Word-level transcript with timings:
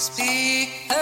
Speak 0.00 0.88
the 0.88 1.00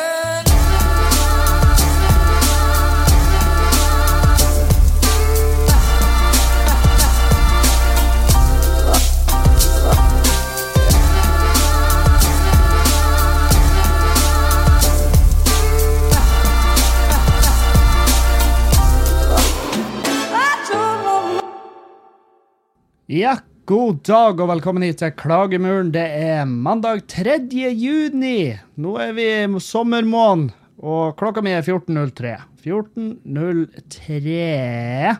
Ja, 23.09 23.42
god 23.69 23.98
dag 24.06 24.38
og 24.41 24.48
velkommen 24.48 24.80
hit 24.87 25.02
til 25.02 25.10
Klagemuren. 25.19 25.91
Det 25.92 26.01
er 26.01 26.46
mandag 26.48 27.02
3. 27.11 27.34
juni. 27.77 28.56
Nå 28.80 28.95
er 29.02 29.10
vi 29.12 29.27
i 29.29 29.60
sommermåneden, 29.60 30.55
og 30.80 31.19
klokka 31.20 31.43
mi 31.45 31.52
er 31.52 31.66
14.03. 31.66 32.33
14.03. 32.65 35.19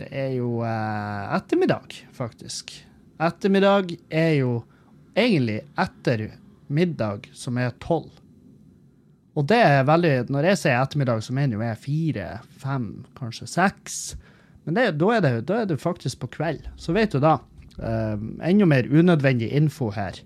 Det 0.00 0.08
er 0.10 0.34
jo 0.34 0.66
eh, 0.66 1.36
ettermiddag, 1.38 1.94
faktisk. 2.16 2.74
Ettermiddag 3.22 3.94
er 4.10 4.34
jo 4.40 4.64
egentlig 5.14 5.60
etter 5.78 6.32
middag, 6.66 7.30
som 7.38 7.54
er 7.62 7.70
tolv. 7.78 8.10
Og 9.38 9.46
det 9.46 9.62
er 9.62 9.86
veldig 9.86 10.26
Når 10.34 10.42
jeg 10.50 10.58
sier 10.64 10.82
ettermiddag, 10.82 11.22
så 11.22 11.30
mener 11.38 11.62
jeg 11.68 11.84
fire, 11.86 12.26
fem, 12.58 13.06
kanskje 13.20 13.46
seks. 13.46 14.18
Men 14.68 14.76
det, 14.76 14.98
da, 15.00 15.06
er 15.16 15.22
det, 15.24 15.30
da 15.48 15.62
er 15.62 15.68
det 15.70 15.78
faktisk 15.80 16.20
på 16.20 16.28
kveld. 16.34 16.66
Så 16.76 16.92
vet 16.92 17.14
du 17.16 17.22
da. 17.24 17.38
Um, 17.78 18.34
enda 18.44 18.66
mer 18.68 18.84
unødvendig 18.84 19.48
info 19.56 19.88
her. 19.94 20.18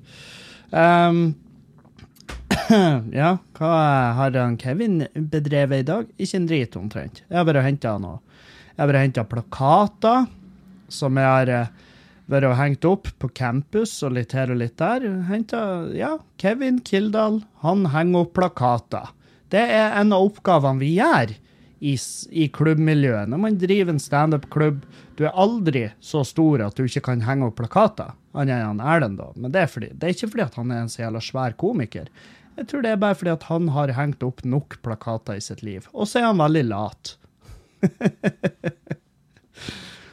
Um, 0.75 1.37
ja, 3.21 3.37
hva 3.55 3.77
har 4.19 4.35
han 4.35 4.57
Kevin 4.59 5.05
bedrevet 5.15 5.85
i 5.85 5.87
dag? 5.87 6.11
Ikke 6.19 6.41
en 6.41 6.49
drit, 6.51 6.75
omtrent. 6.81 7.23
Jeg 7.29 7.39
har 7.39 7.47
bare 7.47 7.63
henta 7.63 7.95
henta 8.99 9.23
plakater 9.31 10.27
som 10.91 11.23
jeg 11.23 11.29
har 11.29 11.53
eh, 11.55 11.71
vært 12.33 12.49
og 12.51 12.59
hengt 12.59 12.89
opp 12.89 13.13
på 13.23 13.31
campus 13.31 13.95
og 14.03 14.17
litt 14.17 14.35
her 14.35 14.51
og 14.51 14.59
litt 14.59 14.75
der. 14.83 15.07
Hentet, 15.31 15.95
ja, 15.95 16.17
Kevin 16.43 16.83
Kildahl, 16.83 17.45
han 17.63 17.87
henger 17.95 18.27
opp 18.27 18.35
plakater. 18.41 19.15
Det 19.55 19.63
er 19.63 19.95
en 20.01 20.11
av 20.17 20.27
oppgavene 20.33 20.83
vi 20.83 20.97
gjør 20.97 21.39
i, 21.83 21.97
i 22.31 22.47
klubbmiljøet. 22.55 23.31
Når 23.31 23.41
man 23.43 23.57
driver 23.59 23.91
en 23.91 24.03
standup-klubb, 24.03 24.85
du 25.19 25.25
er 25.27 25.35
aldri 25.39 25.89
så 26.05 26.23
stor 26.27 26.63
at 26.63 26.79
du 26.79 26.87
ikke 26.87 27.03
kan 27.09 27.25
henge 27.27 27.49
opp 27.49 27.59
plakater. 27.59 28.15
Er 28.39 28.53
han 28.53 28.81
Erlend, 28.81 29.19
da. 29.19 29.33
Men 29.35 29.55
det 29.55 29.65
er, 29.65 29.73
fordi, 29.73 29.91
det 29.91 30.07
er 30.07 30.15
ikke 30.15 30.31
fordi 30.37 30.47
at 30.47 30.61
han 30.61 30.71
er 30.71 30.85
en 30.85 30.93
så 30.93 31.03
jævla 31.03 31.23
svær 31.27 31.57
komiker. 31.59 32.07
Jeg 32.57 32.69
tror 32.71 32.85
det 32.85 32.93
er 32.93 33.03
bare 33.03 33.19
fordi 33.19 33.33
at 33.33 33.49
han 33.49 33.69
har 33.75 33.95
hengt 33.97 34.23
opp 34.23 34.45
nok 34.47 34.79
plakater 34.87 35.41
i 35.41 35.45
sitt 35.45 35.65
liv. 35.67 35.89
Og 35.93 36.07
så 36.09 36.21
er 36.21 36.29
han 36.31 36.43
veldig 36.43 36.65
lat. 36.71 37.17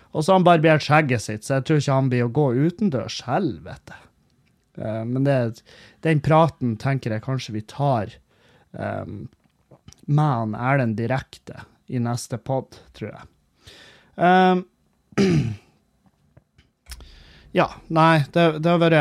Og 0.09 0.23
så 0.23 0.31
har 0.31 0.40
han 0.40 0.47
barbert 0.47 0.81
skjegget 0.81 1.22
sitt, 1.22 1.45
så 1.45 1.59
jeg 1.59 1.67
tror 1.67 1.81
ikke 1.81 1.97
han 2.00 2.09
blir 2.09 2.25
å 2.25 2.34
gå 2.34 2.47
utendørs. 2.66 3.22
Helvete. 3.28 3.97
Eh, 4.81 5.03
men 5.06 5.28
det, 5.28 5.62
den 6.06 6.23
praten 6.25 6.80
tenker 6.81 7.14
jeg 7.14 7.28
kanskje 7.28 7.53
vi 7.59 7.62
tar 7.70 8.16
um, 8.72 9.28
med 10.09 10.57
Erlend 10.57 10.97
direkte 10.99 11.63
i 11.89 12.02
neste 12.02 12.38
pod, 12.41 12.77
tror 12.97 13.11
jeg. 13.13 13.27
Um, 14.19 14.66
ja, 17.59 17.69
nei, 17.88 18.25
det, 18.33 18.45
det 18.59 18.71
har 18.73 18.81
vært 18.81 18.97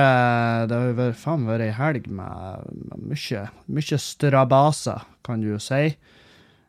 Det 0.71 0.79
har 0.79 0.95
vært, 1.01 1.19
faen 1.19 1.49
vært 1.49 1.67
ei 1.67 1.75
helg 1.75 2.07
med, 2.13 2.71
med 2.93 3.11
mye, 3.13 3.45
mye 3.67 4.01
strabaser, 4.05 5.05
kan 5.27 5.43
du 5.43 5.53
jo 5.55 5.61
si. 5.63 5.83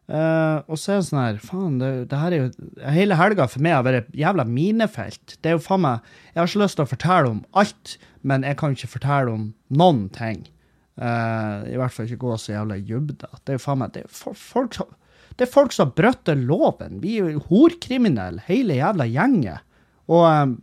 Uh, 0.09 0.65
og 0.65 0.79
så 0.81 0.95
er 0.95 1.01
det 1.01 1.05
sånn 1.05 1.21
her, 1.21 1.35
faen, 1.45 1.75
det, 1.77 1.89
det 2.09 2.17
her 2.17 2.33
er 2.33 2.39
jo 2.39 2.69
Hele 2.95 3.13
helga 3.19 3.45
for 3.45 3.61
meg 3.61 3.75
har 3.77 3.83
vært 3.85 4.07
et 4.07 4.15
jævla 4.23 4.47
minefelt. 4.49 5.35
Det 5.37 5.51
er 5.51 5.59
jo 5.59 5.61
faen 5.61 5.85
meg 5.85 6.07
Jeg 6.31 6.39
har 6.39 6.49
ikke 6.49 6.63
lyst 6.63 6.79
til 6.79 6.87
å 6.87 6.93
fortelle 6.95 7.33
om 7.35 7.43
alt, 7.61 7.97
men 8.25 8.47
jeg 8.47 8.57
kan 8.57 8.73
ikke 8.73 8.95
fortelle 8.95 9.35
om 9.35 9.43
noen 9.69 10.07
ting. 10.15 10.47
Eh, 10.99 11.73
I 11.73 11.77
hvert 11.79 11.95
fall 11.95 12.09
ikke 12.09 12.25
gå 12.25 12.37
så 12.41 12.55
jævla 12.57 12.79
i 12.79 12.83
dybda. 12.87 13.29
Det 13.39 13.53
er 13.53 13.59
jo 13.59 13.63
faen 13.63 13.79
meg 13.79 13.93
Det 13.95 14.03
er 14.03 14.35
folk 14.35 14.75
som 14.75 14.95
det 15.39 15.45
er 15.45 15.53
folk 15.53 15.71
som 15.71 15.93
brøtter 15.95 16.35
loven. 16.35 16.97
Vi 16.99 17.13
er 17.21 17.37
horkriminelle, 17.47 18.41
hele 18.49 18.75
jævla 18.75 19.05
gjengen. 19.07 19.61
Og 20.11 20.25
um, 20.27 20.55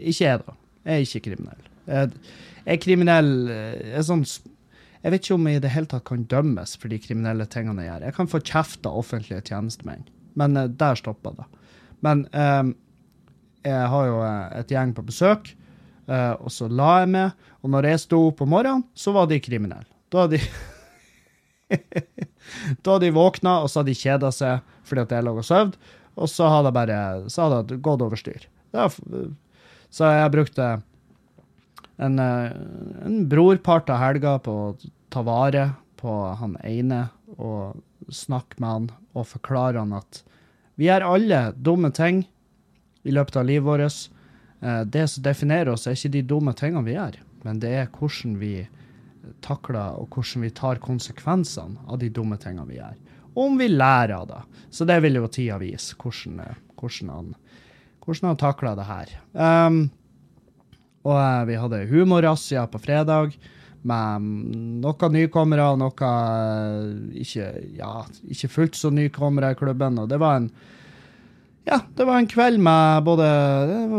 ikke 0.00 0.24
jeg, 0.24 0.40
da. 0.42 0.54
Jeg 0.82 0.94
er 0.94 1.04
ikke 1.04 1.20
kriminell. 1.28 1.68
Jeg, 1.86 2.10
jeg 2.64 2.72
er 2.72 2.80
kriminell 2.82 3.30
eh, 3.52 3.76
jeg 3.92 3.94
er 4.00 4.06
sånn 4.08 4.24
Jeg 4.26 5.12
vet 5.14 5.22
ikke 5.22 5.36
om 5.36 5.46
jeg 5.46 5.60
i 5.60 5.62
det 5.62 5.70
hele 5.70 5.90
tatt 5.92 6.06
kan 6.08 6.26
dømmes 6.32 6.74
for 6.80 6.90
de 6.90 6.98
kriminelle 6.98 7.46
tingene 7.46 7.84
jeg 7.84 7.92
gjør. 7.92 8.08
Jeg 8.08 8.16
kan 8.18 8.32
få 8.32 8.42
kjeft 8.42 8.90
av 8.90 8.98
offentlige 9.04 9.44
tjenestemenn, 9.52 10.02
men 10.40 10.58
uh, 10.58 10.66
der 10.66 10.98
stopper 10.98 11.38
det. 11.38 11.46
Men 12.02 12.26
um, 12.34 12.74
jeg 13.68 13.86
har 13.94 14.10
jo 14.10 14.18
et 14.58 14.74
gjeng 14.74 14.96
på 14.96 15.06
besøk, 15.06 15.52
og 16.08 16.48
så 16.52 16.68
la 16.72 16.92
jeg 17.02 17.12
meg. 17.12 17.46
Og 17.62 17.72
når 17.74 17.90
jeg 17.90 18.02
sto 18.06 18.20
opp 18.30 18.42
om 18.44 18.52
morgenen, 18.54 18.84
så 18.96 19.12
var 19.16 19.28
de 19.28 19.40
kriminelle. 19.44 19.88
Da 20.12 20.26
de 20.30 20.40
Da 22.86 22.96
de 23.02 23.10
våkna, 23.12 23.58
og 23.60 23.68
så 23.68 23.82
hadde 23.82 23.92
de 23.92 24.00
kjeda 24.00 24.30
seg 24.32 24.64
fordi 24.88 25.02
at 25.04 25.10
jeg 25.12 25.24
lå 25.26 25.34
og 25.36 25.44
sov, 25.44 25.74
og 26.16 26.30
så 26.32 26.46
hadde 26.48 26.70
jeg 26.70 26.76
bare 26.78 27.00
så 27.28 27.44
hadde 27.44 27.74
jeg 27.74 27.82
gått 27.84 28.04
over 28.06 28.16
styr. 28.16 28.46
Så 29.92 30.08
jeg 30.08 30.32
brukte 30.32 30.68
en, 31.98 32.18
eh, 32.18 32.54
en 33.04 33.18
brorpart 33.28 33.90
av 33.92 34.00
helga 34.00 34.38
på 34.40 34.54
å 34.54 34.76
ta 35.12 35.22
vare 35.26 35.66
på 36.00 36.14
han 36.40 36.56
ene 36.64 37.08
og 37.36 37.82
snakke 38.08 38.60
med 38.62 38.68
han 38.68 38.88
og 39.12 39.28
forklare 39.34 39.82
han 39.82 39.96
at 39.98 40.22
vi 40.78 40.86
gjør 40.86 41.08
alle 41.08 41.40
dumme 41.56 41.90
ting 41.92 42.22
i 43.02 43.14
løpet 43.14 43.40
av 43.40 43.48
livet 43.48 43.66
vårt. 43.66 43.96
Eh, 44.60 44.84
Det 44.84 45.06
som 45.08 45.22
definerer 45.22 45.72
oss, 45.72 45.86
er 45.86 45.96
ikke 45.96 46.16
de 46.16 46.22
dumme 46.22 46.54
tingene 46.54 46.84
vi 46.84 46.96
gjør, 46.96 47.18
men 47.44 47.60
det 47.62 47.74
er 47.74 47.90
hvordan 47.92 48.38
vi 48.40 48.54
takler 49.44 49.98
og 50.00 50.08
hvordan 50.14 50.46
vi 50.46 50.50
tar 50.50 50.80
konsekvensene 50.82 51.84
av 51.88 51.98
de 52.00 52.08
dumme 52.08 52.38
tingene 52.40 52.66
vi 52.68 52.78
gjør. 52.78 52.96
Om 53.38 53.58
vi 53.58 53.68
lærer 53.68 54.16
av 54.16 54.26
det. 54.26 54.40
Så 54.70 54.86
det 54.88 54.98
vil 55.04 55.20
jo 55.20 55.28
tida 55.30 55.58
vise, 55.60 55.94
hvordan, 56.00 56.40
eh, 56.40 56.58
hvordan 56.80 57.12
han, 57.14 57.34
hvordan 58.04 58.32
han 58.32 58.40
takler 58.40 58.76
det 58.76 58.88
her. 58.88 59.14
Um, 59.34 59.90
og 61.06 61.14
eh, 61.20 61.44
vi 61.48 61.60
hadde 61.60 61.86
humorrazzia 61.92 62.66
på 62.66 62.80
fredag 62.82 63.36
med 63.86 64.24
noen 64.82 65.14
nykommere 65.14 65.68
og 65.72 65.78
noe 65.80 66.08
eh, 66.08 67.20
ikke, 67.22 67.46
ja, 67.78 67.92
ikke 68.26 68.50
fullt 68.50 68.78
så 68.78 68.90
nykommere 68.90 69.52
i 69.54 69.58
klubben. 69.58 70.00
Og 70.02 70.10
det 70.10 70.18
var 70.20 70.40
en 70.40 70.50
ja, 71.68 71.80
det 71.94 72.06
var 72.08 72.18
en 72.18 72.28
kveld 72.30 72.60
med 72.64 73.04
både 73.06 73.26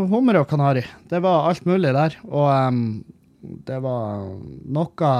hummer 0.09 0.41
og 0.41 0.47
kanari. 0.49 0.83
Det 1.09 1.21
var 1.23 1.49
alt 1.49 1.65
mulig 1.69 1.91
der. 1.95 2.15
Og 2.29 2.47
um, 2.49 2.79
det 3.67 3.77
var 3.83 4.25
noe, 4.79 5.13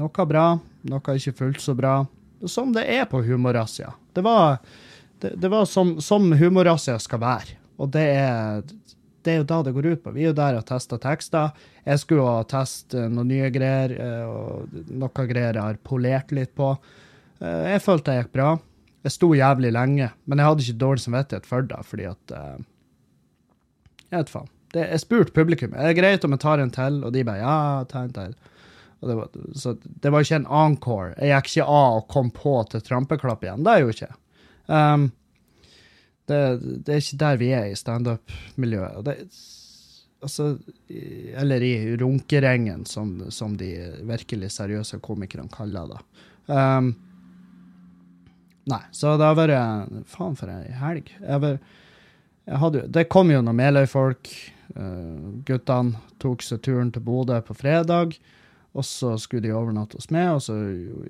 noe 0.00 0.26
bra, 0.28 0.46
noe 0.88 1.16
ikke 1.18 1.36
fullt 1.38 1.62
så 1.62 1.76
bra. 1.78 1.98
Som 2.48 2.72
det 2.74 2.86
er 2.90 3.04
på 3.10 3.20
humorrazzia. 3.22 3.92
Det 4.16 4.24
var, 4.26 4.58
det, 5.22 5.36
det 5.38 5.50
var 5.52 5.68
som, 5.70 5.98
som 6.02 6.32
humorrazzia 6.40 6.96
skal 7.02 7.22
være. 7.22 7.58
Og 7.82 7.92
det 7.94 8.06
er, 8.16 8.64
det 9.22 9.34
er 9.34 9.38
jo 9.42 9.46
da 9.52 9.60
det 9.66 9.76
går 9.76 9.92
ut 9.92 10.02
på. 10.02 10.16
Vi 10.16 10.24
er 10.24 10.32
jo 10.32 10.38
der 10.40 10.58
og 10.58 10.66
tester 10.68 10.98
tekster. 11.02 11.52
Jeg 11.86 12.02
skulle 12.02 12.24
jo 12.24 12.48
teste 12.50 13.06
noen 13.10 13.30
nye 13.30 13.52
greier, 13.54 13.94
eh, 13.94 14.26
og 14.26 14.74
noe 14.90 15.26
greier 15.30 15.54
jeg 15.58 15.62
har 15.62 15.80
polert 15.86 16.34
litt 16.34 16.52
på. 16.58 16.72
Eh, 17.40 17.72
Jeg 17.76 17.84
følte 17.84 18.10
det 18.10 18.24
gikk 18.24 18.34
bra. 18.40 18.50
Jeg 19.02 19.14
sto 19.16 19.32
jævlig 19.34 19.72
lenge, 19.74 20.10
men 20.26 20.38
jeg 20.38 20.46
hadde 20.48 20.64
ikke 20.64 20.82
dårlig 20.82 21.02
samvittighet 21.02 21.48
for 21.48 21.66
det, 21.66 21.80
fordi 21.88 22.06
at 22.10 22.34
uh, 22.36 22.58
Jeg 24.12 24.18
vet 24.18 24.30
faen. 24.30 24.50
Det, 24.72 24.86
jeg 24.88 25.02
spurte 25.02 25.34
publikum 25.36 25.74
er 25.76 25.90
det 25.90 25.98
greit 25.98 26.24
om 26.24 26.32
jeg 26.32 26.40
tar 26.44 26.62
en 26.62 26.72
til, 26.72 27.02
og 27.04 27.12
de 27.12 27.24
bare 27.28 27.42
ja, 27.42 27.84
ta 27.88 28.06
en 28.06 28.14
til. 28.16 28.34
Det 29.02 29.16
var, 29.18 29.32
så 29.58 29.74
det 29.82 30.12
var 30.14 30.22
ikke 30.22 30.38
en 30.38 30.46
encore. 30.46 31.14
Jeg 31.18 31.34
gikk 31.34 31.50
ikke 31.50 31.66
av 31.74 31.96
og 31.98 32.06
kom 32.12 32.30
på 32.32 32.54
til 32.70 32.84
trampeklapp 32.86 33.42
igjen. 33.42 33.64
Det 33.66 33.72
er 33.72 33.82
jo 33.82 33.90
ikke. 33.92 34.10
Um, 34.70 35.08
det, 36.30 36.38
det 36.86 36.94
er 36.94 37.02
ikke 37.02 37.18
der 37.24 37.40
vi 37.40 37.48
er 37.56 37.66
i 37.68 37.78
standup-miljøet. 37.78 39.10
Altså, 40.22 40.52
eller 41.42 41.66
i 41.66 41.72
runkerengen, 41.98 42.86
som, 42.86 43.16
som 43.34 43.56
de 43.58 43.72
virkelig 44.06 44.52
seriøse 44.54 45.02
komikerne 45.02 45.50
kaller 45.52 45.96
det. 45.96 46.02
Um, 46.46 46.94
nei, 48.70 48.82
så 48.94 49.16
det 49.18 49.26
har 49.26 49.38
vært 49.38 50.02
Faen, 50.10 50.36
for 50.38 50.50
ei 50.52 50.74
helg. 50.82 51.10
Jeg 51.18 51.42
var, 51.42 51.58
jeg 52.48 52.60
hadde, 52.62 52.84
det 52.94 53.08
kom 53.12 53.32
jo 53.32 53.42
noen 53.42 53.58
Meløy-folk. 53.58 54.30
Uh, 54.72 55.42
guttene 55.44 56.00
tok 56.22 56.44
seg 56.44 56.62
turen 56.64 56.92
til 56.94 57.04
Bodø 57.04 57.40
på 57.44 57.56
fredag. 57.58 58.16
Og 58.72 58.86
så 58.88 59.18
skulle 59.20 59.44
de 59.44 59.52
overnatte 59.52 59.98
hos 59.98 60.08
meg, 60.14 60.30
og 60.32 60.40
så, 60.46 60.56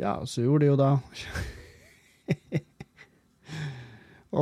ja, 0.00 0.16
så 0.26 0.42
gjorde 0.42 0.64
de 0.64 0.70
jo 0.72 0.78
det. 0.80 2.62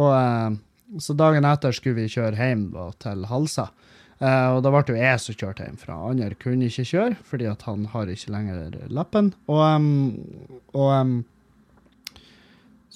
og 0.00 0.10
uh, 0.14 0.56
Så 0.98 1.14
dagen 1.18 1.46
etter 1.46 1.76
skulle 1.76 2.00
vi 2.00 2.10
kjøre 2.10 2.38
hjem 2.38 2.70
da, 2.74 2.88
til 3.02 3.26
Halsa. 3.30 3.68
Uh, 4.20 4.56
og 4.56 4.62
da 4.64 4.72
ble 4.72 4.82
det 4.84 4.94
jo 4.94 5.00
jeg 5.00 5.20
som 5.22 5.36
kjørte 5.42 5.66
hjem, 5.66 5.76
fra 5.80 5.98
andre 6.10 6.36
kunne 6.40 6.68
ikke 6.68 6.88
kjøre, 6.90 7.20
fordi 7.28 7.46
at 7.48 7.62
han 7.68 7.86
har 7.92 8.10
ikke 8.12 8.32
lenger 8.34 8.80
lappen. 8.92 9.30
Og, 9.48 9.60
um, 9.60 10.56
og 10.74 10.90
em, 10.96 11.14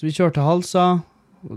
Så 0.05 0.09
vi 0.11 0.19
kjørte 0.19 0.35
til 0.37 0.45
Halsa, 0.45 0.83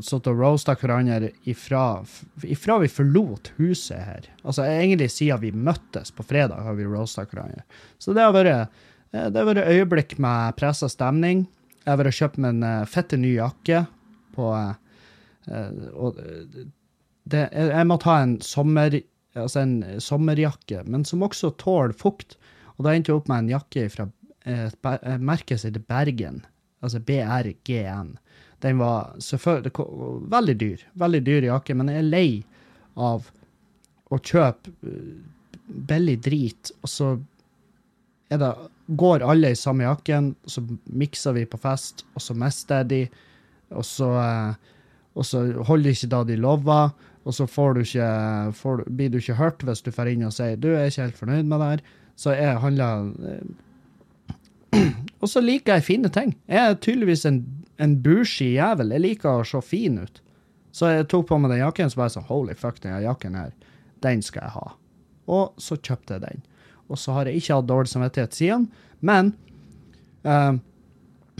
satt 0.07 0.27
og 0.31 0.38
roasta 0.39 0.71
hverandre 0.79 1.33
ifra, 1.51 1.99
ifra 2.47 2.77
vi 2.79 2.88
forlot 2.88 3.49
huset 3.57 3.97
her. 3.99 4.27
Altså 4.47 4.63
egentlig 4.63 5.09
siden 5.11 5.41
vi 5.41 5.49
møttes 5.51 6.13
på 6.15 6.23
fredag, 6.23 6.61
har 6.63 6.77
vi 6.77 6.85
roasta 6.88 7.25
hverandre. 7.27 7.65
Så 7.99 8.13
det 8.15 8.23
har 8.23 8.31
vært, 8.31 8.69
eh, 9.11 9.25
det 9.27 9.41
har 9.41 9.49
vært 9.49 9.67
øyeblikk 9.67 10.15
med 10.23 10.55
pressa 10.55 10.88
stemning. 10.88 11.41
Jeg 11.83 11.91
har 11.91 11.99
vært 11.99 12.13
og 12.13 12.19
kjøpt 12.21 12.39
meg 12.39 12.53
en 12.53 12.63
eh, 12.63 12.85
fette 12.88 13.19
ny 13.19 13.33
jakke 13.33 13.81
på 14.38 14.47
eh, 14.55 15.81
og 15.91 16.21
det, 17.27 17.41
jeg, 17.51 17.88
må 17.89 17.97
ta 18.00 18.15
en 18.21 18.38
sommer 18.39 18.95
altså 19.35 19.65
en 19.65 19.75
sommerjakke, 20.00 20.85
men 20.88 21.03
som 21.03 21.27
også 21.27 21.51
tåler 21.59 21.91
fukt. 21.91 22.38
Og 22.77 22.88
da 22.88 22.95
endte 22.95 23.11
jeg 23.11 23.19
opp 23.19 23.27
med 23.27 23.43
en 23.43 23.51
jakke 23.57 23.89
fra 23.91 24.07
et 24.47 25.19
merke 25.19 25.59
som 25.59 25.67
heter 25.67 25.83
Bergen, 25.83 26.39
altså 26.79 27.03
BRGN. 27.03 28.15
Den 28.65 28.80
var 28.81 29.15
veldig 30.33 30.56
dyr, 30.57 30.86
veldig 30.98 31.24
dyr 31.25 31.50
jakke, 31.51 31.75
men 31.77 31.92
jeg 31.94 32.01
er 32.01 32.07
lei 32.07 32.30
av 32.98 33.27
å 34.09 34.18
kjøpe 34.18 34.71
eh, 34.88 35.18
billig 35.68 36.18
drit, 36.25 36.71
og 36.81 36.89
så 36.89 37.09
det, 38.31 38.50
går 38.88 39.24
alle 39.24 39.51
i 39.51 39.59
samme 39.59 39.86
jakken, 39.86 40.31
og 40.44 40.51
så 40.51 40.63
mikser 40.88 41.36
vi 41.38 41.45
på 41.48 41.59
fest, 41.62 42.06
og 42.15 42.24
så 42.24 42.36
mister 42.39 42.88
de, 42.88 43.04
og 43.75 43.86
så, 43.86 44.09
eh, 44.24 44.74
og 45.18 45.27
så 45.27 45.44
holder 45.68 45.94
ikke 45.94 46.12
da 46.15 46.24
de 46.27 46.39
lover, 46.39 46.95
og 47.27 47.36
så 47.36 47.48
får 47.51 47.75
du 47.75 47.83
ikke, 47.83 48.10
får, 48.56 48.83
blir 48.88 49.12
du 49.12 49.19
ikke 49.19 49.36
hørt 49.36 49.63
hvis 49.68 49.83
du 49.83 49.92
får 49.92 50.13
inn 50.13 50.24
og 50.24 50.31
sier 50.31 50.56
du 50.56 50.69
er 50.71 50.88
ikke 50.88 51.10
helt 51.10 51.18
fornøyd 51.19 51.50
med 51.50 51.60
det 51.60 51.71
her. 51.74 51.81
Så 52.18 52.33
jeg 52.38 52.62
handler 52.63 53.10
eh, 53.27 53.48
Og 55.21 55.30
så 55.31 55.42
liker 55.42 55.77
jeg 55.77 55.86
fine 55.88 56.10
ting. 56.13 56.36
Jeg 56.48 56.62
er 56.62 56.77
tydeligvis 56.80 57.25
en, 57.25 57.42
en 57.77 57.95
bushy 58.03 58.53
jævel. 58.56 58.94
Jeg 58.95 59.03
liker 59.03 59.41
å 59.41 59.47
se 59.47 59.62
fin 59.65 60.00
ut. 60.01 60.21
Så 60.75 60.91
jeg 60.91 61.07
tok 61.09 61.27
på 61.29 61.39
meg 61.41 61.53
den 61.53 61.63
jakken, 61.63 61.89
så 61.89 62.01
bare 62.01 62.13
sånn 62.13 62.27
Holy 62.29 62.56
fuck, 62.57 62.81
den 62.83 63.00
jakken 63.01 63.38
her, 63.38 63.53
den 64.06 64.21
skal 64.25 64.45
jeg 64.45 64.56
ha. 64.57 64.68
Og 65.27 65.62
så 65.62 65.77
kjøpte 65.77 66.18
jeg 66.18 66.25
den. 66.27 66.44
Og 66.88 67.00
så 67.01 67.15
har 67.15 67.27
jeg 67.27 67.41
ikke 67.41 67.57
hatt 67.57 67.69
dårlig 67.69 67.91
samvittighet 67.91 68.38
siden, 68.38 68.68
men 69.01 69.33
um, 70.24 70.62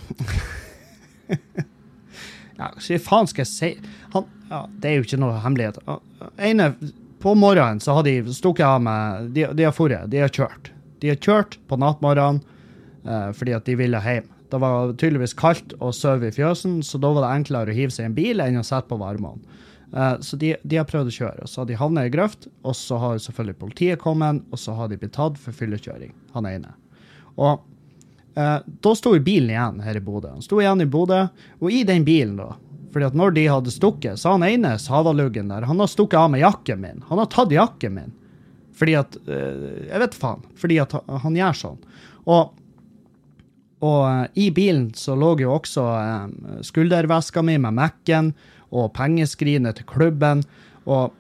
Ja, 2.58 2.72
hva 2.74 2.98
faen 3.06 3.30
skal 3.30 3.44
jeg 3.44 3.52
si? 3.52 3.70
Han, 4.16 4.26
ja, 4.50 4.64
det 4.82 4.90
er 4.90 4.96
jo 4.98 5.06
ikke 5.06 5.20
noe 5.22 5.38
hemmelighet. 5.44 5.78
Ene, 6.42 6.72
på 7.22 7.36
morgenen 7.38 7.82
så 7.84 7.94
har 7.98 8.08
de 8.08 8.16
stukket 8.34 8.66
av 8.66 8.82
med 8.82 9.30
De, 9.36 9.46
de 9.54 9.68
har 9.68 9.78
dratt. 9.78 10.10
de 10.10 10.24
har 10.24 10.34
kjørt. 10.34 10.72
De 11.02 11.12
har 11.14 11.20
kjørt 11.22 11.60
på 11.70 11.78
nattmorgenen 11.78 12.42
uh, 13.06 13.30
fordi 13.38 13.54
at 13.54 13.70
de 13.70 13.78
ville 13.78 14.02
hjem. 14.02 14.26
Det 14.52 14.60
var 14.64 14.94
tydeligvis 14.96 15.36
kaldt 15.38 15.76
og 15.80 15.96
søv 15.96 16.26
i 16.28 16.34
fjøsen, 16.36 16.82
så 16.86 17.00
da 17.02 17.12
var 17.16 17.26
det 17.26 17.32
enklere 17.36 17.74
å 17.74 17.78
hive 17.78 17.94
seg 17.94 18.06
i 18.06 18.10
en 18.12 18.18
bil 18.18 18.44
enn 18.44 18.60
å 18.62 18.66
sette 18.68 18.90
på 18.92 19.00
varmene. 19.02 19.62
Eh, 19.94 20.18
så 20.24 20.40
de, 20.40 20.54
de 20.64 20.80
har 20.80 20.88
prøvd 20.90 21.12
å 21.12 21.16
kjøre, 21.20 21.46
og 21.46 21.52
så 21.52 21.64
har 21.64 21.72
de 21.72 21.80
havnet 21.80 22.10
i 22.10 22.14
grøft, 22.14 22.50
og 22.64 22.76
så 22.76 23.00
har 23.04 23.24
selvfølgelig 23.24 23.62
politiet 23.64 24.04
kommet, 24.04 24.44
og 24.52 24.62
så 24.62 24.76
har 24.78 24.92
de 24.92 25.00
blitt 25.00 25.16
tatt 25.18 25.40
for 25.42 25.56
fyllekjøring, 25.56 26.14
han 26.36 26.50
ene. 26.50 26.76
Og 27.38 27.66
Eh, 28.38 28.58
da 28.66 28.96
sto 28.96 29.20
bilen 29.20 29.50
igjen 29.50 29.80
her 29.82 29.98
i 29.98 30.04
Bodø. 30.04 30.30
Han 30.30 30.46
sto 30.46 30.60
igjen 30.62 30.84
i 30.84 30.86
Bodø, 30.86 31.24
og 31.58 31.72
i 31.74 31.82
den 31.88 32.06
bilen, 32.06 32.38
da 32.38 32.54
fordi 32.88 33.06
at 33.12 33.18
når 33.20 33.34
de 33.36 33.42
hadde 33.52 33.72
stukket, 33.74 34.18
så 34.18 34.32
han 34.34 34.46
ene 34.48 34.72
savaluggen 34.82 35.52
der, 35.52 35.66
han 35.70 35.82
har 35.84 35.90
stukket 35.92 36.18
av 36.18 36.32
med 36.34 36.40
jakken 36.42 36.80
min. 36.82 37.02
Han 37.10 37.20
har 37.20 37.28
tatt 37.30 37.52
jakken 37.54 37.94
min. 37.94 38.14
Fordi 38.74 38.96
at 38.98 39.18
eh, 39.28 39.84
Jeg 39.90 40.02
vet 40.02 40.16
faen. 40.18 40.46
Fordi 40.58 40.80
at 40.82 40.96
han 40.96 41.36
gjør 41.38 41.60
sånn. 41.60 41.78
Og, 42.26 42.56
og 43.86 44.02
eh, 44.10 44.24
i 44.48 44.48
bilen 44.56 44.90
så 44.98 45.16
lå 45.18 45.36
jo 45.42 45.54
også 45.58 45.86
eh, 46.00 46.62
skulderveska 46.66 47.44
mi 47.46 47.58
med 47.62 47.78
Mac-en 47.78 48.34
og 48.74 48.92
pengeskrinet 48.98 49.80
til 49.80 49.88
klubben. 49.90 50.44
Og 50.90 51.14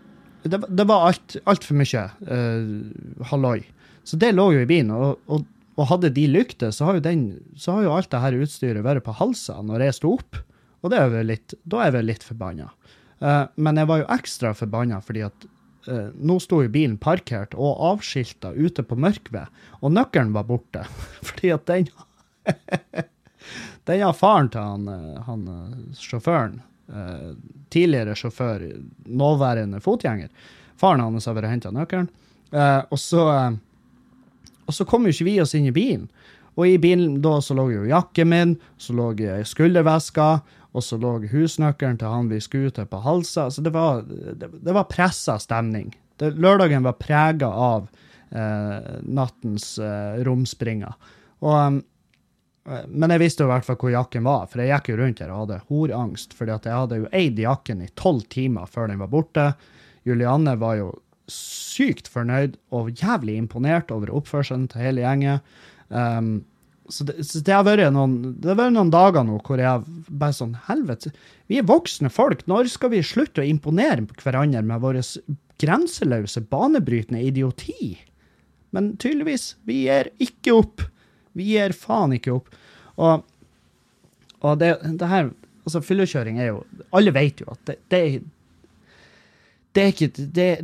det, 0.43 0.61
det 0.67 0.87
var 0.87 1.09
alt 1.11 1.65
for 1.65 1.75
mye 1.79 2.03
uh, 2.27 3.23
halloi. 3.29 3.61
Så 4.07 4.19
det 4.19 4.33
lå 4.35 4.49
jo 4.55 4.63
i 4.63 4.67
bilen. 4.69 4.91
Og, 4.95 5.21
og, 5.31 5.45
og 5.77 5.89
hadde 5.91 6.11
de 6.15 6.25
lykter, 6.31 6.71
så 6.75 6.89
har 6.89 6.99
jo, 6.99 7.15
så 7.59 7.77
har 7.77 7.85
jo 7.85 7.95
alt 7.95 8.11
det 8.11 8.21
her 8.23 8.37
utstyret 8.41 8.85
vært 8.85 9.05
på 9.05 9.15
halsa 9.19 9.59
når 9.63 9.87
jeg 9.87 9.97
sto 9.99 10.13
opp. 10.17 10.39
Og 10.83 10.93
det 10.93 10.99
er 11.01 11.11
vel 11.13 11.31
litt, 11.31 11.55
da 11.67 11.81
er 11.81 11.89
jeg 11.89 11.97
vel 11.97 12.09
litt 12.11 12.25
forbanna. 12.25 12.71
Eh, 13.19 13.43
men 13.55 13.79
jeg 13.81 13.89
var 13.89 14.01
jo 14.01 14.09
ekstra 14.13 14.53
forbanna 14.57 14.99
fordi 15.03 15.23
at 15.25 15.47
eh, 15.89 16.09
nå 16.15 16.37
sto 16.43 16.61
jo 16.63 16.73
bilen 16.73 16.97
parkert 17.01 17.55
og 17.57 17.81
avskilta 17.91 18.53
ute 18.53 18.85
på 18.85 18.97
Mørkved, 18.99 19.53
og 19.81 19.93
nøkkelen 19.93 20.35
var 20.37 20.47
borte. 20.49 20.85
fordi 21.27 21.53
at 21.55 21.67
den 21.69 21.89
Den 23.87 24.01
har 24.03 24.13
faren 24.13 24.49
til 24.51 24.61
han, 24.61 24.87
eh, 24.91 25.19
han 25.23 25.47
eh, 25.47 25.75
sjåføren, 25.95 26.59
eh, 26.91 27.29
tidligere 27.71 28.15
sjåfør, 28.19 28.65
nåværende 29.07 29.79
fotgjenger, 29.83 30.27
faren 30.79 31.05
hans 31.05 31.27
har 31.29 31.37
vært 31.37 31.47
og 31.47 31.53
henta 31.55 31.71
nøkkelen. 31.71 32.09
Og 32.91 32.99
så 34.75 34.85
kom 34.87 35.07
jo 35.07 35.15
ikke 35.15 35.27
vi 35.27 35.39
oss 35.41 35.55
inn 35.55 35.69
i 35.69 35.75
bilen. 35.75 36.05
Og 36.57 36.67
i 36.67 36.77
bilen 36.81 37.19
da 37.21 37.37
så 37.43 37.55
lå 37.55 37.69
jo 37.71 37.87
jakken 37.87 38.29
min, 38.31 38.53
så 38.77 38.95
lå 38.97 39.09
skulderveska, 39.47 40.29
og 40.75 40.83
så 40.83 40.99
lå 40.99 41.17
husnøkkelen 41.31 41.99
til 41.99 42.11
han 42.11 42.31
vi 42.31 42.39
skulle 42.43 42.71
til 42.75 42.87
på 42.87 43.01
halsa. 43.03 43.49
Så 43.51 43.63
det 43.63 43.73
var, 43.75 44.03
det, 44.03 44.51
det 44.51 44.75
var 44.75 44.89
pressa 44.91 45.37
stemning. 45.39 45.93
Det, 46.19 46.33
lørdagen 46.35 46.87
var 46.87 46.99
prega 46.99 47.51
av 47.51 47.87
nattens 49.07 49.77
romspringer. 50.27 50.95
Og, 51.39 51.81
men 52.67 53.13
jeg 53.13 53.21
visste 53.21 53.45
jo 53.45 53.47
i 53.47 53.53
hvert 53.53 53.67
fall 53.67 53.77
hvor 53.79 53.93
jakken 53.93 54.25
var, 54.27 54.47
for 54.51 54.59
jeg 54.59 54.73
gikk 54.73 54.89
jo 54.91 54.97
rundt 54.99 55.21
her 55.23 55.31
og 55.31 55.45
hadde 55.45 55.61
horangst. 55.69 56.33
fordi 56.35 56.51
at 56.51 56.65
jeg 56.67 56.75
hadde 56.75 56.99
jo 57.01 57.11
eid 57.15 57.39
jakken 57.39 57.83
i 57.85 57.91
tolv 57.95 58.25
timer 58.33 58.67
før 58.67 58.91
den 58.91 58.99
var 58.99 59.11
borte. 59.11 59.45
Julianne 60.07 60.57
var 60.59 60.75
jo 60.79 60.91
sykt 61.31 62.07
fornøyd 62.11 62.57
og 62.75 62.91
jævlig 62.95 63.37
imponert 63.39 63.91
over 63.91 64.11
oppførselen 64.15 64.67
til 64.71 64.83
hele 64.83 65.03
gjengen. 65.03 65.41
Um, 65.87 66.31
så, 66.89 67.03
det, 67.07 67.23
så 67.27 67.41
det 67.43 67.55
har 67.55 67.65
vært 67.67 67.91
noen, 67.95 68.15
det 68.39 68.51
har 68.51 68.59
vært 68.59 68.75
noen 68.75 68.91
dager 68.91 69.25
nå 69.27 69.39
hvor 69.43 69.59
jeg 69.59 70.03
bare 70.07 70.35
sånn 70.35 70.55
Helvete, 70.67 71.11
vi 71.51 71.59
er 71.59 71.67
voksne 71.67 72.11
folk. 72.11 72.45
Når 72.47 72.71
skal 72.71 72.93
vi 72.95 73.03
slutte 73.03 73.43
å 73.43 73.47
imponere 73.47 74.07
hverandre 74.21 74.63
med 74.67 74.83
vår 74.83 75.01
grenseløse, 75.59 76.43
banebrytende 76.51 77.23
idioti? 77.27 77.95
Men 78.75 78.93
tydeligvis, 78.99 79.53
vi 79.67 79.85
gir 79.85 80.11
ikke 80.23 80.55
opp. 80.55 80.83
Vi 81.37 81.51
gir 81.53 81.75
faen 81.77 82.15
ikke 82.17 82.33
opp. 82.35 82.49
Og, 82.97 83.23
og 84.41 84.57
det, 84.63 84.73
det 85.01 85.11
her 85.11 85.33
Altså, 85.67 85.81
fyllekjøring 85.83 86.37
er 86.39 86.45
jo 86.53 86.61
Alle 86.95 87.11
vet 87.11 87.41
jo 87.43 87.49
at 87.51 87.59
det, 87.67 87.73
det 87.91 88.01
det 89.75 89.83
er, 89.83 89.91
ikke, 89.91 90.07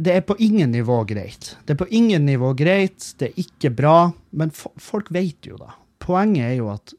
det, 0.01 0.09
er 0.09 0.23
på 0.25 0.33
ingen 0.41 0.71
nivå 0.73 0.95
greit. 1.05 1.51
Det 1.67 1.75
er 1.75 1.77
på 1.83 1.85
ingen 1.93 2.23
nivå 2.25 2.47
greit, 2.57 3.11
det 3.19 3.27
er 3.27 3.41
ikke 3.43 3.69
bra, 3.77 3.97
men 4.33 4.49
fo- 4.49 4.71
folk 4.81 5.11
vet 5.13 5.45
jo 5.45 5.59
da. 5.59 5.75
Poenget 6.01 6.47
er 6.47 6.55
jo 6.57 6.71
at, 6.73 6.95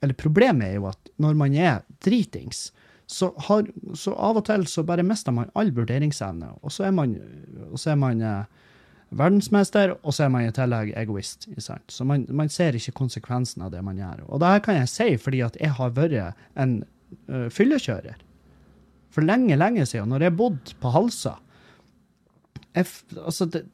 eller 0.00 0.16
problemet 0.16 0.64
er 0.70 0.78
jo 0.78 0.86
at 0.88 1.10
når 1.20 1.36
man 1.36 1.58
er 1.60 1.82
dritings, 2.06 2.70
så, 3.04 3.34
har, 3.50 3.68
så 3.92 4.14
av 4.16 4.40
og 4.40 4.46
til 4.48 4.64
så 4.70 4.86
bare 4.88 5.04
mister 5.04 5.34
man 5.36 5.50
all 5.58 5.74
vurderingsevne, 5.76 6.54
og 6.62 6.72
så 6.72 6.86
er 6.88 6.96
man, 6.96 7.18
og 7.68 7.76
så 7.82 7.92
er 7.92 8.00
man 8.00 8.24
eh, 8.24 8.57
verdensmester, 9.10 9.94
og 10.02 10.14
så 10.14 10.26
er 10.26 10.32
man 10.32 10.44
i 10.44 10.52
tillegg 10.54 10.92
egoist. 11.00 11.48
Så 11.58 12.04
man, 12.04 12.26
man 12.28 12.50
ser 12.52 12.76
ikke 12.76 12.96
konsekvensen 13.00 13.64
av 13.64 13.72
det 13.72 13.82
man 13.84 13.98
gjør. 14.00 14.24
Og 14.28 14.42
det 14.42 14.52
her 14.52 14.64
kan 14.64 14.80
jeg 14.80 14.92
si 14.92 15.10
fordi 15.20 15.42
at 15.46 15.56
jeg 15.60 15.72
har 15.78 15.94
vært 15.96 16.38
en 16.60 16.78
uh, 17.30 17.48
fyllekjører. 17.52 18.20
For 19.14 19.24
lenge, 19.24 19.56
lenge 19.56 19.86
siden, 19.88 20.12
når 20.12 20.28
jeg 20.28 20.36
bodde 20.38 20.78
på 20.82 20.92
Halsa, 20.92 21.38
jeg, 22.76 22.86
altså 23.16 23.48
det, 23.48 23.64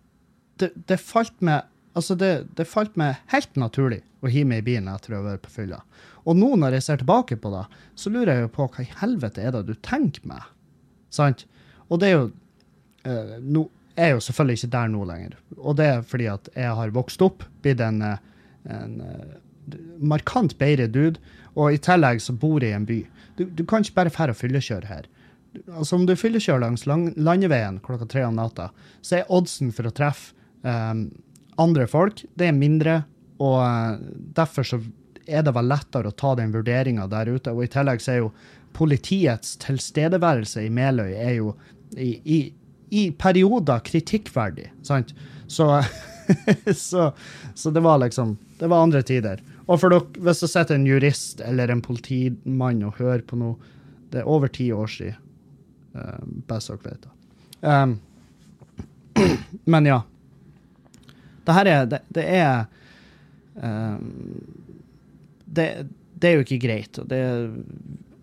det, 0.63 0.75
det 0.89 1.01
falt 1.03 1.41
meg 1.45 1.71
Altså, 1.95 2.17
det, 2.19 2.49
det 2.59 2.65
falt 2.67 2.97
meg 2.99 3.21
helt 3.31 3.53
naturlig 3.55 4.01
å 4.19 4.27
hive 4.27 4.49
meg 4.51 4.65
i 4.65 4.67
bilen 4.67 4.89
etter 4.91 5.13
å 5.15 5.21
ha 5.21 5.29
vært 5.29 5.45
på 5.45 5.53
fylla. 5.61 5.77
Og 6.27 6.35
nå 6.35 6.49
når 6.59 6.75
jeg 6.75 6.87
ser 6.89 6.99
tilbake 6.99 7.37
på 7.39 7.53
det, 7.53 7.61
så 7.95 8.11
lurer 8.11 8.33
jeg 8.33 8.43
jo 8.43 8.51
på 8.57 8.67
hva 8.67 8.83
i 8.83 8.89
helvete 8.99 9.45
er 9.45 9.55
det 9.55 9.61
du 9.69 9.77
tenker 9.79 10.25
med? 10.27 10.49
Sant? 11.15 11.45
Og 11.87 12.01
det 12.03 12.09
er 12.09 12.17
jo 12.17 12.25
uh, 13.07 13.37
nå, 13.47 13.63
Er 13.97 14.15
jo 14.15 14.21
selvfølgelig 14.25 14.59
ikke 14.59 14.73
der 14.75 14.93
nå 14.93 15.05
lenger. 15.07 15.39
Og 15.57 15.77
det 15.79 15.87
er 15.87 16.03
fordi 16.03 16.29
at 16.33 16.49
jeg 16.57 16.77
har 16.81 16.95
vokst 16.95 17.23
opp, 17.23 17.45
blitt 17.63 17.83
en, 17.85 18.03
en 18.03 18.95
eh, 19.05 19.77
markant 20.03 20.57
bedre 20.59 20.89
dude, 20.91 21.23
og 21.55 21.75
i 21.75 21.79
tillegg 21.79 22.23
så 22.23 22.35
bor 22.35 22.65
jeg 22.65 22.75
i 22.75 22.79
en 22.81 22.89
by. 22.89 23.01
Du, 23.39 23.45
du 23.47 23.63
kan 23.67 23.85
ikke 23.85 24.01
bare 24.01 24.15
fære 24.15 24.35
og 24.35 24.41
fyllekjøre 24.41 24.91
her 24.91 25.07
altså 25.77 25.99
om 25.99 26.07
du 26.07 26.15
fyllekjører 26.19 26.63
langs 26.65 26.87
lang, 26.89 27.09
landeveien 27.17 27.81
klokka 27.85 28.09
tre 28.11 28.25
om 28.27 28.37
natta, 28.39 28.71
så 29.03 29.21
er 29.21 29.33
oddsen 29.33 29.73
for 29.75 29.89
å 29.89 29.95
treffe 29.95 30.35
um, 30.63 31.07
andre 31.61 31.87
folk, 31.91 32.25
det 32.35 32.51
er 32.51 32.57
mindre, 32.57 33.03
og 33.43 33.61
uh, 33.63 34.01
derfor 34.37 34.67
så 34.67 34.81
er 35.25 35.45
det 35.47 35.55
vel 35.57 35.71
lettere 35.71 36.11
å 36.11 36.19
ta 36.19 36.35
den 36.37 36.53
vurderinga 36.53 37.07
der 37.09 37.31
ute. 37.33 37.53
Og 37.55 37.65
i 37.65 37.71
tillegg 37.73 38.03
så 38.05 38.13
er 38.13 38.19
jo 38.21 38.33
politiets 38.77 39.55
tilstedeværelse 39.63 40.67
i 40.67 40.73
Meløy 40.75 41.15
er 41.15 41.37
jo 41.39 41.55
i, 41.97 42.11
i, 42.21 42.39
i 42.95 43.09
perioder 43.19 43.83
kritikkverdig, 43.85 44.69
sant? 44.87 45.15
Så, 45.51 45.67
så, 46.77 47.13
så 47.55 47.71
det 47.75 47.83
var 47.85 47.99
liksom 47.99 48.37
Det 48.59 48.67
var 48.71 48.83
andre 48.83 49.03
tider. 49.03 49.43
Og 49.67 49.81
for 49.81 49.93
dere, 49.93 50.23
hvis 50.23 50.41
du 50.45 50.47
sitter 50.47 50.77
en 50.77 50.87
jurist 50.87 51.41
eller 51.45 51.73
en 51.73 51.83
politimann 51.83 52.85
og 52.87 53.01
hører 53.01 53.25
på 53.27 53.39
noe 53.41 53.73
Det 54.13 54.23
er 54.23 54.31
over 54.31 54.49
ti 54.49 54.69
år 54.73 54.87
siden. 54.87 55.21
Uh, 55.95 56.23
best 56.49 56.71
dere 56.71 56.85
vet. 56.87 57.09
Um, 57.61 57.99
men 59.75 59.87
ja. 59.91 60.01
Det 61.45 61.57
her 61.59 61.71
er 61.71 61.87
Det, 61.87 62.01
det 62.15 62.25
er 62.31 62.65
um, 63.55 64.07
det, 65.45 65.67
det, 66.15 66.29
er 66.29 66.39
jo 66.39 66.45
ikke 66.47 66.63
greit, 66.67 66.99
og 66.99 67.09
det, 67.11 67.21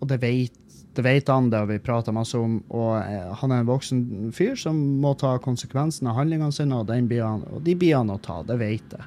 og 0.00 0.08
det 0.10 0.18
vet 0.20 0.56
det 0.94 1.02
vet 1.02 1.28
han, 1.28 1.50
det 1.50 1.56
har 1.56 1.66
vi 1.66 1.78
prata 1.78 2.12
masse 2.12 2.38
om. 2.38 2.58
Og 2.68 2.96
eh, 3.00 3.32
han 3.40 3.52
er 3.52 3.62
en 3.62 3.70
voksen 3.70 4.32
fyr 4.36 4.56
som 4.58 4.78
må 5.02 5.14
ta 5.18 5.34
konsekvensen 5.42 6.10
av 6.10 6.18
handlingene 6.20 6.52
sine, 6.52 6.78
og, 6.82 6.92
han, 6.92 7.44
og 7.48 7.62
de 7.64 7.76
blir 7.78 7.96
han 7.96 8.12
å 8.12 8.20
ta, 8.22 8.42
det 8.46 8.58
vet 8.60 8.96
jeg. 8.96 9.06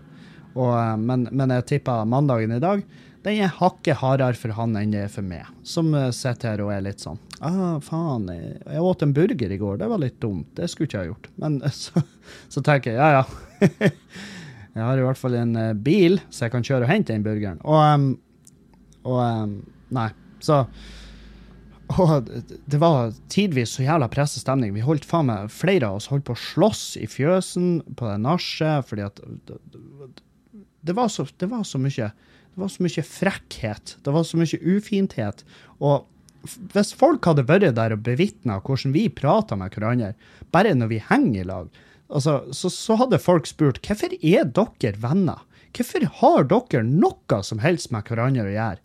Og, 0.56 0.72
eh, 0.72 0.96
men, 1.02 1.28
men, 1.32 1.54
jeg 1.60 1.68
tipper 1.76 2.08
mandagen 2.10 2.56
i 2.56 2.64
dag 2.64 2.86
den 3.26 3.40
er 3.42 3.54
hakket 3.58 4.04
hardere 4.04 4.38
for 4.38 4.54
han 4.54 4.76
enn 4.78 4.92
det 4.94 5.08
er 5.08 5.10
for 5.10 5.26
meg, 5.26 5.48
som 5.66 5.88
uh, 5.98 6.12
sitter 6.14 6.52
her 6.52 6.62
og 6.62 6.70
er 6.76 6.84
litt 6.86 7.02
sånn 7.02 7.18
ah, 7.42 7.80
faen, 7.82 8.28
jeg, 8.30 8.52
jeg 8.70 8.84
åt 8.86 9.02
en 9.02 9.16
burger 9.18 9.56
i 9.56 9.58
går, 9.58 9.80
det 9.82 9.88
var 9.90 10.02
litt 10.04 10.20
dumt, 10.22 10.52
det 10.54 10.70
skulle 10.70 10.86
ikke 10.86 11.02
jeg 11.02 11.10
gjort. 11.10 11.30
Men 11.42 11.56
så, 11.74 12.04
så 12.54 12.62
tenker 12.62 12.94
jeg 12.94 13.02
ja, 13.02 13.24
ja. 13.24 13.90
jeg 14.78 14.84
har 14.86 15.02
i 15.02 15.08
hvert 15.08 15.22
fall 15.22 15.40
en 15.42 15.58
bil, 15.82 16.22
så 16.30 16.46
jeg 16.46 16.54
kan 16.54 16.70
kjøre 16.70 16.86
og 16.86 16.94
hente 16.94 17.18
den 17.18 17.26
burgeren. 17.26 17.58
Og, 17.66 18.14
og 19.10 19.58
Nei. 19.96 20.10
Så 20.44 20.62
og 21.94 22.30
det 22.66 22.80
var 22.82 23.14
tidvis 23.32 23.76
så 23.78 23.86
jævla 23.86 24.08
pressestemning. 24.12 24.74
Vi 24.76 24.84
holdt 24.86 25.06
faen 25.08 25.30
meg, 25.30 25.52
Flere 25.54 25.92
av 25.92 26.00
oss 26.00 26.10
holdt 26.12 26.26
på 26.28 26.36
å 26.36 26.42
slåss 26.42 26.96
i 27.02 27.08
fjøsen 27.10 27.80
på 27.98 28.10
det 28.10 28.18
nachet 28.24 28.88
fordi 28.90 29.06
at 29.06 29.22
det 30.86 30.94
var, 30.94 31.10
så, 31.10 31.26
det 31.42 31.50
var 31.50 31.64
så 31.66 31.82
mye 31.82 32.12
det 32.56 32.62
var 32.62 32.70
så 32.72 32.84
mye 32.86 33.04
frekkhet. 33.04 33.98
Det 34.06 34.12
var 34.16 34.24
så 34.24 34.38
mye 34.40 34.60
ufinthet. 34.64 35.42
Og 35.84 36.06
hvis 36.72 36.94
folk 36.96 37.26
hadde 37.28 37.44
vært 37.50 37.76
der 37.76 37.96
og 37.96 38.06
bevitna 38.06 38.62
hvordan 38.64 38.94
vi 38.96 39.10
prata 39.12 39.58
med 39.60 39.76
hverandre, 39.76 40.14
bare 40.56 40.72
når 40.78 40.94
vi 40.94 41.02
henger 41.10 41.42
i 41.42 41.50
lag, 41.50 41.82
altså, 42.08 42.38
så, 42.56 42.72
så, 42.72 42.96
hadde 43.02 43.20
folk 43.20 43.50
spurt 43.50 43.82
hvorfor 43.84 44.16
er 44.22 44.48
dere 44.48 44.96
venner? 45.04 45.44
Hvorfor 45.76 46.08
har 46.22 46.48
dere 46.48 46.86
noe 46.88 47.42
som 47.44 47.60
helst 47.60 47.92
med 47.92 48.08
hverandre 48.08 48.48
å 48.48 48.56
gjøre? 48.56 48.85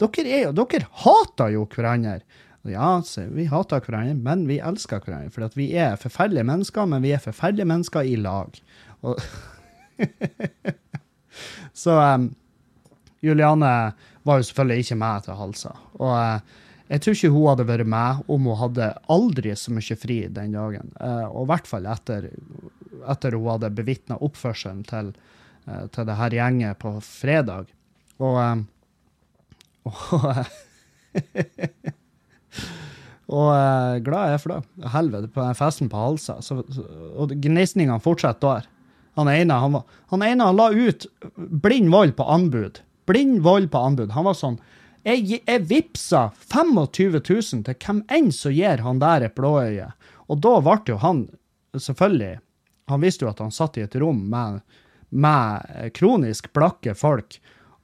Dere, 0.00 0.28
er, 0.32 0.52
dere 0.56 0.86
hater 1.02 1.52
jo 1.54 1.66
hverandre. 1.68 2.20
Ja, 2.68 3.00
vi 3.32 3.46
hater 3.48 3.80
hverandre, 3.84 4.16
men 4.20 4.46
vi 4.48 4.58
elsker 4.60 5.00
hverandre. 5.04 5.32
For 5.34 5.56
vi 5.56 5.70
er 5.76 6.00
forferdelige 6.00 6.48
mennesker, 6.48 6.88
men 6.88 7.04
vi 7.04 7.14
er 7.16 7.22
forferdelige 7.22 7.68
mennesker 7.68 8.08
i 8.08 8.16
lag. 8.20 8.60
Og 9.04 9.20
Så 11.72 11.94
um, 11.96 12.34
Juliane 13.20 13.92
var 14.22 14.40
jo 14.40 14.48
selvfølgelig 14.48 14.84
ikke 14.84 14.98
med 15.00 15.26
til 15.26 15.38
Halsa. 15.38 15.72
Og 16.00 16.12
uh, 16.12 16.66
jeg 16.90 17.04
tror 17.04 17.16
ikke 17.16 17.32
hun 17.32 17.48
hadde 17.52 17.68
vært 17.68 17.88
med 17.88 18.24
om 18.34 18.48
hun 18.50 18.58
hadde 18.58 18.88
aldri 19.14 19.54
så 19.56 19.72
mye 19.74 19.96
fri 20.00 20.18
den 20.32 20.56
dagen. 20.56 20.92
Uh, 20.98 21.28
og 21.28 21.44
i 21.44 21.50
hvert 21.52 21.70
fall 21.70 21.88
etter, 21.88 22.30
etter 23.12 23.36
hun 23.36 23.52
hadde 23.52 23.72
bevitna 23.76 24.18
oppførselen 24.20 24.82
til, 24.88 25.12
uh, 25.68 25.84
til 25.94 26.08
det 26.08 26.18
her 26.18 26.36
gjenget 26.40 26.80
på 26.82 26.96
fredag. 27.04 27.70
Og, 28.20 28.66
og 29.88 30.44
Og 33.30 33.46
uh, 33.46 34.00
glad 34.02 34.26
jeg 34.26 34.34
er 34.34 34.42
for 34.42 34.52
det. 34.56 34.88
Helvete, 34.90 35.30
på 35.30 35.42
den 35.44 35.58
festen 35.58 35.90
på 35.90 35.98
Halsa. 36.02 36.40
Så, 36.42 36.64
så, 36.74 36.82
og 37.14 37.30
gnisningene 37.44 38.02
fortsetter 38.02 38.58
der. 38.58 38.68
Han 39.18 39.30
ene 39.30 39.58
han, 39.62 39.76
var, 39.76 40.00
han 40.10 40.24
ene 40.26 40.46
han 40.48 40.58
la 40.58 40.70
ut 40.70 41.06
blind 41.34 41.92
vold 41.94 42.16
på 42.18 42.26
anbud. 42.26 42.80
Blind 43.10 43.40
vold 43.46 43.70
på 43.70 43.82
anbud. 43.86 44.10
Han 44.16 44.26
var 44.26 44.38
sånn 44.38 44.58
Jeg, 45.06 45.40
jeg 45.46 45.62
vippsa 45.70 46.26
25 46.50 47.20
000 47.22 47.64
til 47.66 47.78
hvem 47.78 48.02
enn 48.12 48.30
som 48.34 48.52
gir 48.54 48.82
han 48.84 49.00
der 49.02 49.28
et 49.28 49.36
blåøye. 49.38 49.92
Og 50.30 50.42
da 50.42 50.56
ble 50.64 50.92
jo 50.92 50.98
han 51.02 51.24
selvfølgelig 51.78 52.34
Han 52.90 53.02
visste 53.04 53.24
jo 53.24 53.30
at 53.30 53.40
han 53.42 53.54
satt 53.54 53.78
i 53.78 53.84
et 53.86 53.94
rom 54.02 54.24
med, 54.32 54.60
med 55.10 55.94
kronisk 55.94 56.50
blakke 56.56 56.96
folk 56.98 57.38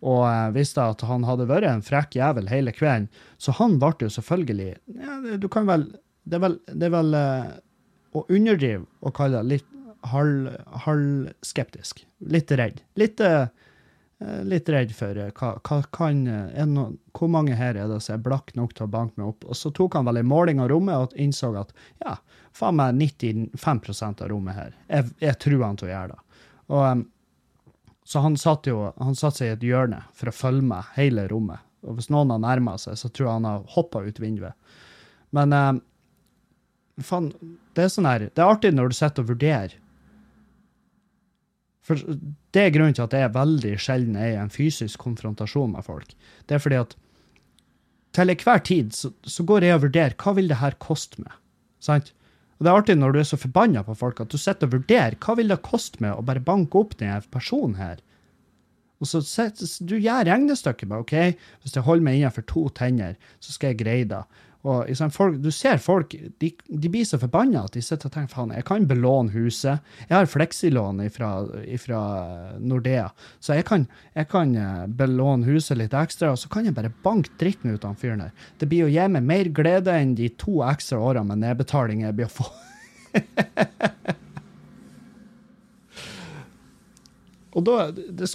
og 0.07 0.55
visste 0.55 0.85
at 0.85 1.03
han 1.09 1.25
hadde 1.27 1.49
vært 1.51 1.67
en 1.69 1.85
frekk 1.85 2.17
jævel 2.19 2.51
hele 2.51 2.75
kvelden. 2.75 3.09
Så 3.43 3.55
han 3.59 3.79
ble 3.83 4.07
jo 4.07 4.11
selvfølgelig 4.13 4.73
ja, 4.95 5.37
Du 5.41 5.49
kan 5.53 5.67
vel 5.69 5.89
Det 6.27 6.39
er 6.39 6.43
vel, 6.43 6.59
det 6.67 6.89
er 6.89 6.95
vel 6.95 7.15
uh, 7.15 7.55
å 8.17 8.25
underdrive 8.33 8.87
å 9.01 9.13
kalle 9.15 9.43
det 9.43 9.51
litt 9.57 9.73
halvskeptisk. 10.07 12.03
Halv 12.03 12.33
litt 12.35 12.53
redd. 12.59 12.81
Litt, 12.99 13.23
uh, 13.23 13.47
litt 14.47 14.69
redd 14.71 14.95
for 14.95 15.19
uh, 15.19 15.31
hva, 15.39 15.53
hva, 15.63 15.79
kan 15.95 16.23
no, 16.71 16.89
Hvor 17.15 17.31
mange 17.31 17.55
her 17.59 17.79
er 17.79 17.91
det 17.91 18.01
som 18.03 18.17
er 18.17 18.25
blakk 18.27 18.55
nok 18.59 18.75
til 18.75 18.87
å 18.87 18.91
banke 18.91 19.21
meg 19.21 19.31
opp? 19.35 19.47
Og 19.47 19.59
så 19.59 19.71
tok 19.75 19.99
han 19.99 20.07
vel 20.09 20.23
en 20.23 20.31
måling 20.31 20.63
av 20.63 20.71
rommet 20.75 20.99
og 20.99 21.19
innså 21.19 21.53
at 21.59 21.75
ja, 22.03 22.17
faen 22.55 22.79
meg 22.79 22.99
95% 22.99 24.23
av 24.23 24.33
rommet 24.35 24.59
her. 24.59 24.79
Jeg, 24.91 25.15
jeg 25.23 25.43
tror 25.47 25.67
han 25.67 25.79
til 25.79 25.91
å 25.91 25.95
gjøre 25.95 26.15
det. 26.15 26.21
Og, 26.67 26.83
um, 26.83 27.07
så 28.07 28.23
han 28.23 28.37
satt 28.39 28.69
jo 28.71 28.93
han 28.95 29.19
satt 29.19 29.41
seg 29.41 29.49
i 29.49 29.55
et 29.57 29.65
hjørne 29.67 30.05
for 30.15 30.31
å 30.31 30.35
følge 30.35 30.67
med 30.69 30.93
hele 30.95 31.27
rommet. 31.31 31.63
Og 31.87 31.99
hvis 31.99 32.11
noen 32.11 32.31
har 32.35 32.43
nærma 32.43 32.77
seg, 32.79 32.99
så 32.99 33.11
tror 33.11 33.29
jeg 33.29 33.39
han 33.41 33.49
har 33.49 33.65
hoppa 33.75 34.03
ut 34.07 34.21
vinduet. 34.23 34.55
Men 35.35 35.55
eh, 35.55 35.73
faen, 37.03 37.33
det 37.75 37.85
er 37.85 37.91
sånn 37.93 38.09
her 38.09 38.29
Det 38.31 38.43
er 38.43 38.47
artig 38.49 38.73
når 38.75 38.93
du 38.93 38.97
sitter 38.97 39.27
og 39.27 39.33
vurderer 39.35 39.75
for 41.87 42.01
Det 42.55 42.63
er 42.63 42.73
grunnen 42.75 42.97
til 42.97 43.05
at 43.05 43.15
er 43.15 43.35
veldig 43.35 43.77
sjelden 43.79 44.17
er 44.19 44.33
i 44.33 44.39
en 44.41 44.51
fysisk 44.51 44.99
konfrontasjon 45.05 45.77
med 45.77 45.87
folk. 45.87 46.17
Det 46.47 46.57
er 46.57 46.63
fordi 46.63 46.81
at 46.83 46.97
til 48.17 48.33
enhver 48.33 48.63
tid 48.65 48.95
så, 48.97 49.13
så, 49.23 49.45
går 49.47 49.67
jeg 49.67 49.77
og 49.77 49.83
vurderer 49.85 50.17
hva 50.19 50.33
vil 50.39 50.49
det 50.51 50.59
her 50.63 50.75
koste 50.83 51.21
meg. 51.23 51.37
Sant? 51.79 52.11
Og 52.57 52.65
Det 52.65 52.71
er 52.73 52.79
artig 52.81 52.97
når 52.97 53.13
du 53.13 53.21
er 53.21 53.29
så 53.29 53.39
forbanna 53.41 53.83
på 53.85 53.95
folk 53.99 54.21
at 54.23 54.33
du 54.33 54.39
sitter 54.41 54.69
og 54.69 54.79
vurderer 54.79 55.19
hva 55.21 55.37
vil 55.37 55.53
det 55.53 55.61
koste 55.67 56.01
meg 56.01 56.17
å 56.17 56.25
bare 56.25 56.45
banke 56.45 56.81
opp 56.81 56.97
denne 57.01 57.21
personen 57.33 57.77
her. 57.77 58.01
Og 59.01 59.11
så 59.11 59.21
set, 59.21 59.61
Du 59.85 59.97
gjør 59.99 60.25
regnestykket 60.25 60.89
med 60.89 61.05
OK, 61.05 61.15
hvis 61.63 61.77
jeg 61.77 61.85
holder 61.85 62.07
meg 62.07 62.17
innenfor 62.17 62.47
to 62.49 62.69
tenner, 62.73 63.17
så 63.45 63.53
skal 63.53 63.75
jeg 63.75 63.83
greie 63.85 64.09
det. 64.09 64.23
Og 64.66 64.88
liksom, 64.88 65.11
folk, 65.14 65.37
Du 65.42 65.50
ser 65.54 65.78
folk 65.78 66.14
de, 66.42 66.49
de 66.66 66.88
blir 66.90 67.04
så 67.06 67.18
forbanna 67.23 67.62
at 67.66 67.75
de 67.76 67.82
sitter 67.85 68.06
og 68.08 68.14
tenker 68.16 68.35
faen, 68.35 68.54
jeg 68.56 68.66
kan 68.66 68.88
belåne 68.90 69.30
huset. 69.35 69.76
Jeg 70.08 70.16
har 70.16 70.26
fleksilån 70.30 71.11
fra 71.14 71.30
Nordea, 72.58 73.08
så 73.38 73.54
jeg 73.58 73.64
kan, 73.68 73.82
jeg 74.16 74.26
kan, 74.32 74.49
eh, 74.58 74.87
belåne 74.99 75.46
huset 75.46 75.78
litt 75.78 75.94
ekstra, 75.96 76.32
og 76.35 76.38
så 76.42 76.49
kan 76.52 76.64
jeg 76.66 76.76
bare 76.76 76.96
banke 77.04 77.30
dritten 77.38 77.75
ut 77.75 77.85
av 77.87 77.94
fyren 78.00 78.23
der. 78.25 78.32
Det 78.58 78.66
blir 78.70 78.85
å 78.88 78.92
gi 78.92 79.06
meg 79.12 79.23
mer 79.28 79.46
glede 79.54 79.92
enn 79.94 80.18
de 80.18 80.28
to 80.40 80.54
ekstra 80.66 80.99
årene 80.99 81.28
med 81.30 81.42
nedbetaling 81.44 81.99
jeg 82.02 82.16
blir 82.18 82.28
å 82.30 82.37
få. 82.40 82.49
og 87.56 87.61
da 87.64 87.75
det, 87.94 88.28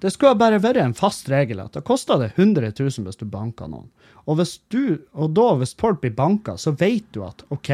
det 0.00 0.10
skulle 0.14 0.38
bare 0.40 0.62
vært 0.62 0.80
en 0.80 0.94
fast 0.96 1.28
regel 1.28 1.60
at 1.60 1.74
det 1.76 1.82
koster 1.84 2.16
det 2.22 2.30
100 2.36 2.72
000 2.78 3.04
hvis 3.04 3.20
du 3.20 3.26
banker 3.28 3.68
noen. 3.68 3.90
Og, 4.30 4.36
hvis 4.38 4.60
du, 4.70 5.00
og 5.10 5.32
da, 5.34 5.48
hvis 5.58 5.74
folk 5.78 6.02
blir 6.04 6.14
banka, 6.14 6.54
så 6.60 6.70
vet 6.78 7.08
du 7.14 7.24
at 7.26 7.42
OK, 7.50 7.70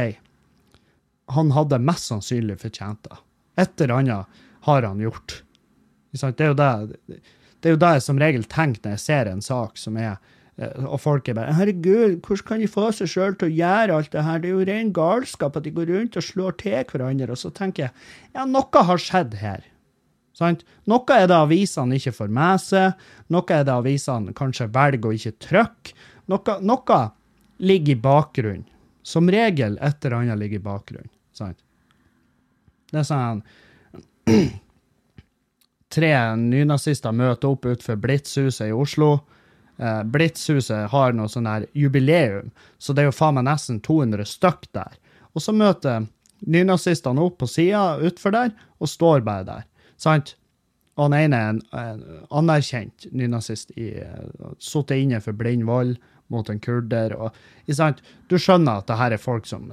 han 1.36 1.52
hadde 1.52 1.82
mest 1.84 2.08
sannsynlig 2.08 2.56
fortjent 2.62 3.02
det. 3.04 3.18
Et 3.60 3.82
eller 3.82 3.98
annet 3.98 4.40
har 4.68 4.86
han 4.86 5.02
gjort. 5.02 5.42
Det 6.16 6.40
er 6.40 6.52
jo 6.52 6.56
det, 6.56 6.70
det 7.60 7.68
er 7.68 7.74
jo 7.74 7.82
det 7.82 7.92
jeg 7.96 8.06
som 8.06 8.20
regel 8.20 8.48
tenker 8.48 8.84
når 8.84 8.96
jeg 8.96 9.04
ser 9.04 9.30
en 9.30 9.44
sak 9.44 9.76
som 9.80 9.98
er 10.00 10.14
eh, 10.56 10.84
og 10.86 11.00
folk 11.02 11.28
er 11.28 11.36
bare 11.36 11.52
'Herregud, 11.52 12.20
hvordan 12.24 12.46
kan 12.46 12.60
de 12.62 12.68
få 12.70 12.88
seg 12.94 13.10
sjøl 13.12 13.36
til 13.36 13.50
å 13.50 13.56
gjøre 13.60 13.96
alt 13.98 14.12
det 14.12 14.24
her?' 14.24 14.40
Det 14.40 14.48
er 14.48 14.54
jo 14.54 14.68
ren 14.70 14.92
galskap 14.96 15.56
at 15.56 15.64
de 15.64 15.74
går 15.76 15.92
rundt 15.92 16.16
og 16.16 16.24
slår 16.24 16.56
til 16.62 16.84
hverandre. 16.84 17.30
Og 17.30 17.38
så 17.38 17.50
tenker 17.50 17.88
jeg 17.88 17.92
ja, 18.34 18.44
noe 18.44 18.84
har 18.90 19.02
skjedd 19.02 19.34
her. 19.42 19.64
Sant? 20.36 20.64
Noe 20.84 21.16
er 21.16 21.26
det 21.26 21.36
avisene 21.36 21.96
ikke 21.96 22.12
får 22.12 22.28
med 22.28 22.60
seg, 22.60 23.06
noe 23.32 23.56
er 23.56 23.64
det 23.64 23.72
avisene 23.72 24.34
kanskje 24.36 24.68
velger 24.68 25.08
å 25.08 25.16
ikke 25.16 25.38
trykke, 25.40 25.94
noe, 26.32 26.58
noe 26.60 27.00
ligger 27.58 27.92
i 27.96 28.00
bakgrunnen. 28.00 28.66
Som 29.06 29.30
regel 29.30 29.78
et 29.82 30.04
eller 30.04 30.16
annet 30.16 30.38
ligger 30.38 30.58
i 30.58 30.64
bakgrunnen. 30.64 31.12
Sant? 31.32 31.58
Det 32.90 33.02
er 33.02 33.06
sånn 33.06 33.42
Tre 35.96 36.10
nynazister 36.36 37.14
møter 37.14 37.52
opp 37.54 37.68
utenfor 37.68 37.96
Blitzhuset 38.02 38.66
i 38.68 38.74
Oslo. 38.74 39.12
Eh, 39.78 40.02
Blitzhuset 40.02 40.90
har 40.92 41.14
noe 41.14 41.30
sånn 41.30 41.46
her 41.48 41.68
jubileum, 41.78 42.50
så 42.78 42.92
det 42.92 43.04
er 43.04 43.08
jo 43.08 43.14
faen 43.16 43.38
meg 43.38 43.46
nesten 43.46 43.78
200 43.84 44.26
stykk 44.28 44.66
der. 44.76 44.98
Og 45.32 45.44
så 45.44 45.54
møter 45.56 46.08
nynazistene 46.44 47.22
opp 47.22 47.38
på 47.40 47.48
sida 47.48 48.00
utfor 48.04 48.34
der, 48.34 48.52
og 48.82 48.90
står 48.90 49.24
bare 49.24 49.46
der. 49.46 49.64
Sant? 50.00 50.34
Og 50.96 51.06
han 51.06 51.16
ene 51.16 51.38
er 51.38 51.54
en, 51.54 51.62
en 51.76 52.04
anerkjent 52.42 53.06
nynazist, 53.12 53.72
uh, 53.76 54.52
sittet 54.58 55.04
inne 55.04 55.20
for 55.24 55.36
blind 55.36 55.66
vold 55.68 55.96
mot 56.32 56.48
en 56.50 56.60
kurder. 56.60 57.14
Og, 57.16 57.34
Du 58.28 58.36
skjønner 58.38 58.78
at 58.82 58.86
det 58.86 58.98
her 58.98 59.12
er 59.12 59.22
folk 59.22 59.46
som 59.46 59.68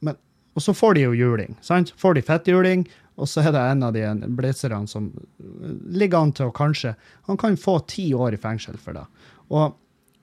Men 0.00 0.16
Og 0.54 0.62
så 0.62 0.72
får 0.72 0.94
de 0.94 1.00
jo 1.00 1.12
juling. 1.12 1.56
sant? 1.60 1.92
Får 1.96 2.14
de 2.14 2.22
fettjuling, 2.22 2.86
og 3.16 3.28
så 3.28 3.40
er 3.40 3.52
det 3.52 3.60
en 3.60 3.82
av 3.82 3.92
de 3.92 4.28
blitzerne 4.36 4.88
som 4.88 5.12
eh, 5.40 5.96
ligger 5.96 6.18
an 6.18 6.32
til 6.32 6.46
å 6.46 6.52
kanskje 6.52 6.94
Han 7.26 7.36
kan 7.36 7.56
få 7.56 7.78
ti 7.86 8.14
år 8.14 8.34
i 8.34 8.36
fengsel 8.40 8.76
for 8.78 8.92
det. 8.92 9.06
Og, 9.50 9.74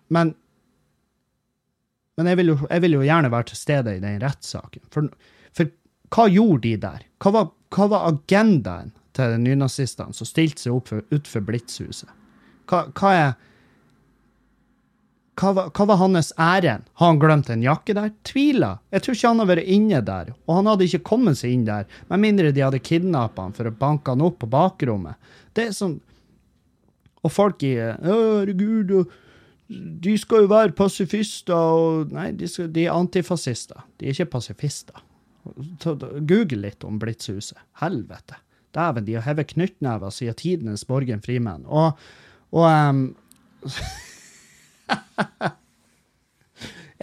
men 0.10 0.36
men 2.18 2.30
jeg 2.30 2.38
vil, 2.38 2.52
jo, 2.54 2.58
jeg 2.70 2.82
vil 2.84 2.94
jo 2.98 3.06
gjerne 3.08 3.32
være 3.34 3.50
til 3.50 3.58
stede 3.58 3.96
i 3.98 4.02
den 4.04 4.20
rettssaken. 4.22 4.84
For, 4.94 5.08
for 5.58 5.72
hva 6.14 6.28
gjorde 6.30 6.62
de 6.68 6.74
der? 6.84 7.08
Hva 7.24 7.32
var, 7.34 7.48
hva 7.74 7.88
var 7.90 8.12
agendaen 8.12 8.92
til 9.18 9.34
nynazistene 9.42 10.14
som 10.14 10.30
stilte 10.30 10.62
seg 10.62 10.76
opp 10.78 10.92
for, 10.92 11.06
utenfor 11.10 11.46
Blitzhuset? 11.48 12.12
Hva, 12.70 12.86
hva 12.94 13.14
er 13.18 13.34
hva 15.40 15.68
hva 15.74 15.86
var 15.90 15.98
hans 15.98 16.32
ærend? 16.38 16.86
Har 17.00 17.10
han 17.10 17.20
glemt 17.22 17.50
en 17.50 17.64
jakke 17.66 17.96
der? 17.98 18.12
Tviler. 18.28 18.78
Jeg 18.94 19.04
tror 19.04 19.18
ikke 19.18 19.32
han 19.32 19.42
har 19.42 19.50
vært 19.50 19.72
inne 19.76 20.02
der. 20.06 20.34
Og 20.46 20.60
han 20.60 20.70
hadde 20.70 20.86
ikke 20.86 21.08
kommet 21.10 21.40
seg 21.40 21.56
inn 21.56 21.66
der, 21.68 21.88
med 22.12 22.22
mindre 22.22 22.54
de 22.54 22.66
hadde 22.66 22.82
kidnappa 22.84 23.48
han 23.48 23.56
for 23.58 23.70
å 23.70 23.74
banke 23.78 24.14
han 24.14 24.26
opp 24.26 24.40
på 24.44 24.52
bakrommet. 24.54 25.18
Det 25.54 25.70
er 25.70 25.78
sånn 25.78 26.00
Og 27.24 27.32
folk 27.32 27.64
i 27.64 27.78
Herregud, 27.80 28.90
de 30.04 30.14
skal 30.20 30.44
jo 30.44 30.50
være 30.52 30.76
pasifister 30.76 31.56
og 31.56 32.12
Nei, 32.12 32.34
de, 32.36 32.50
skal, 32.52 32.68
de 32.74 32.84
er 32.84 32.94
antifascister. 32.94 33.86
De 33.98 34.10
er 34.10 34.16
ikke 34.16 34.34
pasifister. 34.38 35.00
Google 35.44 36.62
litt 36.66 36.84
om 36.84 37.00
Blitzhuset. 37.00 37.58
Helvete. 37.80 38.38
Dæven, 38.76 39.06
de 39.06 39.16
har 39.16 39.26
hevet 39.28 39.54
knyttnever 39.54 40.12
siden 40.12 40.38
tidenes 40.40 40.86
Borgen 40.90 41.22
Frimenn. 41.24 41.66
Og, 41.66 42.00
og 42.52 42.68
um, 42.68 43.06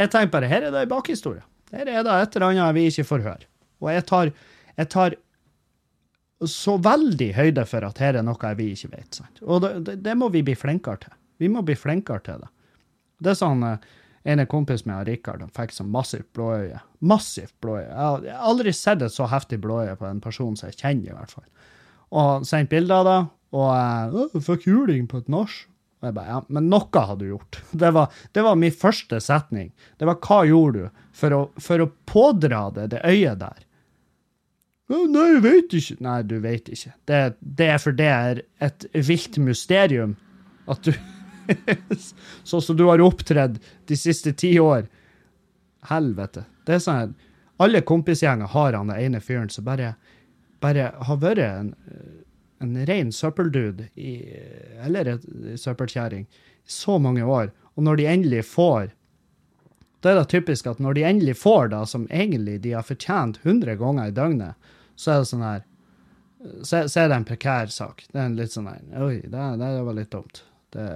Jeg 0.00 0.08
tenker 0.12 0.32
bare, 0.32 0.48
her 0.48 0.64
er 0.64 0.72
det 0.72 0.84
en 0.86 0.90
bakhistorie. 0.90 1.42
Her 1.74 1.86
er 1.86 2.04
det 2.06 2.14
et 2.14 2.36
eller 2.36 2.54
annet 2.54 2.76
vi 2.76 2.86
ikke 2.88 3.06
får 3.06 3.24
høre. 3.26 3.46
Og 3.80 3.90
jeg 3.92 4.04
tar, 4.08 4.30
jeg 4.76 4.88
tar 4.92 5.16
så 6.48 6.76
veldig 6.80 7.30
høyde 7.36 7.64
for 7.68 7.84
at 7.84 8.00
her 8.00 8.16
er 8.16 8.24
noe 8.24 8.52
vi 8.56 8.70
ikke 8.74 8.92
vet. 8.94 9.20
Sant? 9.20 9.42
Og 9.44 9.64
det, 9.64 9.98
det, 10.04 10.14
må 10.16 10.30
vi 10.32 10.42
bli 10.46 10.56
flinkere 10.56 11.02
til. 11.04 11.16
Vi 11.40 11.50
må 11.52 11.62
bli 11.66 11.76
flinkere 11.76 12.24
til 12.24 12.44
det. 12.44 12.50
Det 13.20 13.34
er 13.34 13.40
sånn 13.40 13.64
eh, 13.66 13.88
ene 14.32 14.46
kompis 14.48 14.86
med 14.88 15.08
Rikard 15.08 15.44
han 15.44 15.52
fikk 15.56 15.74
sånn 15.76 15.92
massivt 15.92 16.28
blåøye. 16.36 16.80
Massivt 17.04 17.54
blåøye. 17.60 17.88
Jeg 17.88 18.36
har 18.36 18.48
aldri 18.52 18.72
sett 18.76 19.04
et 19.04 19.14
så 19.14 19.28
heftig 19.28 19.60
blåøye 19.64 19.96
på 20.00 20.08
en 20.08 20.22
person 20.24 20.56
som 20.56 20.70
jeg 20.70 20.80
kjenner, 20.80 21.12
i 21.12 21.18
hvert 21.18 21.36
fall. 21.36 21.48
Og 22.10 22.48
sendte 22.48 22.72
bilde 22.72 22.96
av 22.96 23.06
det, 23.06 23.18
og 23.56 23.68
jeg 23.76 24.46
fikk 24.48 24.66
juling 24.70 25.06
på 25.10 25.20
et 25.20 25.30
nach. 25.32 25.60
Og 26.00 26.08
jeg 26.08 26.16
bare, 26.16 26.32
ja, 26.32 26.42
Men 26.48 26.70
noe 26.72 27.02
hadde 27.06 27.24
du 27.24 27.32
gjort. 27.34 27.60
Det 27.72 27.90
var, 27.92 28.20
det 28.32 28.44
var 28.44 28.56
min 28.56 28.72
første 28.72 29.20
setning. 29.20 29.68
Det 30.00 30.08
var 30.08 30.20
hva 30.24 30.42
gjorde 30.48 30.86
du 30.86 31.02
for 31.16 31.36
å, 31.36 31.40
for 31.60 31.84
å 31.84 31.90
pådra 32.08 32.62
deg 32.76 32.94
det 32.94 33.02
øyet 33.04 33.42
der? 33.42 33.66
Nei, 34.90 35.26
jeg 35.36 35.42
vet 35.44 35.74
ikke. 35.78 35.96
Nei, 36.02 36.18
du 36.26 36.36
vet 36.42 36.70
ikke. 36.72 36.94
Det, 37.06 37.20
det 37.38 37.68
er 37.76 37.82
for 37.82 37.96
det 37.96 38.08
er 38.10 38.42
et 38.64 38.86
vilt 39.06 39.38
mysterium 39.42 40.16
at 40.70 40.88
du 40.88 40.94
Sånn 42.46 42.62
som 42.62 42.76
du 42.78 42.84
har 42.86 43.02
opptredd 43.02 43.56
de 43.90 43.96
siste 43.98 44.32
ti 44.38 44.52
år. 44.62 44.84
Helvete. 45.90 46.44
Det 46.66 46.76
er 46.76 46.82
sånn 46.84 47.14
Alle 47.60 47.82
kompisgjenger 47.84 48.52
har 48.54 48.76
han 48.78 48.92
den 48.92 49.00
ene 49.02 49.20
fyren 49.20 49.50
som 49.52 49.66
bare, 49.66 49.94
bare 50.62 50.92
har 51.08 51.18
vært 51.20 51.42
en 51.44 51.72
en 52.60 52.76
ren 52.86 53.12
søppeldude 53.12 53.88
eller 54.84 55.14
en 55.14 55.58
søppelkjerring 55.58 56.26
i 56.26 56.70
så 56.70 56.98
mange 56.98 57.24
år, 57.24 57.50
og 57.74 57.86
når 57.86 58.00
de 58.00 58.08
endelig 58.10 58.44
får 58.50 58.90
Da 60.00 60.10
er 60.10 60.16
det 60.16 60.30
typisk 60.32 60.66
at 60.66 60.78
når 60.80 60.94
de 60.96 61.02
endelig 61.04 61.34
får 61.36 61.68
det 61.74 61.80
som 61.88 62.06
egentlig 62.08 62.62
de 62.64 62.70
har 62.72 62.86
fortjent 62.88 63.36
100 63.42 63.76
ganger 63.76 64.08
i 64.08 64.14
døgnet, 64.16 64.54
så 64.96 65.12
er 65.12 65.18
det 65.20 65.28
sånn 65.28 65.44
her 65.44 65.66
så, 66.64 66.88
så 66.88 67.02
er 67.02 67.10
det 67.10 67.18
en 67.18 67.26
prekær 67.28 67.68
sak. 67.68 68.06
Det 68.08 68.16
er 68.16 68.30
en 68.30 68.38
litt 68.38 68.54
sånn 68.54 68.70
her 68.70 68.80
Oi, 69.04 69.18
det, 69.20 69.42
det 69.60 69.70
var 69.84 69.96
litt 69.98 70.12
dumt. 70.14 70.40
Det, 70.72 70.86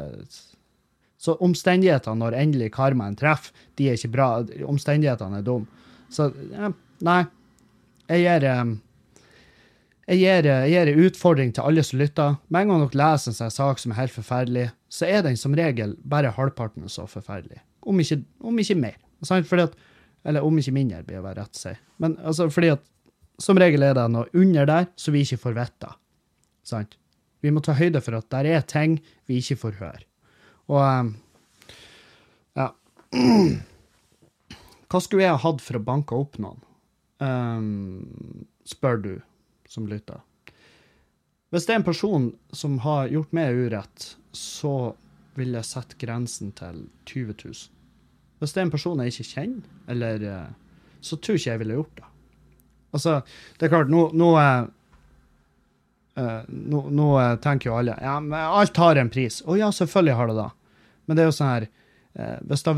så 1.20 1.35
omstendighetene 1.44 2.20
når 2.20 2.37
endelig 2.37 2.70
karmaen 2.74 3.16
treffer, 3.16 3.53
de 3.77 3.90
er 3.90 3.98
ikke 3.98 4.12
bra. 4.12 4.29
Omstendighetene 4.68 5.40
er 5.40 5.46
dumme. 5.46 5.85
Så 6.12 6.31
ja, 6.53 6.68
nei. 7.05 7.22
Jeg 8.09 8.24
gir 8.27 8.44
um, 8.61 8.74
jeg 10.05 10.21
gir, 10.21 10.47
jeg 10.51 10.73
gir 10.73 10.90
en 10.90 11.07
utfordring 11.07 11.53
til 11.57 11.64
alle 11.64 11.83
som 11.87 12.01
lytter. 12.01 12.37
Med 12.53 12.64
en 12.64 12.73
gang 12.73 12.83
dere 12.85 13.01
leser 13.01 13.33
en 13.33 13.38
sånn 13.38 13.55
sak 13.55 13.81
som 13.81 13.95
er 13.95 14.03
helt 14.03 14.12
forferdelig, 14.12 14.67
så 14.93 15.09
er 15.09 15.25
den 15.25 15.38
som 15.40 15.57
regel 15.57 15.95
bare 16.05 16.33
halvparten 16.37 16.90
så 16.93 17.07
forferdelig. 17.09 17.62
Om 17.88 18.03
ikke, 18.05 18.21
om 18.45 18.59
ikke 18.61 18.77
mer. 18.81 18.99
At, 19.25 19.77
eller 20.29 20.45
om 20.45 20.59
ikke 20.61 20.77
mindre, 20.77 21.03
blir 21.07 21.21
det 21.21 21.25
være 21.25 21.40
rett 21.40 21.57
å 21.57 21.62
si. 21.62 21.73
Men 22.05 22.19
altså, 22.21 22.51
fordi 22.53 22.75
at 22.75 22.85
som 23.40 23.59
regel 23.59 23.83
er 23.83 23.97
det 23.97 24.05
noe 24.12 24.29
under 24.37 24.69
der 24.69 24.90
som 25.01 25.17
vi 25.17 25.25
ikke 25.25 25.40
får 25.47 25.57
vite. 25.57 25.93
Sant? 26.64 26.99
Vi 27.45 27.53
må 27.53 27.61
ta 27.64 27.75
høyde 27.77 28.01
for 28.05 28.17
at 28.17 28.29
der 28.33 28.49
er 28.55 28.64
ting 28.69 28.99
vi 29.29 29.40
ikke 29.40 29.59
får 29.64 29.81
høre. 29.81 30.05
Og 30.73 30.81
um, 30.81 31.14
ja 32.57 32.71
Hva 34.88 35.01
skulle 35.03 35.25
jeg 35.27 35.35
ha 35.35 35.40
hatt 35.43 35.61
for 35.64 35.77
å 35.77 35.85
banke 35.85 36.17
opp 36.17 36.38
noen? 36.40 36.61
Um, 37.21 38.45
spør 38.69 39.01
du 39.01 39.12
som 39.74 39.90
lytter. 39.90 40.22
Hvis 41.54 41.68
det 41.68 41.74
er 41.74 41.80
en 41.82 41.87
person 41.87 42.24
som 42.56 42.80
har 42.82 43.12
gjort 43.12 43.34
meg 43.37 43.54
urett, 43.54 44.14
så 44.34 44.94
vil 45.38 45.54
jeg 45.54 45.68
sette 45.68 45.98
grensen 46.00 46.50
til 46.58 46.87
20 47.10 47.37
000. 47.44 47.54
Hvis 48.42 48.54
det 48.54 48.60
er 48.60 48.66
en 48.66 48.74
person 48.74 49.02
jeg 49.02 49.12
ikke 49.12 49.28
kjenner, 49.28 49.62
eller, 49.94 50.14
eh, 50.30 50.50
så 51.04 51.18
tror 51.18 51.37
ikke 51.38 51.52
jeg 51.52 51.62
ville 51.62 51.78
gjort 51.78 51.94
det. 52.00 52.08
Altså, 52.94 53.12
det 53.58 53.66
er 53.66 53.72
klart, 53.72 53.90
nå, 53.90 54.04
nå, 54.14 54.28
uh, 54.38 54.66
nå, 56.46 56.82
nå 56.94 57.06
tenker 57.42 57.72
jo 57.72 57.78
alle 57.80 57.96
ja, 57.98 58.20
men 58.22 58.38
alt 58.38 58.78
har 58.78 58.94
en 59.00 59.10
pris. 59.10 59.40
Å 59.42 59.56
ja, 59.58 59.72
selvfølgelig 59.74 60.18
har 60.20 60.30
det 60.30 60.37
det. 60.38 60.50
Men 61.04 61.16
det 61.16 61.22
er 61.24 61.28
jo 61.28 61.34
sånn 61.34 61.50
her 61.50 61.64
Hvis 62.46 62.62
det 62.62 62.70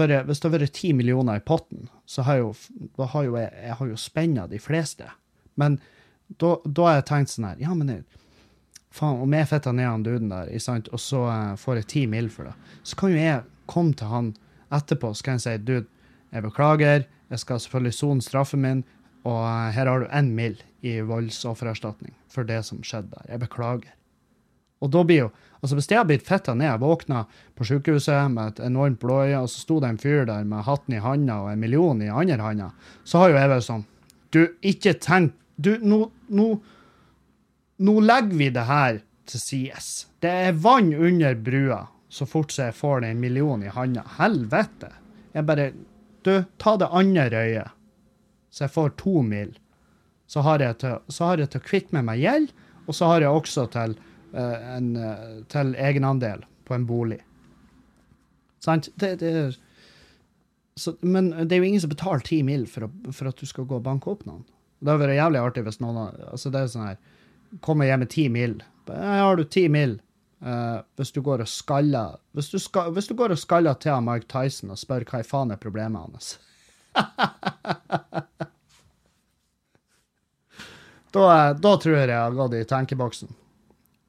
har 0.46 0.54
vært 0.54 0.78
ti 0.78 0.94
millioner 0.96 1.36
i 1.36 1.44
potten, 1.44 1.90
så 2.08 2.24
har, 2.24 2.36
jo, 2.40 2.54
har 2.96 3.22
jo 3.26 3.36
jeg, 3.36 3.50
jeg 3.66 3.76
jo 3.90 3.96
spenna 4.00 4.46
de 4.48 4.56
fleste. 4.62 5.04
Men 5.60 5.76
da, 6.28 6.56
har 6.82 6.98
jeg 6.98 7.06
tenkt 7.08 7.32
sånn 7.32 7.48
her 7.50 7.60
Ja, 7.62 7.74
men 7.76 8.04
faen, 8.94 9.20
om 9.22 9.36
jeg 9.36 9.48
fitter 9.50 9.76
ned 9.76 9.88
han 9.88 10.06
duden 10.06 10.32
der, 10.32 10.50
og 10.90 11.00
så 11.02 11.22
uh, 11.28 11.54
får 11.60 11.82
jeg 11.82 11.90
ti 11.92 12.06
mil 12.10 12.30
for 12.32 12.50
det, 12.50 12.54
så 12.82 12.98
kan 12.98 13.14
jo 13.14 13.20
jeg 13.20 13.44
komme 13.70 13.96
til 13.98 14.10
han 14.10 14.32
etterpå 14.74 15.12
så 15.14 15.26
kan 15.26 15.38
jeg 15.38 15.44
si 15.44 15.56
dude, 15.62 15.86
jeg 16.34 16.42
beklager, 16.42 17.04
jeg 17.30 17.42
skal 17.42 17.60
selvfølgelig 17.62 17.94
sone 17.94 18.24
straffen 18.24 18.64
min, 18.64 18.84
og 19.26 19.42
uh, 19.42 19.68
her 19.74 19.90
har 19.90 20.02
du 20.02 20.08
én 20.10 20.32
mil 20.34 20.58
i 20.86 20.98
voldsoffererstatning 21.06 22.14
for 22.30 22.46
det 22.46 22.60
som 22.66 22.82
skjedde 22.84 23.14
der. 23.14 23.30
Jeg 23.32 23.42
beklager. 23.42 23.92
Og 24.84 24.90
da 24.92 25.04
blir 25.06 25.26
jo 25.26 25.34
Altså, 25.64 25.78
hvis 25.78 25.88
jeg 25.88 25.98
har 25.98 26.04
blitt 26.06 26.22
fetta 26.22 26.52
ned, 26.54 26.68
jeg 26.68 26.78
våkna 26.78 27.22
på 27.56 27.64
sykehuset 27.66 28.28
med 28.30 28.52
et 28.52 28.58
enormt 28.68 29.00
blåøye, 29.02 29.38
og 29.40 29.48
så 29.50 29.62
sto 29.64 29.78
det 29.82 29.88
en 29.88 29.98
fyr 29.98 30.26
der 30.28 30.44
med 30.46 30.62
hatten 30.62 30.94
i 30.94 31.00
handa 31.02 31.38
og 31.42 31.48
en 31.50 31.62
million 31.62 32.02
i 32.04 32.10
andre 32.12 32.36
handa, 32.44 32.68
så 33.02 33.22
har 33.22 33.32
jo 33.32 33.38
jeg 33.40 33.50
vært 33.50 33.66
sånn 33.66 33.86
Du, 34.30 34.42
ikke 34.60 34.92
tenk 35.00 35.32
du, 35.56 35.76
nå, 35.80 35.98
nå, 36.28 36.46
nå 37.76 37.98
legger 38.04 38.40
vi 38.40 38.48
det 38.54 38.64
her 38.68 39.02
til 39.26 39.42
sides. 39.42 39.90
Det 40.22 40.32
er 40.48 40.58
vann 40.62 40.92
under 40.94 41.34
brua 41.34 41.86
så 42.08 42.26
fort 42.26 42.52
så 42.54 42.68
jeg 42.68 42.76
får 42.78 43.04
en 43.04 43.20
million 43.20 43.62
i 43.62 43.72
handa. 43.72 44.04
Helvete! 44.18 44.92
Jeg 45.34 45.46
bare 45.48 45.72
Du, 46.26 46.42
ta 46.58 46.72
det 46.74 46.88
andre 46.90 47.38
øyet, 47.38 47.70
så 48.50 48.64
jeg 48.64 48.70
får 48.74 48.88
to 48.98 49.20
mil. 49.22 49.52
Så 50.26 50.42
har 50.42 50.58
jeg 50.58 50.78
til, 50.78 50.96
har 51.20 51.38
jeg 51.38 51.50
til 51.52 51.60
å 51.60 51.66
kvitte 51.68 51.94
med 51.94 52.02
meg 52.08 52.18
gjeld, 52.18 52.48
og 52.88 52.96
så 52.98 53.10
har 53.12 53.22
jeg 53.22 53.30
også 53.30 53.66
til, 53.70 53.94
uh, 54.34 54.56
en, 54.74 54.88
uh, 54.96 55.44
til 55.46 55.70
egenandel 55.78 56.42
på 56.66 56.74
en 56.74 56.86
bolig. 56.88 57.20
Sant? 58.58 58.88
Det, 58.98 59.20
det 59.20 59.54
så, 60.74 60.96
men 61.00 61.30
det 61.30 61.54
er 61.54 61.62
jo 61.62 61.68
ingen 61.70 61.84
som 61.84 61.94
betaler 61.94 62.26
ti 62.26 62.40
mil 62.42 62.66
for, 62.66 62.88
å, 62.88 63.12
for, 63.12 63.30
at 63.30 63.38
du 63.38 63.46
skal 63.46 63.68
gå 63.70 63.78
og 63.78 63.86
banke 63.86 64.10
opp 64.10 64.26
noen. 64.26 64.42
Det 64.86 64.92
hadde 64.92 65.02
vært 65.02 65.18
jævlig 65.18 65.40
artig 65.42 65.62
hvis 65.66 65.80
noen 65.82 65.96
altså 66.30 66.50
det 66.54 66.60
er 66.62 66.68
sånn 66.70 66.86
her, 66.86 66.98
Kommer 67.62 67.86
hjem 67.88 68.02
med 68.02 68.10
ti 68.10 68.24
mil. 68.30 68.54
Her 68.86 69.20
har 69.22 69.38
du 69.38 69.44
ti 69.50 69.64
mil. 69.72 69.96
Uh, 70.46 70.78
hvis 71.00 71.10
du 71.16 71.22
går 71.24 71.40
og 71.40 71.48
skaller 71.48 72.18
hvis 72.36 72.50
du, 72.52 72.58
skal, 72.60 72.90
hvis 72.92 73.06
du 73.08 73.14
går 73.16 73.32
og 73.32 73.38
skaller 73.40 73.72
til 73.80 73.96
Mike 74.04 74.28
Tyson 74.28 74.68
og 74.74 74.76
spør 74.76 75.06
hva 75.08 75.22
i 75.22 75.24
faen 75.24 75.48
er 75.54 75.56
problemet 75.56 75.96
hans 75.96 76.34
da, 81.16 81.22
da, 81.56 81.72
tror 81.80 81.96
jeg 81.96 82.10
jeg 82.10 82.20
har 82.20 82.36
gått 82.36 82.54
i 82.56 82.68
tenkeboksen. 82.68 83.32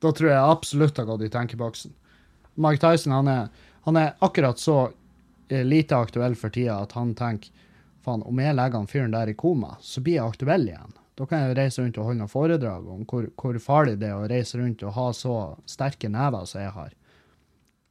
Da 0.03 0.11
tror 0.11 0.29
jeg 0.33 0.51
absolutt 0.51 0.99
har 0.99 1.07
gått 1.07 1.25
i 1.25 1.31
tenkeboksen. 1.31 1.95
Mike 2.59 2.83
Tyson 2.83 3.15
han 3.15 3.27
er, 3.31 3.47
han 3.87 3.95
er 3.99 4.15
akkurat 4.19 4.59
så 4.59 4.91
eh, 5.47 5.63
lite 5.63 5.95
aktuell 5.95 6.35
for 6.35 6.49
tida 6.53 6.75
at 6.83 6.91
han 6.99 7.15
tenker 7.15 7.51
faen, 8.07 8.23
om 8.25 8.39
jeg 8.41 8.55
legger 8.55 8.81
han 8.81 8.89
fyren 8.89 9.13
der 9.13 9.31
i 9.31 9.35
koma, 9.37 9.75
så 9.83 10.01
blir 10.03 10.19
jeg 10.19 10.31
aktuell 10.31 10.67
igjen. 10.69 10.95
Da 11.17 11.25
kan 11.25 11.43
jeg 11.43 11.57
reise 11.57 11.81
rundt 11.81 11.97
og 11.97 12.09
holde 12.09 12.21
noen 12.21 12.31
foredrag 12.31 12.87
om 12.93 13.03
hvor, 13.09 13.25
hvor, 13.41 13.57
farlig 13.61 13.97
det 14.01 14.11
er 14.11 14.19
å 14.19 14.29
reise 14.29 14.59
rundt 14.59 14.83
og 14.85 14.93
ha 14.93 15.07
så 15.17 15.35
sterke 15.69 16.11
never 16.13 16.45
som 16.45 16.61
jeg 16.61 16.73
har. 16.75 16.91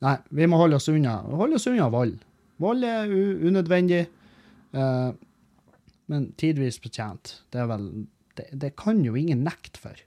Nei, 0.07 0.17
vi 0.39 0.47
må 0.47 0.61
holde 0.61 0.79
oss 0.79 0.87
unna, 0.93 1.19
holde 1.27 1.59
oss 1.59 1.67
unna 1.71 1.89
vold. 1.91 2.21
Vold 2.63 2.87
er 2.87 3.11
unødvendig. 3.11 4.05
eh, 4.73 5.09
men 6.07 6.29
tidvis 6.39 6.79
betjent. 6.79 7.41
Det 7.51 7.65
er 7.65 7.71
vel 7.71 7.89
det, 8.39 8.51
det 8.53 8.77
kan 8.79 9.03
jo 9.05 9.17
ingen 9.19 9.43
nekte 9.43 9.81
for. 9.83 10.03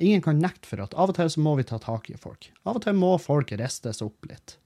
Ingen 0.00 0.24
kan 0.24 0.40
nekte 0.40 0.66
for 0.66 0.82
at 0.82 0.96
av 0.96 1.12
og 1.12 1.18
til 1.18 1.30
så 1.30 1.42
må 1.44 1.54
vi 1.58 1.66
ta 1.68 1.78
tak 1.78 2.08
i 2.10 2.18
folk. 2.18 2.48
Av 2.64 2.78
og 2.78 2.82
til 2.82 2.96
må 2.98 3.12
folk 3.20 3.52
ristes 3.60 4.02
opp 4.04 4.26
litt. 4.26 4.56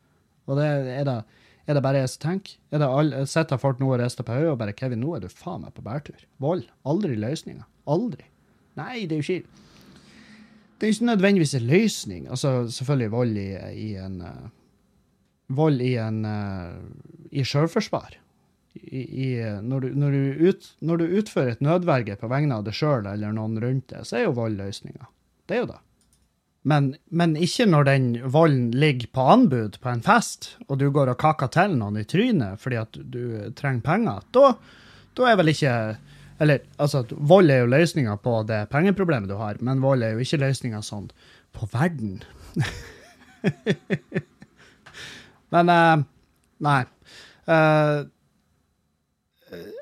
Og 0.47 0.57
det 0.61 0.69
er 0.95 1.09
det, 1.09 1.19
er 1.67 1.75
det 1.75 1.83
bare 1.83 2.03
jeg 2.03 2.13
som 2.13 2.23
tenker? 2.23 2.59
Er 2.71 3.25
Sitter 3.27 3.59
folk 3.59 3.81
nå 3.83 3.89
og 3.91 4.01
rister 4.01 4.27
på 4.27 4.35
hodet 4.35 4.53
og 4.53 4.59
bare 4.59 4.73
'Kevin, 4.73 5.01
nå 5.03 5.17
er 5.17 5.21
du 5.21 5.29
faen 5.29 5.63
meg 5.63 5.75
på 5.75 5.83
bærtur'. 5.83 6.27
Vold. 6.39 6.67
Aldri 6.87 7.17
løsninga. 7.17 7.67
Aldri. 7.87 8.25
Nei, 8.77 9.07
det 9.07 9.17
er 9.17 9.23
jo 9.23 9.33
ikke 9.33 9.49
Det 10.77 10.87
er 10.87 10.93
ikke 10.93 11.07
nødvendigvis 11.07 11.55
en 11.55 11.67
løsning. 11.67 12.29
Altså, 12.29 12.69
selvfølgelig 12.71 13.11
vold 13.11 13.37
i, 13.37 13.49
i 13.73 13.97
en 13.97 14.21
uh, 14.21 14.49
Vold 15.49 15.81
i 15.81 15.95
en 15.95 16.25
uh, 16.25 16.77
I 17.33 17.43
sjølforsvar. 17.45 18.19
I, 18.75 19.01
i, 19.01 19.27
når, 19.63 19.81
du, 19.81 19.89
når, 19.95 20.11
du 20.11 20.49
ut, 20.49 20.77
når, 20.81 20.97
du, 20.97 21.05
utfører 21.19 21.53
et 21.53 21.61
nødverge 21.61 22.17
på 22.17 22.29
vegne 22.29 22.55
av 22.55 22.65
deg 22.67 22.75
sjøl 22.77 23.07
eller 23.07 23.33
noen 23.33 23.57
rundt 23.63 23.89
deg, 23.89 24.05
så 24.05 24.19
er 24.19 24.27
jo 24.27 24.35
vold 24.37 24.59
løsninga. 24.59 25.09
Det 25.49 25.57
er 25.57 25.63
jo 25.65 25.71
det. 25.71 25.79
Men, 26.67 26.89
men, 27.15 27.37
ikke 27.39 27.69
når 27.71 27.87
den 27.87 28.07
volden 28.35 28.73
ligger 28.75 29.13
på 29.15 29.27
anbud 29.37 29.79
på 29.83 29.93
en 29.93 30.03
fest, 30.03 30.57
og 30.67 30.81
du 30.81 30.89
går 30.91 31.13
og 31.13 31.21
kaker 31.21 31.53
til 31.55 31.77
noen 31.79 32.01
i 32.01 32.07
trynet 32.09 32.59
fordi 32.59 32.81
at 32.81 32.99
du 32.99 33.53
trenger 33.55 33.85
penger. 33.87 34.27
Da, 34.35 34.57
da 35.15 35.31
er 35.31 35.39
vel 35.39 35.55
ikke 35.55 35.77
Eller 36.43 36.67
altså, 36.77 37.05
vold 37.09 37.51
er 37.51 37.63
jo 37.63 37.71
løsninga 37.71 38.19
på 38.21 38.43
det 38.51 38.67
pengeproblemet 38.69 39.31
du 39.31 39.39
har, 39.41 39.57
men 39.65 39.81
vold 39.81 40.03
er 40.05 40.17
jo 40.17 40.27
ikke 40.27 40.43
løsninga 40.43 40.83
sånn 40.85 41.07
på 41.57 41.69
verden. 41.73 42.19
men 45.55 45.73
uh, 45.73 46.03
Nei. 46.67 46.83
Uh, 47.47 48.05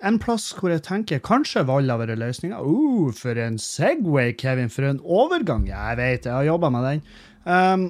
en 0.04 0.18
plass 0.22 0.50
hvor 0.58 0.72
jeg 0.72 0.84
tenker 0.86 1.22
kanskje 1.24 1.64
valg 1.68 1.90
av 1.92 2.02
vært 2.02 2.20
løsninga. 2.20 2.60
Uh, 2.60 3.10
for 3.16 3.38
en 3.40 3.58
Segway, 3.60 4.34
Kevin. 4.38 4.72
For 4.72 4.86
en 4.88 5.02
overgang. 5.02 5.66
Jeg 5.70 6.00
vet, 6.00 6.26
jeg 6.28 6.34
har 6.34 6.48
jobba 6.48 6.70
med 6.74 6.88
den. 6.88 7.04
Um, 7.44 7.86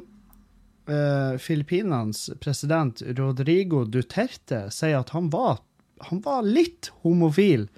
uh, 0.91 1.37
Filippinenes 1.41 2.27
president 2.43 3.03
Rodrigo 3.19 3.85
Duterte 3.85 4.67
sier 4.75 5.01
at 5.01 5.15
han 5.15 5.31
var, 5.33 5.63
han 6.11 6.23
var 6.25 6.47
litt 6.47 6.91
homofil 7.05 7.69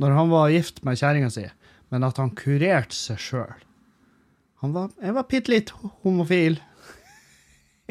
når 0.00 0.16
han 0.16 0.30
var 0.32 0.52
gift 0.52 0.80
med 0.86 0.98
kjerringa 0.98 1.28
si, 1.32 1.44
men 1.92 2.06
at 2.06 2.18
han 2.20 2.32
kurerte 2.36 2.96
seg 2.96 3.20
sjøl. 3.20 3.58
Han 4.64 4.72
var, 4.76 4.90
jeg 5.00 5.16
var 5.16 5.28
bitte 5.28 5.52
litt 5.52 5.72
homofil. 6.04 6.58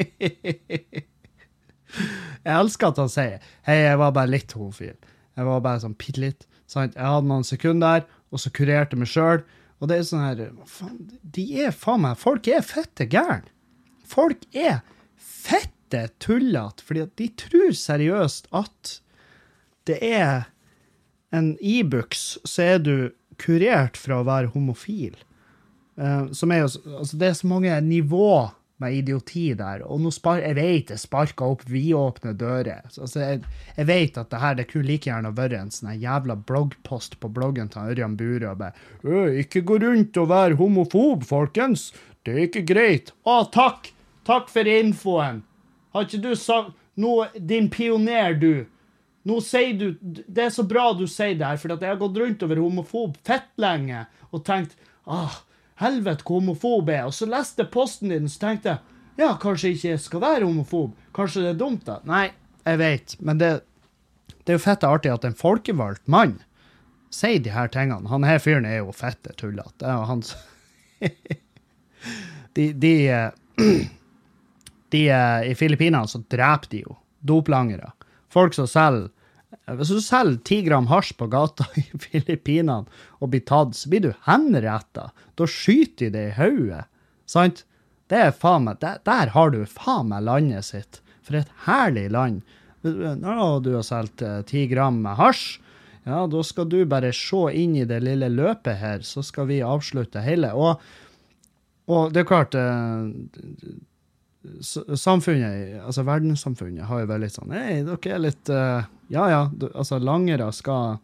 jeg 2.40 2.54
elsker 2.54 2.90
at 2.90 3.00
han 3.02 3.10
sier 3.10 3.38
'hei, 3.66 3.78
jeg 3.82 3.98
var 4.00 4.14
bare 4.16 4.30
litt 4.30 4.54
homofil'. 4.54 4.98
Jeg 5.40 5.48
var 5.48 5.62
bare 5.64 5.80
sånn 5.80 5.96
bitte 5.96 6.20
litt. 6.20 6.46
Jeg 6.68 6.92
hadde 7.00 7.30
noen 7.30 7.46
sekunder 7.46 8.00
der, 8.00 8.18
og 8.30 8.42
så 8.42 8.52
kurerte 8.52 8.98
meg 9.00 9.08
sjøl. 9.08 9.40
Og 9.80 9.88
det 9.88 9.96
er 9.96 10.04
sånn 10.04 10.26
her 10.26 10.42
faen, 10.68 10.98
De 11.22 11.46
er 11.64 11.72
faen 11.72 12.02
meg 12.04 12.18
Folk 12.20 12.50
er 12.52 12.60
fette 12.66 13.06
gærne. 13.08 13.48
Folk 14.04 14.44
er 14.52 14.82
fette 15.16 16.08
tullete, 16.20 16.84
fordi 16.84 17.06
at 17.06 17.14
de 17.16 17.30
tror 17.40 17.72
seriøst 17.78 18.50
at 18.52 18.98
det 19.88 19.96
er 20.04 20.50
en 21.34 21.54
Ibux, 21.62 22.36
e 22.36 22.48
så 22.50 22.66
er 22.74 22.82
du 22.82 22.94
kurert 23.40 23.96
fra 23.96 24.20
å 24.20 24.26
være 24.26 24.52
homofil. 24.52 25.16
Uh, 25.96 26.28
som 26.36 26.52
er 26.52 26.64
jo 26.64 26.68
Altså, 26.98 27.16
det 27.16 27.28
er 27.28 27.38
så 27.38 27.48
mange 27.50 27.80
nivåer 27.86 28.52
med 28.80 28.96
idioti 28.96 29.50
der. 29.58 29.84
Og 29.86 30.00
nå 30.02 30.12
spar, 30.14 30.40
jeg 30.42 30.56
vet 30.58 30.92
jeg 30.94 31.02
sparka 31.02 31.50
opp 31.52 31.64
vidåpne 31.68 32.32
dører. 32.38 32.86
Altså, 32.88 33.20
jeg, 33.20 33.42
jeg, 33.76 33.86
vet 33.90 34.18
at 34.20 34.32
det 34.32 34.42
her 34.42 34.58
det 34.58 34.66
kunne 34.72 34.88
like 34.88 35.10
gjerne 35.10 35.34
vært 35.36 35.58
en 35.58 35.72
sånn 35.74 35.94
jævla 36.00 36.38
bloggpost 36.48 37.18
på 37.20 37.30
bloggen 37.32 37.70
til 37.72 37.92
Ørjan 37.92 38.16
Burøe. 38.20 38.56
bare, 38.56 38.74
'Ikke 39.04 39.62
gå 39.62 39.78
rundt 39.84 40.16
og 40.16 40.28
være 40.28 40.58
homofob, 40.60 41.24
folkens. 41.24 41.92
Det 42.24 42.34
er 42.34 42.42
ikke 42.48 42.66
greit.' 42.66 43.14
Å, 43.24 43.44
takk! 43.52 43.92
Takk 44.24 44.50
for 44.52 44.68
infoen. 44.68 45.42
Har 45.92 46.06
ikke 46.06 46.22
du 46.22 46.34
sagt 46.36 46.76
Nå, 47.00 47.24
din 47.34 47.70
pioner, 47.70 48.34
du. 48.34 48.66
Nå 49.24 49.40
sier 49.44 49.76
du 49.78 49.86
Det 50.00 50.46
er 50.46 50.52
så 50.52 50.64
bra 50.68 50.90
du 50.96 51.06
sier 51.08 51.36
det 51.38 51.46
her, 51.46 51.60
for 51.60 51.72
jeg 51.72 51.88
har 51.88 52.00
gått 52.00 52.18
rundt 52.20 52.42
og 52.42 52.50
vært 52.52 52.64
homofob 52.64 53.16
fett 53.26 53.48
lenge 53.60 54.04
og 54.30 54.44
tenkt 54.46 54.76
ah, 55.06 55.40
Helvete, 55.80 56.24
hvor 56.26 56.40
homofob 56.40 56.90
jeg 56.92 57.00
er. 57.00 57.08
Og 57.08 57.16
så 57.16 57.28
leste 57.28 57.64
jeg 57.64 57.72
posten 57.72 58.12
din, 58.12 58.28
så 58.28 58.44
tenkte 58.46 58.74
jeg 58.74 58.78
ja, 59.20 59.34
kanskje 59.40 59.74
ikke 59.74 59.88
jeg 59.90 60.00
skal 60.00 60.22
være 60.22 60.46
homofob. 60.46 60.94
Kanskje 61.16 61.44
det 61.44 61.50
er 61.54 61.58
dumt, 61.60 61.82
da. 61.88 61.98
Nei, 62.08 62.30
jeg 62.64 62.80
vet, 62.80 63.16
men 63.24 63.40
det, 63.40 63.50
det 64.44 64.54
er 64.54 64.58
jo 64.58 64.62
fette 64.64 64.88
artig 64.88 65.12
at 65.12 65.26
en 65.28 65.36
folkevalgt 65.36 66.06
mann 66.10 66.38
sier 67.12 67.42
de 67.42 67.52
her 67.52 67.70
tingene. 67.72 68.08
Han 68.08 68.24
her 68.24 68.40
fyren 68.42 68.68
er 68.68 68.80
jo 68.80 68.94
fette 68.96 69.34
tullete. 69.40 69.74
Det 69.82 69.88
er 69.90 70.04
han 70.08 70.24
De, 72.56 72.64
de, 72.72 72.94
de 74.94 75.02
I 75.46 75.54
Filippinene 75.54 76.08
så 76.08 76.22
dreper 76.32 76.70
de 76.72 76.82
jo 76.82 76.96
doplangere. 77.20 77.92
Folk 78.32 78.56
som 78.56 78.68
selger 78.70 79.10
hvis 79.78 79.92
du 79.92 80.00
selger 80.02 80.40
ti 80.46 80.60
gram 80.66 80.88
hasj 80.90 81.12
på 81.18 81.28
gata 81.30 81.66
i 81.78 81.84
Filippinene 82.04 82.88
og 83.20 83.32
blir 83.32 83.44
tatt, 83.46 83.76
så 83.76 83.90
blir 83.92 84.06
du 84.08 84.12
henretta. 84.26 85.10
Da 85.38 85.48
skyter 85.48 86.08
de 86.08 86.14
deg 86.16 86.30
i 86.32 86.38
hodet. 86.38 86.86
Sant? 87.30 87.64
Det 88.10 88.18
er 88.18 88.34
faen 88.34 88.66
meg, 88.66 88.80
der, 88.82 88.98
der, 89.06 89.30
har 89.36 89.52
du 89.54 89.60
faen 89.70 90.10
meg 90.10 90.24
landet 90.26 90.66
sitt. 90.66 90.98
For 91.22 91.38
et 91.38 91.50
herlig 91.66 92.08
land. 92.10 92.40
Når 92.82 93.60
du 93.62 93.74
har 93.76 93.84
solgt 93.86 94.24
eh, 94.24 94.40
ti 94.48 94.64
gram 94.70 95.02
med 95.04 95.18
hasj, 95.20 95.60
ja, 96.08 96.24
da 96.32 96.40
skal 96.42 96.66
du 96.72 96.80
bare 96.88 97.12
se 97.14 97.42
inn 97.60 97.76
i 97.76 97.84
det 97.86 98.00
lille 98.02 98.30
løpet 98.32 98.80
her, 98.80 99.04
så 99.06 99.22
skal 99.22 99.46
vi 99.50 99.60
avslutte 99.62 100.22
hele. 100.24 100.50
Og, 100.56 100.80
og 101.92 102.14
det 102.14 102.24
er 102.24 102.30
klart 102.30 102.56
eh, 102.58 103.12
samfunnet, 104.96 105.82
altså 105.84 106.04
verdenssamfunnet, 106.08 106.86
har 106.88 107.02
jo 107.02 107.08
vært 107.10 107.24
litt 107.26 107.36
sånn 107.36 107.52
Hei, 107.52 107.82
dere 107.84 108.14
er 108.14 108.22
litt 108.24 108.52
uh, 108.52 108.88
Ja 109.12 109.28
ja, 109.28 109.40
altså 109.74 110.00
langere 110.00 110.48
skal, 110.56 110.96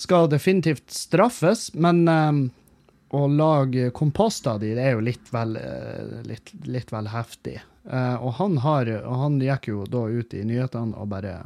skal 0.00 0.30
definitivt 0.32 0.88
straffes, 0.94 1.70
men 1.74 2.06
um, 2.08 2.42
å 3.12 3.26
lage 3.28 3.90
kompost 3.92 4.46
av 4.48 4.62
de, 4.62 4.72
det 4.78 4.86
er 4.86 4.96
jo 4.96 5.04
litt 5.04 5.32
vel, 5.34 5.58
uh, 5.60 6.22
litt, 6.24 6.54
litt 6.64 6.92
vel 6.94 7.10
heftig. 7.12 7.58
Uh, 7.84 8.16
og 8.22 8.38
han 8.38 8.56
har, 8.64 8.88
og 9.02 9.18
han 9.26 9.40
gikk 9.42 9.68
jo 9.68 9.84
da 9.90 10.06
ut 10.08 10.32
i 10.32 10.46
nyhetene 10.48 10.96
og 10.96 11.10
bare 11.12 11.40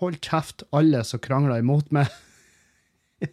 Hold 0.00 0.16
kjeft, 0.26 0.64
alle 0.74 1.04
som 1.06 1.20
krangler 1.22 1.60
imot 1.62 1.92
meg. 1.94 2.08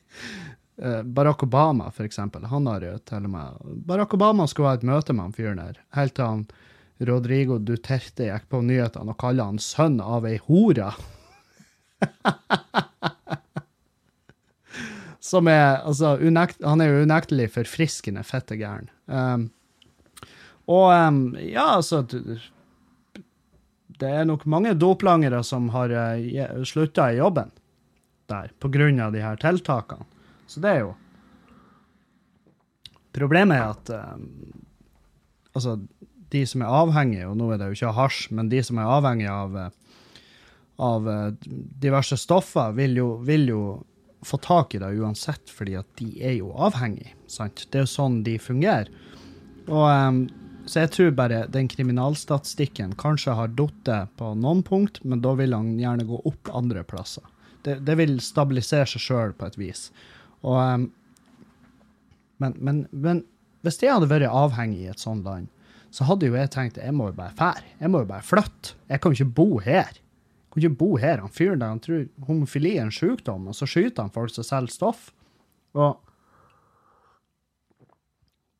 Barack 1.03 1.41
Obama, 1.43 1.87
for 1.91 2.05
eksempel, 2.05 2.45
han 2.47 2.67
har 2.69 2.85
jo 2.85 2.91
til 3.09 3.25
og 3.25 3.31
med 3.33 3.79
Barack 3.89 4.13
Obama 4.13 4.45
skulle 4.47 4.69
ha 4.69 4.77
et 4.77 4.85
møte 4.85 5.15
med 5.15 5.25
han 5.25 5.33
fyren 5.35 5.59
der, 5.59 5.79
helt 5.97 6.13
til 6.15 6.29
han 6.29 6.43
Rodrigo 7.07 7.57
Duterte 7.57 8.27
gikk 8.27 8.49
på 8.51 8.61
nyhetene 8.65 9.13
og 9.13 9.19
kalte 9.21 9.47
han 9.47 9.59
sønn 9.61 9.99
av 10.03 10.25
ei 10.29 10.37
hore. 10.45 10.91
Som 15.31 15.47
er 15.49 15.81
altså 15.85 16.17
unekt, 16.21 16.63
Han 16.65 16.81
er 16.81 16.87
jo 16.89 17.03
unektelig 17.05 17.51
forfriskende 17.55 18.23
fette 18.25 18.55
gæren. 18.59 18.89
Um, 19.05 19.51
og 20.69 20.91
um, 20.93 21.35
ja, 21.41 21.75
altså 21.77 22.01
Det 24.01 24.09
er 24.09 24.25
nok 24.25 24.45
mange 24.49 24.73
doplangere 24.77 25.43
som 25.45 25.69
har 25.73 25.89
uh, 25.93 26.17
eh, 26.17 26.63
slutta 26.65 27.11
i 27.11 27.17
jobben 27.19 27.51
der 28.31 28.51
på 28.63 28.69
grunn 28.71 28.99
av 29.03 29.11
de 29.13 29.21
her 29.21 29.35
tiltakene. 29.41 30.05
Så 30.47 30.61
det 30.63 30.69
er 30.71 30.83
jo 30.85 30.93
Problemet 33.11 33.57
er 33.59 33.73
at 33.73 33.89
um, 34.15 34.53
altså 35.51 35.75
de 36.31 36.41
som 36.47 36.63
er 36.63 36.73
avhengige, 36.81 37.29
og 37.29 37.37
nå 37.39 37.51
er 37.51 37.61
det 37.61 37.69
jo 37.69 37.77
ikke 37.79 37.95
hasj, 37.97 38.25
men 38.35 38.49
de 38.51 38.61
som 38.63 38.79
er 38.79 38.91
avhengige 38.97 39.31
av, 39.35 39.55
eh, 39.59 40.19
av 40.81 41.09
eh, 41.11 41.47
diverse 41.83 42.17
stoffer, 42.19 42.75
vil 42.77 42.99
jo, 42.99 43.07
vil 43.27 43.47
jo, 43.51 43.63
få 44.21 44.37
tak 44.37 44.75
i 44.75 44.79
det 44.81 44.91
uansett, 45.01 45.49
fordi 45.49 45.79
at 45.79 45.87
de 45.97 46.11
er 46.21 46.35
jo 46.37 46.51
avhengige. 46.53 47.15
Sant? 47.25 47.63
Det 47.73 47.79
er 47.79 47.87
jo 47.87 47.89
sånn 47.89 48.19
de 48.21 48.35
fungerer. 48.37 48.91
Og, 49.65 49.81
um, 49.81 50.19
så 50.69 50.83
jeg 50.83 50.91
tror 50.93 51.15
bare 51.17 51.39
den 51.49 51.65
kriminalstatistikken 51.71 52.93
kanskje 53.01 53.33
har 53.33 53.49
falt 53.57 53.89
på 54.21 54.27
noen 54.37 54.61
punkt, 54.61 54.99
men 55.01 55.23
da 55.25 55.33
vil 55.39 55.55
han 55.57 55.73
gjerne 55.79 56.05
gå 56.05 56.21
opp 56.21 56.51
andre 56.53 56.83
plasser. 56.85 57.25
Det, 57.65 57.79
det 57.81 57.97
vil 57.97 58.19
stabilisere 58.21 58.85
seg 58.85 59.01
sjøl 59.01 59.33
på 59.33 59.49
et 59.49 59.57
vis. 59.57 59.87
Og, 60.45 60.85
men, 62.37 62.55
men, 62.61 62.85
men 62.91 63.23
hvis 63.65 63.81
jeg 63.81 63.93
hadde 63.93 64.09
vært 64.09 64.29
avhengig 64.29 64.85
i 64.85 64.91
et 64.93 65.01
sånt 65.01 65.25
land, 65.25 65.49
så 65.91 66.07
hadde 66.07 66.29
jo 66.29 66.37
jeg 66.37 66.51
tenkt 66.53 66.79
jeg 66.79 66.95
må 66.95 67.09
jo 67.09 67.17
bare 67.17 67.35
fære. 67.37 67.65
Jeg 67.81 67.91
må 67.91 68.03
jo 68.03 68.09
bare 68.09 68.25
flytte. 68.25 68.77
Jeg 68.87 69.01
kan 69.01 69.11
jo 69.11 69.19
ikke 69.19 69.35
bo 69.41 69.59
her. 69.63 69.91
Jeg 69.91 70.53
kan 70.53 70.63
ikke 70.63 70.79
bo 70.79 70.89
her. 71.01 71.23
Han 71.23 71.33
fyren 71.35 71.63
der 71.63 71.73
han 71.73 71.83
tror 71.83 72.05
homofili 72.27 72.77
er 72.77 72.87
en 72.87 72.95
sykdom, 72.95 73.49
og 73.51 73.57
så 73.57 73.67
skyter 73.67 74.05
han 74.05 74.13
folk 74.15 74.31
som 74.33 74.47
selger 74.47 74.75
stoff. 74.75 75.09
Og 75.75 75.99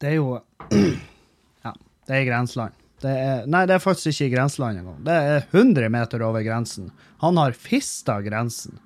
det 0.02 0.14
er 0.14 0.20
jo 0.20 0.40
Ja, 1.66 1.74
det 2.08 2.16
er 2.16 2.24
i 2.24 2.28
grenseland. 2.30 2.78
Det 3.02 3.12
er, 3.12 3.48
nei, 3.50 3.64
det 3.66 3.76
er 3.76 3.82
faktisk 3.82 4.12
ikke 4.12 4.30
i 4.30 4.36
grenseland 4.36 4.78
engang. 4.78 5.00
Det 5.08 5.16
er 5.16 5.48
100 5.50 5.90
meter 5.90 6.22
over 6.26 6.44
grensen. 6.46 6.92
Han 7.24 7.40
har 7.40 7.58
fista 7.58 8.20
grensen. 8.22 8.78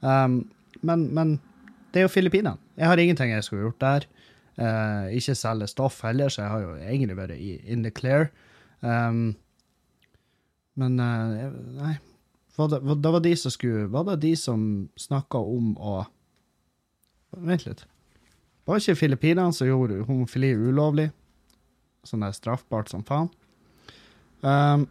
Um, 0.00 0.44
men, 0.86 1.08
men 1.14 1.32
det 1.90 2.02
er 2.02 2.06
jo 2.06 2.12
Filippinene. 2.12 2.58
Jeg 2.78 2.86
har 2.86 3.00
ingenting 3.02 3.32
jeg 3.32 3.46
skulle 3.46 3.66
gjort 3.66 3.82
der. 3.82 4.06
Eh, 4.58 5.16
ikke 5.18 5.36
selge 5.38 5.68
stoff 5.70 6.00
heller, 6.02 6.32
så 6.32 6.42
jeg 6.42 6.50
har 6.50 6.64
jo 6.64 6.74
egentlig 6.82 7.16
vært 7.18 7.36
in 7.38 7.84
the 7.86 7.92
clear. 7.94 8.28
Um, 8.80 9.36
men 10.78 10.98
eh, 11.02 11.48
nei. 11.78 11.94
Var 12.58 12.72
det, 12.72 12.80
det 13.02 13.10
var 13.14 13.22
de 13.22 13.32
som 13.38 13.52
skulle 13.54 13.86
Var 13.90 14.04
det 14.08 14.14
de 14.22 14.32
som 14.38 14.62
snakka 14.98 15.38
om 15.38 15.76
å 15.78 16.00
Vent 17.38 17.66
litt. 17.66 17.84
Var 18.66 18.78
det 18.78 18.82
ikke 18.82 19.00
Filippinene 19.02 19.52
som 19.54 19.68
gjorde 19.68 20.00
homofili 20.08 20.54
ulovlig? 20.56 21.10
Sånn 22.08 22.24
der 22.24 22.32
straffbart 22.34 22.88
som 22.90 23.04
faen? 23.06 23.28
Um, 24.40 24.86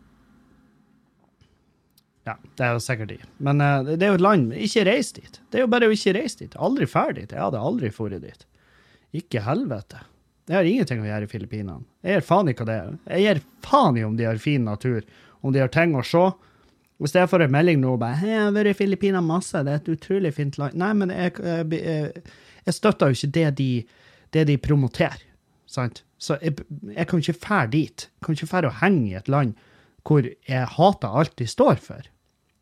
ja, 2.28 2.36
det 2.60 2.68
er 2.68 2.76
jo 2.76 2.84
sikkert 2.84 3.10
de. 3.10 3.18
Men 3.42 3.64
uh, 3.64 3.82
det 3.88 3.98
det 3.98 4.06
er 4.06 4.14
jo 4.14 4.20
et 4.20 4.26
land 4.26 4.54
Ikke 4.54 4.86
reis 4.86 5.10
dit. 5.16 5.42
Det 5.50 5.60
er 5.60 5.66
jo 5.66 5.72
bare 5.72 5.90
å 5.90 5.96
ikke 5.96 6.14
reise 6.20 6.44
dit. 6.44 6.56
Aldri 6.62 6.88
ferdig 6.88 7.26
dit. 7.26 7.36
Jeg 7.36 7.44
hadde 7.44 7.64
aldri 7.72 7.92
dratt 7.98 8.24
dit. 8.28 8.48
Ikke 9.16 9.44
helvete. 9.46 10.02
Jeg 10.48 10.56
har 10.56 10.68
ingenting 10.68 11.04
å 11.04 11.08
gjøre 11.08 11.28
i 11.28 11.32
Filippinene. 11.32 11.84
Jeg 12.04 12.18
gir 12.18 12.28
faen 12.28 12.52
ikke 12.52 12.68
det. 12.68 12.78
Jeg 13.12 13.24
gir 13.26 13.42
faen 13.66 13.98
i 14.00 14.04
om 14.08 14.16
de 14.20 14.28
har 14.28 14.40
fin 14.40 14.64
natur, 14.64 15.02
om 15.44 15.54
de 15.56 15.64
har 15.64 15.72
ting 15.74 15.96
å 15.96 16.04
se. 16.08 16.24
Hvis 16.98 17.14
jeg 17.14 17.30
får 17.30 17.46
en 17.46 17.54
melding 17.54 17.82
nå 17.82 17.94
bare 18.02 18.18
«Hei, 18.18 18.30
'Jeg 18.32 18.42
har 18.42 18.54
vært 18.56 18.72
i 18.72 18.78
Filippinene 18.80 19.22
masse, 19.22 19.60
det 19.64 19.74
er 19.74 19.82
et 19.82 19.92
utrolig 19.94 20.34
fint 20.34 20.58
land' 20.58 20.80
Nei, 20.82 20.94
men 20.98 21.12
jeg, 21.14 21.36
jeg, 21.38 22.24
jeg 22.66 22.74
støtter 22.74 23.12
jo 23.12 23.18
ikke 23.20 23.34
det 23.36 23.50
de, 23.60 23.72
det 24.34 24.48
de 24.50 24.58
promoterer. 24.58 25.22
Sant? 25.68 26.02
Så 26.18 26.40
jeg, 26.42 26.58
jeg 26.96 27.08
kan 27.08 27.20
ikke 27.22 27.38
fære 27.44 27.70
dit. 27.76 28.08
Jeg 28.08 28.26
kan 28.26 28.38
ikke 28.38 28.50
fære 28.50 28.72
å 28.72 28.78
henge 28.80 29.12
i 29.12 29.18
et 29.20 29.30
land 29.30 29.54
hvor 30.08 30.24
jeg 30.24 30.72
hater 30.78 31.20
alt 31.20 31.36
de 31.38 31.46
står 31.46 31.76
for. 31.84 32.08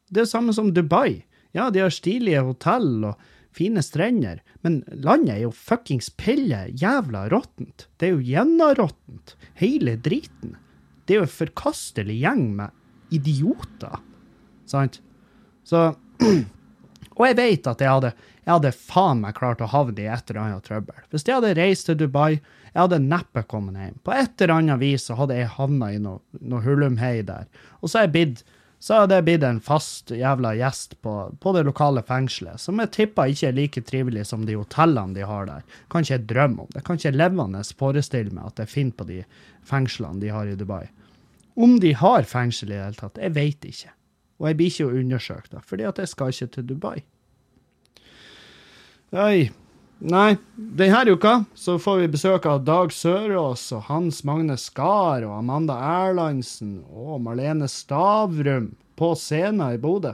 Det 0.10 0.20
er 0.20 0.26
det 0.26 0.32
samme 0.34 0.54
som 0.58 0.74
Dubai. 0.74 1.24
Ja, 1.56 1.70
de 1.70 1.86
har 1.86 1.94
stilige 1.94 2.42
hotell 2.44 3.06
og 3.06 3.22
fine 3.56 3.84
strender, 3.86 4.42
men 4.66 4.82
landet 4.92 5.36
er 5.36 5.42
jo 5.46 5.54
fuckings 5.56 6.10
pille 6.20 6.66
jævla 6.82 7.26
råttent. 7.32 7.88
Det 7.98 8.10
er 8.10 8.16
jo 8.16 8.26
gjennområttent, 8.26 9.36
hele 9.62 9.96
driten. 10.04 10.58
Det 11.06 11.16
er 11.16 11.24
jo 11.24 11.28
en 11.28 11.38
forkastelig 11.38 12.18
gjeng 12.24 12.46
med 12.58 13.16
idioter, 13.16 14.02
sant? 14.70 15.02
Så 15.66 15.88
Og 17.16 17.24
jeg 17.30 17.38
vet 17.38 17.68
at 17.70 17.80
jeg 17.80 17.92
hadde, 17.92 18.12
jeg 18.44 18.52
hadde 18.52 18.72
faen 18.76 19.22
meg 19.24 19.38
klart 19.38 19.62
å 19.64 19.70
havne 19.72 20.04
i 20.04 20.08
et 20.12 20.32
eller 20.32 20.42
annet 20.42 20.66
trøbbel. 20.68 20.98
Hvis 21.14 21.24
jeg 21.24 21.38
hadde 21.38 21.54
reist 21.56 21.88
til 21.88 21.98
Dubai, 22.02 22.42
jeg 22.74 22.76
hadde 22.76 23.00
neppe 23.06 23.46
kommet 23.48 23.80
hjem. 23.80 23.96
På 24.04 24.12
et 24.16 24.36
eller 24.44 24.58
annet 24.58 24.82
vis 24.82 25.08
så 25.08 25.16
hadde 25.16 25.38
jeg 25.38 25.54
havna 25.56 25.94
i 25.96 26.02
noe, 26.02 26.20
noe 26.44 26.64
hullumhei 26.66 27.22
der. 27.28 27.48
Og 27.80 27.88
så 27.88 28.02
har 28.02 28.10
jeg 28.10 28.16
blitt 28.18 28.44
så 28.86 28.94
har 28.94 29.08
det 29.10 29.24
blitt 29.26 29.42
en 29.42 29.58
fast 29.66 30.12
jævla 30.14 30.52
gjest 30.60 30.92
på, 31.02 31.14
på 31.42 31.54
det 31.56 31.64
lokale 31.66 32.04
fengselet, 32.06 32.62
som 32.62 32.78
jeg 32.78 32.92
tipper 32.94 33.32
ikke 33.34 33.48
er 33.48 33.56
like 33.58 33.82
trivelig 33.82 34.28
som 34.30 34.44
de 34.46 34.54
hotellene 34.60 35.18
de 35.18 35.24
har 35.26 35.48
der. 35.50 35.64
Kan 35.90 36.06
ikke 36.06 36.14
jeg 36.14 36.28
drømme 36.30 36.68
om 36.68 36.70
det. 36.70 36.84
Kan 36.86 37.00
ikke 37.02 37.16
levende 37.16 37.64
forestille 37.80 38.30
meg 38.30 38.52
at 38.52 38.62
jeg 38.62 38.74
finner 38.76 39.00
på 39.00 39.08
de 39.10 39.18
fengslene 39.66 40.22
de 40.22 40.30
har 40.30 40.46
i 40.46 40.54
Dubai. 40.60 40.84
Om 41.58 41.80
de 41.82 41.96
har 41.98 42.30
fengsel 42.30 42.70
i 42.70 42.76
det 42.76 42.84
hele 42.84 43.02
tatt, 43.02 43.18
jeg 43.26 43.34
vet 43.34 43.66
ikke. 43.72 43.96
Og 44.38 44.52
jeg 44.52 44.60
blir 44.62 44.74
ikke 44.76 45.02
undersøkt, 45.02 45.52
da, 45.56 45.66
fordi 45.66 45.90
at 45.90 46.04
jeg 46.04 46.14
skal 46.14 46.38
ikke 46.38 46.52
til 46.54 46.70
Dubai. 46.76 46.98
Oi. 49.18 49.50
Nei, 50.00 50.38
denne 50.56 51.12
uka 51.12 51.44
så 51.56 51.80
får 51.80 51.98
vi 51.98 52.08
besøk 52.12 52.46
av 52.52 52.66
Dag 52.68 52.92
Sørås 52.92 53.70
og 53.72 53.86
Hans 53.88 54.26
Magne 54.28 54.58
Skar 54.60 55.24
og 55.24 55.38
Amanda 55.38 55.78
Erlandsen 55.80 56.82
og 56.92 57.22
Marlene 57.24 57.70
Stavrum 57.72 58.74
på 59.00 59.14
scenen 59.16 59.78
i 59.78 59.80
Bodø. 59.80 60.12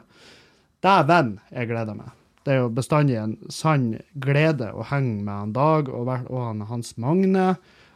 Dæven, 0.86 1.40
jeg 1.50 1.70
gleder 1.72 1.98
meg. 1.98 2.14
Det 2.46 2.54
er 2.54 2.62
jo 2.62 2.70
bestandig 2.78 3.18
en 3.22 3.34
sann 3.54 3.96
glede 4.22 4.70
å 4.70 4.86
henge 4.86 5.26
med 5.26 5.34
han 5.34 5.58
Dag 5.58 5.90
og, 5.90 6.14
og 6.30 6.40
han 6.46 6.62
Hans 6.70 6.94
Magne. 7.02 7.56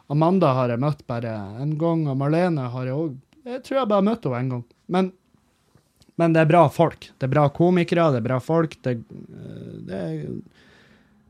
Amanda 0.10 0.56
har 0.58 0.74
jeg 0.74 0.82
møtt 0.82 1.06
bare 1.06 1.38
en 1.62 1.78
gang, 1.82 2.08
og 2.10 2.17
Marlene 2.17 2.65
har 2.74 2.89
jeg 2.89 2.98
òg 2.98 3.15
Jeg 3.45 3.62
tror 3.62 3.80
jeg 3.84 3.89
bare 3.93 4.02
har 4.02 4.10
møtt 4.10 4.26
henne 4.26 4.41
en 4.41 4.52
gang. 4.56 4.65
Men, 4.89 5.13
men 6.17 6.34
det 6.34 6.41
er 6.41 6.50
bra 6.50 6.65
folk. 6.65 7.12
Det 7.13 7.30
er 7.30 7.34
bra 7.38 7.45
komikere, 7.54 8.10
det 8.13 8.24
er 8.24 8.30
bra 8.32 8.41
folk. 8.41 8.74
Det, 8.82 9.00
det 9.86 10.02
er 10.02 10.21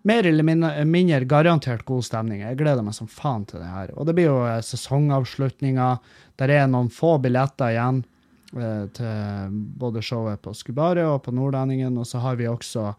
mer 0.05 0.27
eller 0.29 0.45
mindre, 0.45 1.25
garantert 1.25 1.85
god 1.85 2.05
stemning. 2.05 2.43
Jeg 2.45 2.59
gleder 2.59 2.85
meg 2.85 2.93
som 2.97 3.09
faen 3.09 3.45
til 3.49 3.61
det 3.63 3.71
her. 3.71 3.93
Og 3.97 4.07
det 4.07 4.15
blir 4.17 4.29
jo 4.29 4.39
eh, 4.45 4.61
sesongavslutninger. 4.65 5.97
Der 6.39 6.53
er 6.53 6.69
noen 6.69 6.91
få 6.93 7.15
billetter 7.23 7.73
igjen 7.73 8.03
eh, 8.53 8.85
til 8.93 9.59
både 9.81 10.03
showet 10.05 10.43
på 10.45 10.53
Skubare 10.53 11.07
og 11.09 11.23
på 11.25 11.33
Nordlendingen. 11.33 11.97
Og 11.97 12.07
så 12.09 12.21
har 12.23 12.37
vi 12.39 12.49
også 12.51 12.91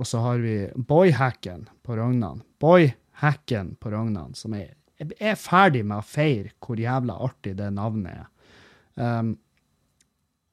og 0.00 0.06
så 0.06 0.18
har 0.18 0.40
vi 0.42 0.56
Boyhacken 0.74 1.68
på 1.82 1.96
Rognan. 1.96 2.42
Boyhacken 2.58 3.76
på 3.80 3.90
Rognan, 3.92 4.34
som 4.34 4.54
er, 4.56 4.72
er 4.98 5.36
ferdig 5.38 5.84
med 5.84 6.00
å 6.00 6.06
feire 6.06 6.54
hvor 6.64 6.80
jævla 6.80 7.18
artig 7.22 7.54
det 7.60 7.68
navnet 7.76 8.24
er. 8.24 8.26
Um, 8.96 9.36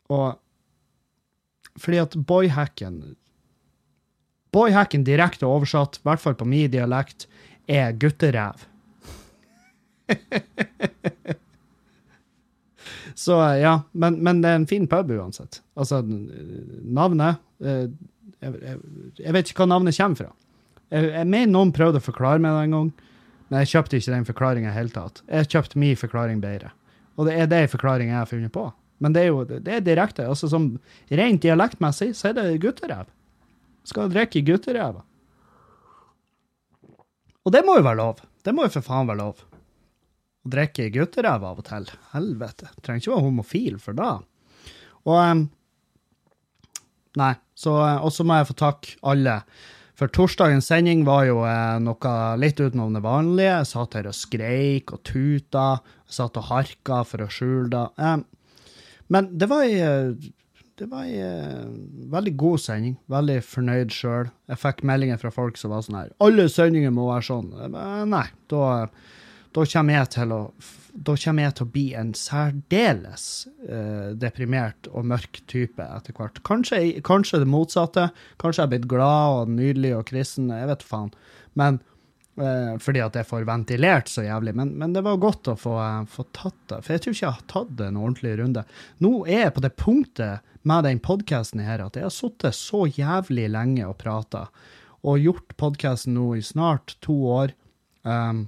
og 0.10 0.38
fordi 1.80 2.02
at 2.02 2.18
boyhacken 2.28 3.00
Boyhacken 4.56 5.04
direkte 5.06 5.46
oversatt, 5.48 6.00
i 6.00 6.08
hvert 6.08 6.24
fall 6.24 6.36
på 6.38 6.48
min 6.50 6.72
dialekt, 6.74 7.28
er 7.70 7.92
gutteræv. 8.02 8.66
Så 13.20 13.36
ja, 13.60 13.82
men, 13.92 14.24
men 14.24 14.42
det 14.42 14.50
er 14.50 14.56
en 14.62 14.68
fin 14.70 14.88
pub 14.88 15.12
uansett. 15.12 15.60
Altså, 15.76 16.00
navnet 16.02 17.36
eh, 17.60 17.90
jeg, 18.40 18.54
jeg, 18.64 18.78
jeg 19.20 19.36
vet 19.36 19.52
ikke 19.52 19.66
hva 19.66 19.74
navnet 19.74 19.98
kommer 19.98 20.22
fra. 20.22 20.32
Jeg, 20.90 21.12
jeg 21.12 21.28
mener 21.28 21.52
noen 21.52 21.74
prøvde 21.76 22.00
å 22.00 22.06
forklare 22.06 22.42
meg 22.42 22.56
det 22.56 22.64
en 22.64 22.76
gang, 22.78 22.90
men 23.50 23.64
jeg 23.64 23.72
kjøpte 23.74 24.00
ikke 24.00 24.14
den 24.16 24.28
forklaringa 24.30 24.72
i 24.72 24.78
hele 24.78 24.94
tatt. 24.96 25.20
Jeg 25.28 25.50
kjøpte 25.52 25.82
min 25.82 26.00
forklaring 26.00 26.40
bedre. 26.44 26.72
Og 27.20 27.28
det 27.28 27.36
er 27.36 27.52
det 27.52 27.66
forklaringa 27.74 28.16
jeg 28.16 28.22
har 28.22 28.32
funnet 28.32 28.56
på. 28.56 28.66
Men 29.04 29.16
det 29.16 29.22
er 29.26 29.30
jo 29.32 29.44
det 29.50 29.74
er 29.74 29.84
direkte. 29.84 30.28
altså 30.28 30.48
som 30.52 30.72
Rent 31.12 31.44
dialektmessig 31.44 32.14
så 32.16 32.32
er 32.32 32.40
det 32.40 32.62
gutteræv. 32.64 33.08
Skal 33.88 34.12
drikke 34.12 34.42
i 34.42 34.46
gutteræva. 34.48 35.06
Og 37.46 37.54
det 37.56 37.64
må 37.66 37.78
jo 37.80 37.86
være 37.86 38.02
lov. 38.02 38.20
Det 38.46 38.54
må 38.56 38.66
jo 38.68 38.74
for 38.74 38.86
faen 38.86 39.08
være 39.10 39.22
lov. 39.22 39.46
Å 40.46 40.52
drikke 40.54 40.88
i 40.88 40.94
gutteræva 40.94 41.54
av 41.54 41.62
og 41.62 41.68
til. 41.70 41.88
Helvete. 42.14 42.70
Trenger 42.84 43.04
ikke 43.04 43.16
være 43.16 43.28
homofil 43.28 43.80
for 43.82 43.98
da. 43.98 44.12
Og 45.08 45.18
em, 45.24 45.48
Nei. 47.18 47.34
Så, 47.58 47.74
eh, 47.84 48.00
og 48.00 48.14
så 48.16 48.26
må 48.28 48.40
jeg 48.40 48.50
få 48.52 48.58
takke 48.60 48.96
alle. 49.12 49.42
For 50.00 50.12
torsdagens 50.16 50.70
sending 50.72 51.04
var 51.08 51.26
jo 51.28 51.42
eh, 51.44 51.78
noe 51.84 52.16
litt 52.40 52.60
utenom 52.62 52.96
det 52.96 53.04
vanlige. 53.04 53.56
Jeg 53.58 53.72
satt 53.74 53.98
her 54.00 54.10
og 54.12 54.16
skreik 54.16 54.94
og 54.96 55.04
tuta. 55.08 55.68
Jeg 56.08 56.20
satt 56.20 56.40
og 56.40 56.48
harka 56.52 57.02
for 57.08 57.26
å 57.26 57.32
skjule 57.34 57.68
det. 57.74 57.86
Em, 58.00 58.24
men 59.10 59.32
det 59.42 59.50
var 59.52 59.66
ei 59.66 59.80
eh, 59.84 60.30
det 60.80 60.88
var 60.92 61.06
ei 61.06 61.20
uh, 61.20 61.70
veldig 62.14 62.36
god 62.40 62.64
sending. 62.64 62.98
Veldig 63.12 63.40
fornøyd 63.44 63.94
sjøl. 63.94 64.30
Jeg 64.50 64.62
fikk 64.62 64.84
meldinger 64.88 65.20
fra 65.22 65.32
folk 65.34 65.60
som 65.60 65.74
var 65.76 65.86
sånn 65.86 66.00
her 66.00 66.12
'Alle 66.24 66.48
sendinger 66.52 66.94
må 66.96 67.10
være 67.12 67.28
sånn.' 67.30 67.50
Men 67.60 68.14
Nei, 68.14 68.28
da, 68.52 68.88
da 69.56 69.66
kommer 69.74 70.00
jeg 70.00 70.14
til 70.18 70.36
å 70.36 70.44
da 71.00 71.14
kommer 71.22 71.46
jeg 71.46 71.56
til 71.56 71.68
å 71.68 71.72
bli 71.74 71.84
en 71.96 72.10
særdeles 72.18 73.26
uh, 73.70 74.10
deprimert 74.20 74.90
og 74.90 75.06
mørk 75.12 75.42
type 75.52 75.84
etter 75.86 76.16
hvert. 76.18 76.42
Kanskje, 76.48 76.82
kanskje 77.06 77.44
det 77.44 77.50
motsatte. 77.50 78.10
Kanskje 78.42 78.64
jeg 78.64 78.68
er 78.68 78.74
blitt 78.74 78.90
glad 78.92 79.44
og 79.44 79.54
nydelig 79.54 79.94
og 80.00 80.08
kristen. 80.10 80.50
Jeg 80.50 80.72
vet 80.72 80.84
faen. 80.84 81.14
Men 81.60 81.80
eh, 82.40 82.76
fordi 82.82 83.04
at 83.04 83.18
jeg 83.20 83.28
får 83.30 83.48
ventilert 83.48 84.12
så 84.12 84.26
jævlig. 84.26 84.56
Men, 84.58 84.74
men 84.80 84.96
det 84.96 85.04
var 85.06 85.22
godt 85.22 85.52
å 85.52 85.58
få, 85.60 85.76
eh, 85.84 86.04
få 86.10 86.26
tatt 86.36 86.60
det. 86.72 86.82
For 86.86 86.96
jeg 86.96 87.04
tror 87.04 87.16
ikke 87.16 87.26
jeg 87.26 87.38
har 87.38 87.50
tatt 87.54 87.86
en 87.86 88.00
ordentlig 88.00 88.36
runde. 88.42 88.66
Nå 89.06 89.14
er 89.28 89.46
jeg 89.48 89.56
på 89.58 89.66
det 89.66 89.76
punktet 89.80 90.56
med 90.62 90.84
den 90.88 91.00
podkasten 91.00 91.62
her 91.64 91.84
at 91.84 91.98
jeg 91.98 92.08
har 92.08 92.14
sittet 92.14 92.58
så 92.58 92.86
jævlig 92.88 93.48
lenge 93.54 93.88
og 93.88 93.98
prata, 94.02 94.48
og 95.00 95.24
gjort 95.24 95.56
podkasten 95.60 96.18
nå 96.18 96.34
i 96.36 96.44
snart 96.44 96.98
to 97.06 97.16
år. 97.32 97.54
Um, 98.04 98.48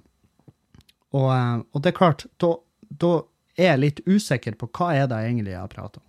og, 1.16 1.28
eh, 1.32 1.58
og 1.72 1.84
det 1.84 1.92
er 1.92 1.98
klart, 1.98 2.26
da, 2.40 2.56
da 2.88 3.12
er 3.60 3.74
jeg 3.74 3.84
litt 3.84 4.02
usikker 4.08 4.56
på 4.60 4.70
hva 4.78 4.94
er 4.96 5.12
det 5.12 5.20
egentlig 5.26 5.54
jeg 5.54 5.64
har 5.64 5.72
prata 5.72 6.02
om. 6.02 6.08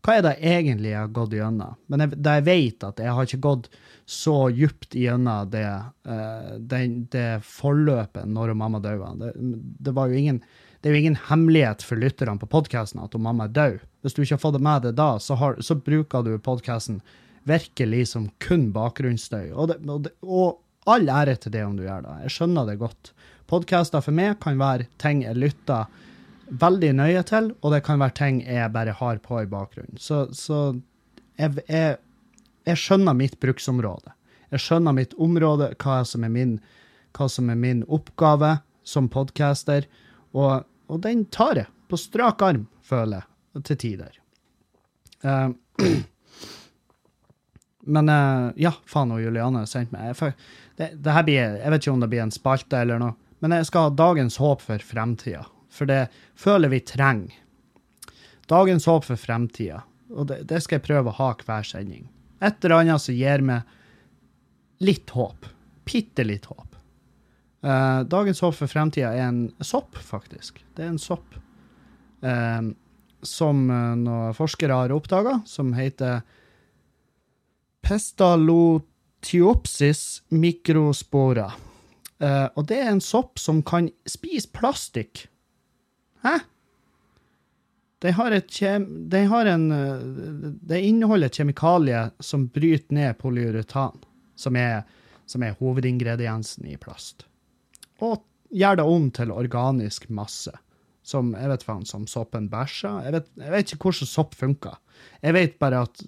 Hva 0.00 0.14
er 0.16 0.24
det 0.24 0.36
egentlig 0.48 0.94
jeg 0.94 1.00
har 1.02 1.12
gått 1.12 1.34
gjennom? 1.36 1.76
Men 1.92 2.04
jeg, 2.04 2.20
det 2.24 2.36
jeg 2.38 2.46
vet 2.46 2.86
at 2.88 3.02
jeg 3.04 3.16
har 3.16 3.26
ikke 3.28 3.44
gått 3.44 3.66
så 4.08 4.36
djupt 4.48 4.96
gjennom 4.96 5.50
det, 5.52 5.66
uh, 6.08 6.54
det, 6.56 6.80
det 7.12 7.28
forløpet 7.44 8.28
når 8.28 8.54
mamma 8.56 8.80
døde. 8.80 9.12
Det, 9.20 9.32
det, 9.84 9.94
var 9.96 10.08
jo 10.08 10.20
ingen, 10.20 10.40
det 10.80 10.88
er 10.88 10.96
jo 10.96 11.02
ingen 11.04 11.20
hemmelighet 11.28 11.84
for 11.84 12.00
lytterne 12.00 12.40
på 12.40 12.48
podkasten 12.48 13.02
at 13.04 13.16
mamma 13.20 13.48
er 13.48 13.56
død. 13.58 13.84
Hvis 14.00 14.16
du 14.16 14.22
ikke 14.22 14.36
har 14.36 14.42
fått 14.42 14.56
det 14.56 14.64
med 14.64 14.84
deg 14.86 14.96
da, 14.98 15.10
så, 15.20 15.36
har, 15.40 15.58
så 15.60 15.76
bruker 15.76 16.24
du 16.24 16.34
podkasten 16.40 17.00
virkelig 17.48 18.10
som 18.12 18.28
kun 18.42 18.70
bakgrunnsstøy. 18.74 19.50
Og, 19.52 19.70
det, 19.70 19.80
og, 19.86 20.04
det, 20.06 20.14
og 20.24 20.60
all 20.90 21.08
ære 21.12 21.36
til 21.40 21.54
det 21.54 21.64
om 21.66 21.76
du 21.76 21.84
gjør 21.84 22.06
det. 22.06 22.16
Jeg 22.26 22.36
skjønner 22.36 22.68
det 22.68 22.78
godt. 22.80 23.12
Podkaster 23.50 24.04
for 24.04 24.16
meg 24.16 24.38
kan 24.42 24.60
være 24.60 24.88
ting 25.02 25.24
jeg 25.26 25.38
lytter 25.38 25.90
veldig 26.50 26.92
nøye 26.98 27.22
til, 27.26 27.52
og 27.62 27.74
det 27.74 27.82
kan 27.86 28.00
være 28.02 28.16
ting 28.18 28.40
jeg 28.42 28.72
bare 28.74 28.94
har 28.96 29.20
på 29.22 29.42
i 29.42 29.50
bakgrunnen. 29.50 29.98
Så, 30.00 30.24
så 30.34 30.80
jeg, 31.38 31.62
jeg, 31.68 31.98
jeg 32.66 32.80
skjønner 32.80 33.16
mitt 33.16 33.38
bruksområde. 33.42 34.14
Jeg 34.50 34.64
skjønner 34.64 34.96
mitt 34.96 35.14
område, 35.20 35.70
hva 35.78 36.00
som 36.06 36.26
er 36.26 36.32
min, 36.34 36.56
som 37.14 37.50
er 37.52 37.58
min 37.58 37.84
oppgave 37.86 38.56
som 38.86 39.08
podcaster, 39.12 39.86
og, 40.34 40.66
og 40.90 41.02
den 41.06 41.24
tar 41.30 41.58
jeg 41.60 41.70
på 41.90 41.98
strak 41.98 42.42
arm, 42.42 42.66
føler 42.86 43.20
jeg, 43.20 43.29
til 43.58 43.78
tider. 43.80 44.16
Uh, 45.24 45.50
men 47.94 48.12
uh, 48.12 48.50
ja, 48.60 48.72
faen 48.88 49.14
og 49.14 49.22
Juliane 49.22 49.64
har 49.64 49.70
sendt 49.70 49.92
meg. 49.94 50.12
Jeg, 50.12 50.36
det, 50.78 50.92
det 51.02 51.16
her 51.16 51.26
blir, 51.26 51.58
jeg 51.60 51.74
vet 51.74 51.84
ikke 51.84 51.96
om 51.96 52.04
det 52.04 52.10
blir 52.12 52.24
en 52.24 52.34
spalte 52.34 52.84
eller 52.84 53.02
noe, 53.02 53.16
men 53.40 53.56
jeg 53.56 53.68
skal 53.70 53.88
ha 53.88 53.96
dagens 53.96 54.38
håp 54.40 54.64
for 54.64 54.84
fremtida. 54.84 55.44
For 55.70 55.88
det 55.88 56.08
føler 56.38 56.72
vi 56.72 56.82
trenger. 56.84 57.36
Dagens 58.50 58.88
håp 58.90 59.06
for 59.06 59.20
fremtida. 59.20 59.84
Og 60.10 60.26
det, 60.26 60.42
det 60.50 60.58
skal 60.64 60.80
jeg 60.80 60.88
prøve 60.88 61.12
å 61.12 61.18
ha 61.20 61.30
hver 61.38 61.66
sending. 61.66 62.08
Et 62.42 62.64
eller 62.64 62.82
annet 62.82 63.02
som 63.02 63.14
gir 63.14 63.44
meg 63.46 64.82
litt 64.82 65.12
håp. 65.14 65.46
Bitte 65.86 66.24
litt 66.26 66.48
håp. 66.50 66.66
Uh, 67.60 68.02
dagens 68.08 68.40
håp 68.40 68.56
for 68.56 68.72
fremtida 68.72 69.12
er 69.12 69.28
en 69.28 69.42
sopp, 69.64 69.96
faktisk. 70.00 70.62
Det 70.74 70.86
er 70.86 70.92
en 70.94 71.00
sopp 71.00 71.36
eh, 72.24 72.70
som 73.22 73.70
eh, 73.70 73.96
noen 74.00 74.34
forskere 74.36 74.72
har 74.82 74.92
oppdaga, 74.94 75.40
som 75.46 75.72
heter 75.76 76.20
Pestalotiopsis 77.86 80.22
microspora. 80.28 81.52
Eh, 82.20 82.48
og 82.54 82.66
det 82.68 82.78
er 82.82 82.90
en 82.92 83.04
sopp 83.04 83.38
som 83.40 83.62
kan 83.66 83.90
spise 84.08 84.48
plastikk. 84.54 85.28
Hæ? 86.24 86.38
De 88.00 88.12
har. 88.16 88.30
Den 89.12 89.26
har 89.28 89.46
en 89.46 89.72
eh, 89.72 89.98
Det 90.62 90.80
inneholder 90.80 91.26
et 91.26 91.40
kjemikalie 91.40 92.10
som 92.20 92.48
bryter 92.48 92.94
ned 92.94 93.18
polyuretan, 93.18 93.98
som 94.36 94.56
er, 94.56 94.82
som 95.26 95.42
er 95.42 95.56
hovedingrediensen 95.60 96.66
i 96.68 96.76
plast. 96.80 97.26
Og 98.00 98.24
gjør 98.50 98.80
det 98.80 98.88
om 98.88 99.10
til 99.14 99.32
organisk 99.32 100.08
masse. 100.08 100.52
Som 101.06 101.32
jeg 101.34 101.48
vet 101.48 101.64
faen, 101.64 101.86
som 101.88 102.06
soppen 102.10 102.48
bæsjer. 102.52 103.04
Jeg 103.06 103.16
vet, 103.16 103.28
jeg 103.40 103.52
vet 103.54 103.74
ikke 103.74 103.90
hvordan 103.90 104.10
sopp 104.10 104.34
funker. 104.36 104.76
Jeg 105.24 105.36
vet 105.36 105.58
bare 105.62 105.84
at 105.86 106.02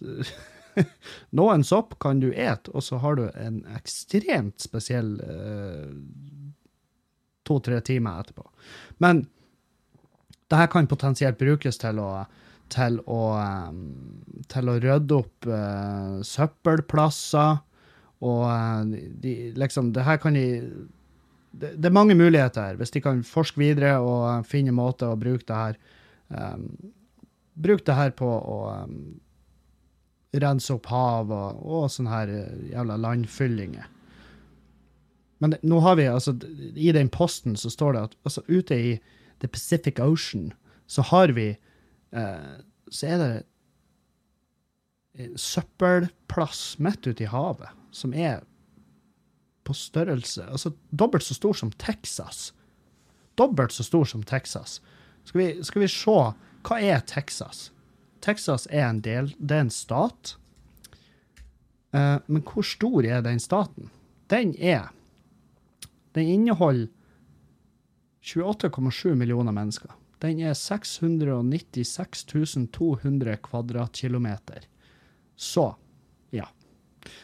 noen 1.39 1.65
sopp 1.67 1.97
kan 2.03 2.21
du 2.23 2.31
ete, 2.33 2.73
og 2.73 2.85
så 2.85 3.01
har 3.03 3.19
du 3.19 3.27
en 3.31 3.63
ekstremt 3.77 4.61
spesiell 4.63 5.15
eh, 5.25 5.91
to-tre 7.49 7.81
timer 7.85 8.23
etterpå. 8.23 8.47
Men 9.05 9.27
det 10.53 10.61
her 10.61 10.71
kan 10.73 10.89
potensielt 10.91 11.41
brukes 11.41 11.81
til 11.81 12.01
å, 12.03 12.11
til 12.73 12.99
å, 13.09 13.21
til 14.53 14.69
å 14.69 14.79
rydde 14.85 15.19
opp 15.19 15.49
eh, 15.49 16.19
søppelplasser, 16.29 17.63
og 18.23 18.43
eh, 18.53 18.99
de, 19.25 19.37
liksom, 19.59 19.95
det 19.97 20.05
her 20.07 20.21
kan 20.23 20.37
de 20.37 20.47
det, 21.53 21.75
det 21.77 21.89
er 21.91 21.95
mange 21.95 22.17
muligheter 22.17 22.77
hvis 22.81 22.91
de 22.95 23.03
kan 23.05 23.23
forske 23.27 23.61
videre 23.61 23.99
og 24.01 24.23
eh, 24.31 24.45
finne 24.49 24.73
måter 24.77 25.13
å 25.13 25.19
bruke 25.21 25.45
det 25.49 25.59
her 25.59 25.79
um, 26.57 26.69
Bruke 27.63 27.85
det 27.85 27.95
her 27.99 28.13
på 28.17 28.25
å 28.25 28.55
um, 28.87 29.21
rense 30.41 30.73
opp 30.73 30.87
hav 30.89 31.29
og, 31.37 31.59
og 31.61 31.91
sånne 31.93 32.13
her 32.15 32.31
jævla 32.71 32.95
landfyllinger. 32.97 33.91
Men 35.45 35.53
det- 35.53 35.61
nå 35.63 35.83
har 35.85 35.99
vi, 36.01 36.07
altså, 36.09 36.33
i 36.73 36.89
den 36.97 37.11
posten 37.13 37.53
så 37.61 37.69
står 37.69 37.93
det 37.93 38.03
at 38.07 38.17
altså, 38.25 38.41
ute 38.49 38.79
i 38.79 38.95
The 39.45 39.49
Pacific 39.53 40.01
Ocean 40.01 40.55
så 40.89 41.05
har 41.13 41.35
vi 41.37 41.51
uh, 42.17 42.57
Så 42.89 43.07
er 43.13 43.19
det 43.21 43.31
en 45.21 45.37
søppelplass 45.37 46.79
midt 46.81 47.05
ute 47.07 47.25
i 47.27 47.29
havet 47.29 47.69
som 47.93 48.15
er 48.17 48.41
på 49.65 49.75
størrelse 49.75 50.45
Altså 50.49 50.73
dobbelt 50.91 51.25
så 51.25 51.35
stor 51.35 51.53
som 51.53 51.71
Texas. 51.73 52.53
Dobbelt 53.39 53.73
så 53.73 53.83
stor 53.83 54.05
som 54.05 54.23
Texas. 54.23 54.81
Skal 55.25 55.41
vi, 55.41 55.65
skal 55.65 55.85
vi 55.85 55.89
se 55.89 56.17
Hva 56.63 56.79
er 56.81 57.01
Texas? 57.07 57.71
Texas 58.23 58.67
er 58.71 58.89
en 58.89 59.01
del 59.03 59.35
Det 59.39 59.57
er 59.57 59.67
en 59.67 59.75
stat. 59.75 60.37
Uh, 61.93 62.19
men 62.27 62.43
hvor 62.47 62.65
stor 62.65 63.05
er 63.05 63.23
den 63.23 63.41
staten? 63.41 63.91
Den 64.31 64.55
er 64.59 64.93
Den 66.15 66.29
inneholder 66.29 66.89
28,7 68.23 69.15
millioner 69.19 69.53
mennesker. 69.53 69.91
Den 70.23 70.41
er 70.41 70.55
696 70.55 72.25
200 72.73 73.37
kvadratkilometer. 73.43 74.61
Så, 75.37 75.75
ja. 76.31 76.47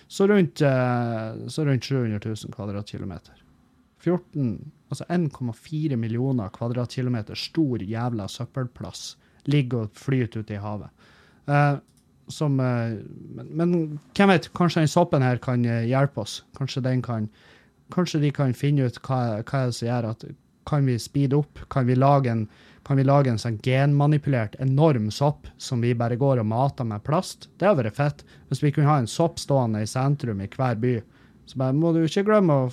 Så 0.08 0.26
rundt, 0.30 0.62
eh, 0.62 1.48
så 1.48 1.64
rundt 1.64 1.84
700 1.84 2.20
000 2.24 2.54
kvadratkilometer. 2.54 3.44
14, 3.98 4.72
altså 4.90 5.04
1,4 5.10 5.96
millioner 5.96 6.48
kvadratkilometer 6.54 7.34
stor 7.34 7.82
jævla 7.82 8.28
søppelplass 8.30 9.16
ligger 9.50 9.86
og 9.86 9.98
flyter 9.98 10.44
ute 10.44 10.54
i 10.54 10.62
havet. 10.62 10.90
Eh, 11.48 11.78
som, 12.28 12.60
eh, 12.60 12.98
men, 13.34 13.48
men 13.56 13.74
hvem 14.16 14.32
vet, 14.34 14.50
kanskje 14.56 14.84
den 14.84 14.92
soppen 14.92 15.24
her 15.24 15.40
kan 15.42 15.64
eh, 15.64 15.86
hjelpe 15.88 16.22
oss. 16.24 16.42
Kanskje, 16.58 16.82
kan, 17.02 17.28
kanskje 17.94 18.20
de 18.20 18.32
kan 18.34 18.54
finne 18.54 18.88
ut 18.88 19.00
hva, 19.06 19.40
hva 19.42 19.68
som 19.72 19.88
gjør 19.88 20.10
at 20.12 20.28
kan 20.68 20.84
vi 20.86 20.98
speede 21.00 21.38
opp? 21.38 21.64
Kan 21.72 21.88
vi 21.88 21.96
lage 21.96 22.30
en, 22.30 22.48
kan 22.88 22.96
vi 22.96 23.04
lage 23.04 23.28
en 23.28 23.38
sånn 23.40 23.58
genmanipulert 23.60 24.54
enorm 24.64 25.10
sopp 25.12 25.50
som 25.60 25.82
vi 25.84 25.90
bare 25.92 26.16
går 26.16 26.40
og 26.40 26.46
mater 26.48 26.86
med 26.88 27.04
plast? 27.04 27.50
Det 27.60 27.68
hadde 27.68 27.82
vært 27.84 27.98
fett. 27.98 28.22
Hvis 28.48 28.62
vi 28.64 28.70
kunne 28.72 28.88
ha 28.88 28.94
en 29.02 29.10
sopp 29.12 29.36
stående 29.42 29.82
i 29.84 29.90
sentrum 29.90 30.40
i 30.40 30.48
hver 30.48 30.80
by. 30.80 30.94
Så 31.44 31.60
bare 31.60 31.76
må 31.76 31.92
du 31.92 32.00
ikke 32.06 32.24
glemme 32.30 32.56
å 32.56 32.70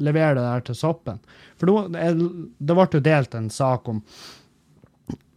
levere 0.00 0.38
det 0.38 0.46
der 0.46 0.64
til 0.70 0.80
soppen. 0.80 1.20
For 1.60 1.68
nå, 1.68 1.76
det 1.92 2.78
ble 2.78 2.88
jo 2.96 3.04
delt 3.04 3.36
en 3.36 3.52
sak 3.52 3.92
om 3.92 4.00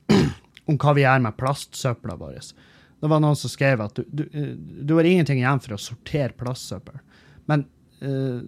om 0.72 0.80
hva 0.80 0.96
vi 0.96 1.04
gjør 1.04 1.28
med 1.28 1.36
plastsøpla 1.44 2.16
vår. 2.24 2.40
Det 3.04 3.12
var 3.12 3.20
noen 3.20 3.36
som 3.36 3.52
skrev 3.52 3.84
at 3.84 4.00
du 4.00 4.96
har 4.96 5.12
ingenting 5.12 5.44
igjen 5.44 5.60
for 5.60 5.76
å 5.76 5.84
sortere 5.92 6.40
plastsøppel. 6.40 7.04
Men 7.52 7.68
uh, 8.00 8.40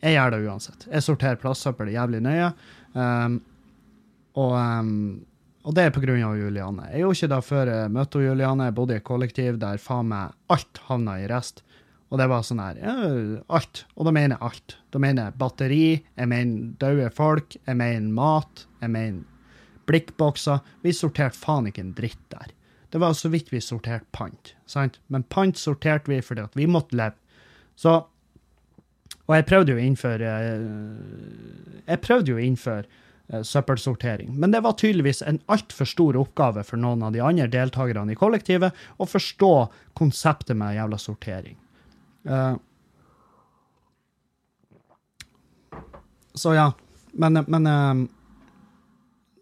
jeg 0.00 0.16
gjør 0.16 0.32
det 0.32 0.44
uansett. 0.48 0.88
Jeg 0.88 1.04
sorterer 1.12 1.44
plastsøppel 1.44 1.92
jævlig 1.92 2.24
nøye. 2.24 2.54
Um, 2.96 3.42
og, 4.34 4.54
um, 4.54 5.24
og 5.64 5.76
det 5.76 5.86
er 5.86 5.94
av 5.94 6.36
Juliane. 6.36 6.88
Jeg 6.92 7.04
gjorde 7.04 7.18
ikke 7.18 7.32
det 7.34 7.44
før 7.46 7.70
jeg 7.72 7.92
møtte 7.94 8.24
Juliane. 8.24 8.66
Jeg 8.68 8.76
bodde 8.76 8.96
i 8.96 9.00
et 9.00 9.06
kollektiv 9.06 9.60
der 9.62 9.78
faen 9.80 10.10
meg 10.10 10.34
alt 10.52 10.80
havna 10.88 11.18
i 11.22 11.28
rest. 11.30 11.62
Og 12.12 12.20
det 12.20 12.26
var 12.30 12.44
sånn 12.46 12.60
her 12.62 12.78
ja, 12.78 12.94
Alt. 13.56 13.84
Og 13.96 14.06
da 14.06 14.12
mener 14.14 14.36
jeg 14.36 14.46
alt. 14.46 14.74
Da 14.94 15.00
mener 15.02 15.30
jeg 15.30 15.38
batteri, 15.40 15.86
jeg 16.14 16.30
mener 16.30 16.74
døde 16.82 17.08
folk, 17.14 17.56
jeg 17.64 17.78
mener 17.80 18.12
mat, 18.14 18.66
jeg 18.82 18.92
mener 18.94 19.24
blikkbokser. 19.88 20.60
Vi 20.84 20.92
sorterte 20.94 21.38
faen 21.38 21.70
ikke 21.70 21.82
en 21.82 21.94
dritt 21.96 22.20
der. 22.34 22.52
Det 22.94 23.00
var 23.02 23.16
så 23.18 23.30
vidt 23.32 23.50
vi 23.50 23.58
sorterte 23.58 24.06
pant. 24.14 24.52
sant? 24.70 25.00
Men 25.10 25.24
pant 25.26 25.58
sorterte 25.58 26.12
vi 26.12 26.20
fordi 26.22 26.44
at 26.44 26.54
vi 26.54 26.68
måtte 26.70 26.96
leve. 26.96 27.18
Så 27.76 28.04
Og 29.26 29.34
jeg 29.34 29.46
prøvde 29.48 29.72
jo 29.72 29.78
å 29.80 29.82
innføre 29.82 30.30
eh, 30.30 31.80
Jeg 31.88 32.00
prøvde 32.04 32.30
jo 32.30 32.36
å 32.36 32.44
innføre 32.44 32.84
søppelsortering, 33.24 34.34
men 34.36 34.52
det 34.52 34.60
var 34.60 34.76
tydeligvis 34.76 35.22
en 35.24 35.40
altfor 35.48 35.88
stor 35.88 36.16
oppgave 36.20 36.64
for 36.68 36.76
noen 36.76 37.02
av 37.06 37.14
de 37.14 37.22
andre 37.24 37.46
deltakerne 37.48 38.12
i 38.12 38.18
kollektivet 38.20 38.76
å 39.00 39.06
forstå 39.08 39.52
konseptet 39.96 40.58
med 40.60 40.76
jævla 40.76 40.98
sortering. 41.00 41.56
Eh, 42.28 42.56
så 46.34 46.54
ja. 46.54 46.72
Men, 47.12 47.44
men 47.46 47.66
eh, 47.70 48.04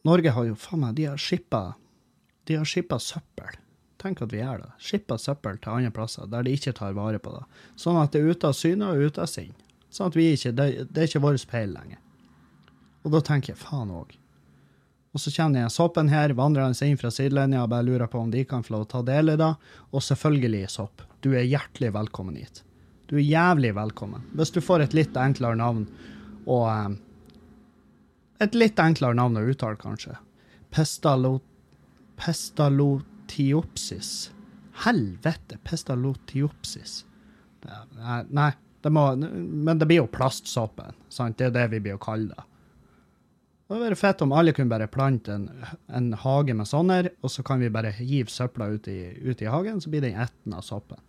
Norge 0.05 0.35
har 0.37 0.45
jo 0.45 0.59
faen 0.61 0.83
meg 0.83 0.97
De 0.99 1.07
har 1.09 1.21
skippa 1.21 1.62
De 2.45 2.59
har 2.59 2.68
skippa 2.68 2.99
søppel. 3.01 3.57
Tenk 4.03 4.21
at 4.25 4.33
vi 4.35 4.42
gjør 4.42 4.64
det. 4.64 4.71
Skippa 4.83 5.16
søppel 5.18 5.61
til 5.62 5.79
andre 5.79 5.92
plasser 5.95 6.29
der 6.29 6.44
de 6.44 6.52
ikke 6.52 6.75
tar 6.77 6.94
vare 6.98 7.23
på 7.23 7.33
det. 7.37 7.42
Sånn 7.79 8.00
at 8.02 8.13
det 8.13 8.21
er 8.21 8.35
ute 8.35 8.50
av 8.50 8.57
syne 8.59 8.90
og 8.90 9.09
ute 9.09 9.23
av 9.23 9.31
sinn. 9.31 9.54
Sånn 9.94 10.11
at 10.11 10.19
vi 10.19 10.33
ikke 10.35 10.52
Det, 10.59 10.69
det 10.90 11.02
er 11.02 11.11
ikke 11.11 11.23
vår 11.23 11.38
speil 11.40 11.73
lenger. 11.73 12.02
Og 13.03 13.15
da 13.15 13.23
tenker 13.25 13.53
jeg 13.53 13.63
faen 13.63 13.92
òg. 13.94 14.17
Og 15.13 15.21
så 15.21 15.33
kommer 15.35 15.61
den 15.61 15.73
soppen 15.73 16.09
her, 16.09 16.33
vandrer 16.37 16.73
seg 16.77 16.92
inn 16.92 17.00
fra 17.00 17.11
sidelinja 17.13 17.65
og 17.65 17.73
bare 17.73 17.85
lurer 17.85 18.09
på 18.09 18.21
om 18.23 18.31
de 18.33 18.46
kan 18.48 18.63
få 18.65 18.77
lov 18.77 18.87
til 18.87 18.88
å 18.88 18.92
ta 18.94 19.03
del 19.11 19.35
i 19.35 19.38
det. 19.40 19.50
Og 19.92 20.05
selvfølgelig, 20.07 20.69
sopp, 20.73 21.05
du 21.21 21.35
er 21.37 21.44
hjertelig 21.44 21.92
velkommen 21.98 22.38
hit. 22.40 22.63
Du 23.11 23.19
er 23.19 23.27
jævlig 23.27 23.75
velkommen. 23.77 24.25
Hvis 24.33 24.55
du 24.55 24.63
får 24.65 24.87
et 24.87 24.96
litt 24.96 25.19
enklere 25.21 25.59
navn 25.61 25.87
og 26.46 26.69
um, 26.69 27.00
Et 28.42 28.57
litt 28.59 28.81
enklere 28.83 29.15
navn 29.15 29.38
å 29.38 29.44
uttale, 29.46 29.79
kanskje. 29.79 30.17
Pestalo, 30.75 31.37
pestalotiopsis. 32.19 34.33
Helvete, 34.83 35.61
pestalotiopsis. 35.63 36.96
Nei, 37.63 38.17
nei 38.35 38.48
det 38.83 38.90
må, 38.90 39.05
men 39.15 39.79
det 39.79 39.87
blir 39.87 40.00
jo 40.00 40.09
plastsoppen. 40.11 40.98
Sant? 41.07 41.38
Det 41.38 41.53
er 41.53 41.55
det 41.55 41.69
vi 41.77 41.85
blir 41.85 42.00
å 42.00 42.03
kalle 42.03 42.35
det. 42.35 42.48
Det 43.73 43.79
hadde 43.79 43.88
vært 43.88 44.00
fett 44.02 44.20
om 44.20 44.33
alle 44.37 44.52
kunne 44.52 44.68
bare 44.68 44.87
plante 44.92 45.33
en, 45.33 45.46
en 45.96 46.10
hage 46.20 46.52
med 46.52 46.68
sånne, 46.68 46.96
og 47.25 47.31
så 47.33 47.40
kan 47.46 47.62
vi 47.62 47.70
bare 47.73 47.88
hive 47.96 48.29
søpla 48.29 48.66
ut 48.68 48.88
i, 48.92 48.98
ut 49.25 49.40
i 49.40 49.48
hagen, 49.48 49.79
så 49.81 49.88
blir 49.88 50.04
den 50.04 50.18
etten 50.20 50.52
av 50.52 50.60
soppen. 50.66 51.00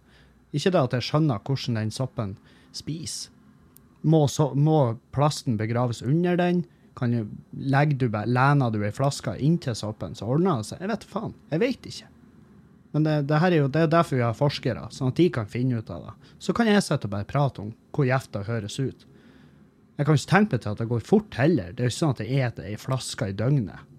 Ikke 0.56 0.72
det 0.72 0.80
at 0.80 0.96
jeg 0.96 1.08
skjønner 1.10 1.42
hvordan 1.44 1.82
den 1.82 1.92
soppen 1.92 2.38
spiser. 2.72 3.34
Må, 4.08 4.22
so, 4.32 4.54
må 4.56 4.96
plasten 5.12 5.60
begraves 5.60 6.00
under 6.08 6.40
den? 6.40 6.64
Kan 6.96 7.12
du, 7.12 7.36
du, 7.52 8.08
lener 8.08 8.72
du 8.72 8.80
ei 8.80 8.96
flaske 8.96 9.36
inntil 9.44 9.76
soppen, 9.76 10.16
så 10.16 10.32
ordner 10.32 10.64
det 10.64 10.72
seg? 10.72 10.80
Jeg 10.86 10.94
vet 10.94 11.08
faen. 11.12 11.36
Jeg 11.52 11.64
vet 11.66 11.92
ikke. 11.92 12.12
Men 12.96 13.10
det, 13.10 13.22
det, 13.28 13.44
her 13.44 13.52
er 13.52 13.66
jo, 13.66 13.72
det 13.76 13.84
er 13.84 13.96
derfor 14.00 14.22
vi 14.22 14.24
har 14.24 14.40
forskere, 14.40 14.88
sånn 14.96 15.12
at 15.12 15.20
de 15.20 15.28
kan 15.36 15.52
finne 15.52 15.84
ut 15.84 15.92
av 15.92 16.08
det. 16.08 16.36
Så 16.40 16.56
kan 16.56 16.72
jeg 16.72 16.88
sitte 16.88 17.12
og 17.12 17.18
bare 17.18 17.28
prate 17.28 17.68
om 17.68 17.76
hvor 17.92 18.08
gjevt 18.08 18.40
høres 18.48 18.80
ut. 18.80 19.10
Jeg 19.98 20.08
kan 20.08 20.18
ikke 20.18 20.32
tenke 20.32 20.56
meg 20.56 20.64
til 20.64 20.74
at 20.74 20.82
det 20.82 20.90
går 20.90 21.04
fort 21.06 21.36
heller. 21.38 21.74
Det 21.74 21.84
er 21.84 21.90
jo 21.90 21.94
ikke 21.94 22.00
sånn 22.00 22.16
at 22.16 22.24
jeg 22.24 22.48
eter 22.48 22.70
ei 22.70 22.78
flaske 22.82 23.28
i 23.30 23.36
døgnet. 23.38 23.90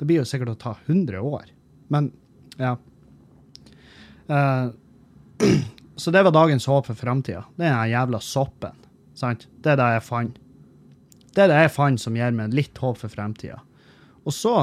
Det 0.00 0.08
blir 0.08 0.20
jo 0.20 0.28
sikkert 0.28 0.54
å 0.54 0.60
ta 0.60 0.74
100 0.86 1.20
år. 1.24 1.48
Men 1.92 2.10
ja. 2.60 2.74
Uh, 4.28 4.68
så 6.00 6.12
det 6.12 6.22
var 6.26 6.36
dagens 6.36 6.68
håp 6.68 6.90
for 6.90 6.98
framtida. 6.98 7.46
Det 7.56 7.66
er 7.66 7.74
den 7.74 7.94
jævla 7.94 8.20
soppen. 8.24 8.76
Sant? 9.16 9.48
Det 9.60 9.74
er 9.74 9.80
det 9.80 9.88
jeg 9.96 10.06
fant. 10.06 10.38
Det 11.30 11.44
er 11.44 11.52
det 11.52 11.64
jeg 11.64 11.72
fant 11.74 12.02
som 12.02 12.16
gir 12.18 12.36
meg 12.36 12.54
litt 12.56 12.78
håp 12.80 13.00
for 13.00 13.12
fremtida. 13.12 13.60
Og 14.28 14.34
så, 14.36 14.54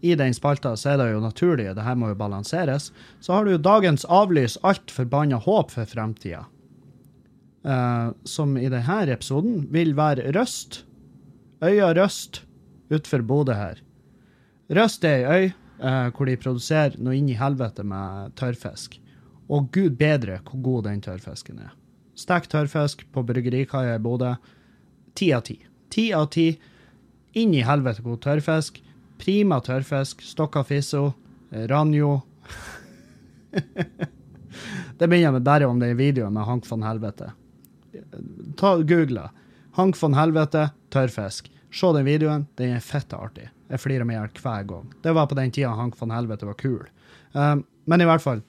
i 0.00 0.14
den 0.18 0.34
spalta, 0.34 0.74
så 0.78 0.94
er 0.94 1.00
det 1.00 1.10
jo 1.12 1.22
naturlig, 1.22 1.68
det 1.76 1.84
her 1.84 1.98
må 1.98 2.12
jo 2.12 2.18
balanseres, 2.18 2.90
så 3.20 3.36
har 3.36 3.44
du 3.44 3.52
jo 3.54 3.62
dagens 3.62 4.06
avlys 4.08 4.56
alt 4.66 4.90
forbanna 4.90 5.40
håp 5.42 5.74
for 5.74 5.88
fremtida. 5.88 6.46
Eh, 7.64 8.08
som 8.24 8.56
i 8.58 8.68
denne 8.68 9.12
episoden 9.12 9.66
vil 9.70 9.94
være 9.94 10.32
Røst. 10.34 10.82
Øya 11.62 11.92
Røst 11.94 12.42
utenfor 12.90 13.22
Bodø 13.22 13.54
her. 13.54 13.78
Røst 14.70 15.04
er 15.04 15.28
ei 15.30 15.44
øy 15.44 15.52
uh, 15.82 16.08
hvor 16.14 16.26
de 16.26 16.36
produserer 16.36 16.96
noe 16.98 17.16
inn 17.16 17.28
i 17.30 17.38
helvete 17.38 17.84
med 17.86 18.34
tørrfisk. 18.38 18.98
Og 19.48 19.70
gud 19.74 19.96
bedre 19.98 20.40
hvor 20.42 20.62
god 20.62 20.88
den 20.88 21.02
tørrfisken 21.04 21.60
er. 21.62 21.72
Stekt 22.18 22.50
tørrfisk 22.52 23.04
på 23.12 23.24
bryggerikaia 23.26 23.96
i 23.96 24.02
Bodø. 24.02 24.34
Ti 25.14 25.32
av 25.32 25.44
ti. 25.46 25.58
Ti 25.92 26.10
av 26.16 26.30
ti. 26.34 26.48
Inn 27.38 27.54
i 27.54 27.64
helvete 27.64 28.04
god 28.04 28.22
tørrfisk. 28.24 28.80
Prima 29.22 29.60
tørrfisk. 29.64 30.22
Stokka 30.24 30.64
fisso. 30.66 31.12
Ranjo. 31.52 32.20
det 34.98 35.10
jeg 35.12 35.32
med 35.32 35.44
bare 35.44 35.68
om 35.68 35.80
den 35.80 35.96
videoen 35.98 36.32
med 36.32 36.48
Hank 36.48 36.68
von 36.68 36.84
Helvete. 36.86 37.32
Ta 38.60 38.76
Google. 38.82 39.28
Hank 39.78 39.96
von 39.98 40.16
Helvete, 40.16 40.70
tørrfisk. 40.92 41.50
Se 41.72 41.92
den 41.96 42.06
videoen. 42.08 42.46
Den 42.60 42.76
er 42.76 42.84
fette 42.84 43.16
artig. 43.16 43.48
Jeg 43.72 43.80
flirer 43.80 44.04
meg 44.08 44.20
i 44.20 44.42
hver 44.44 44.66
gang. 44.68 44.88
Det 45.02 45.14
var 45.16 45.28
på 45.30 45.38
den 45.38 45.52
tida 45.54 45.72
Hank 45.76 45.96
von 46.00 46.12
Helvete 46.12 46.48
var 46.48 46.58
kul. 46.60 46.82
Um, 47.32 47.64
men 47.88 48.04
i 48.04 48.06
hvert 48.06 48.22
fall 48.22 48.42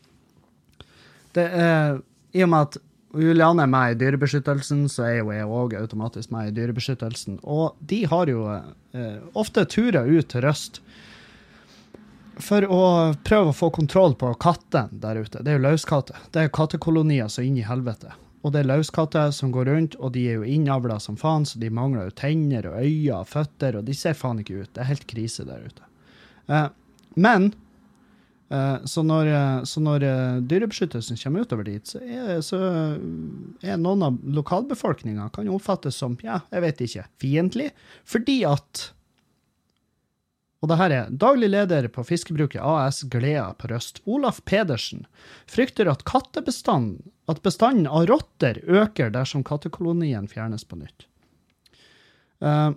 det 1.33 1.45
er, 1.57 2.01
I 2.35 2.43
og 2.45 2.49
med 2.51 2.67
at 2.67 2.75
Juliane 3.13 3.63
er 3.65 3.69
med 3.69 3.93
i 3.93 3.97
Dyrebeskyttelsen, 4.01 4.87
så 4.89 5.05
er 5.05 5.15
jo 5.19 5.31
jeg 5.33 5.45
òg 5.45 5.75
automatisk 5.77 6.31
med 6.33 6.49
i 6.49 6.53
Dyrebeskyttelsen. 6.57 7.39
Og 7.45 7.77
de 7.79 8.03
har 8.09 8.29
jo 8.29 8.45
eh, 8.49 9.19
ofte 9.37 9.65
turer 9.69 10.09
ut 10.09 10.29
til 10.29 10.45
Røst 10.45 10.79
for 12.41 12.65
å 12.65 12.83
prøve 13.25 13.51
å 13.51 13.55
få 13.57 13.69
kontroll 13.73 14.15
på 14.17 14.31
kattene 14.41 15.01
der 15.01 15.21
ute. 15.21 15.43
Det 15.45 15.53
er 15.53 15.59
jo 15.59 15.65
løskatter. 15.67 16.25
Det 16.33 16.41
er 16.41 16.53
kattekolonier 16.53 17.29
så 17.29 17.45
inn 17.45 17.59
i 17.61 17.65
helvete. 17.67 18.15
Og 18.43 18.51
det 18.51 18.63
er 18.63 18.69
løskatter 18.73 19.31
som 19.35 19.53
går 19.55 19.69
rundt, 19.71 19.97
og 20.03 20.13
de 20.17 20.25
er 20.27 20.39
jo 20.41 20.47
innavla 20.47 20.97
som 20.99 21.15
faen, 21.19 21.45
så 21.47 21.59
de 21.61 21.71
mangler 21.71 22.09
jo 22.09 22.15
tenner 22.19 22.67
og 22.67 22.81
øyne 22.83 23.19
og 23.21 23.29
føtter, 23.31 23.79
og 23.79 23.87
de 23.87 23.95
ser 23.95 24.17
faen 24.19 24.41
ikke 24.43 24.65
ut. 24.65 24.71
Det 24.75 24.83
er 24.83 24.89
helt 24.91 25.05
krise 25.07 25.45
der 25.47 25.63
ute. 25.63 25.87
Eh, 26.51 26.67
men 27.15 27.53
eh, 28.51 28.83
så 28.89 29.03
når, 29.07 29.31
eh, 29.31 29.61
så 29.69 29.83
når 29.85 30.07
eh, 30.09 30.41
Dyrebeskyttelsen 30.51 31.21
kommer 31.21 31.47
utover 31.47 31.69
dit, 31.69 31.87
så 31.87 32.03
er, 32.03 32.41
så 32.43 32.59
er 33.63 33.79
noen 33.79 34.03
av 34.09 34.19
lokalbefolkninga 34.41 35.29
kan 35.35 35.47
oppfattes 35.53 36.01
som, 36.03 36.19
ja, 36.25 36.41
jeg 36.51 36.67
vet 36.67 36.83
ikke, 36.87 37.07
fiendtlig, 37.23 37.71
fordi 38.03 38.41
at 38.49 38.89
og 40.63 40.69
det 40.71 40.77
her 40.79 40.93
er 40.95 41.15
daglig 41.19 41.49
leder 41.51 41.89
på 41.91 42.05
Fiskebruket 42.07 42.63
AS 42.63 43.01
Glea 43.11 43.49
på 43.59 43.67
Røst, 43.67 43.99
Olaf 44.07 44.39
Pedersen, 44.47 45.03
frykter 45.51 45.89
at 45.91 46.05
kattebestanden, 46.07 47.01
at 47.27 47.41
bestanden 47.43 47.89
av 47.91 48.07
rotter 48.07 48.61
øker 48.63 49.11
dersom 49.11 49.43
kattekolonien 49.43 50.29
fjernes 50.31 50.63
på 50.63 50.79
nytt. 50.79 51.03
Uh, 52.39 52.71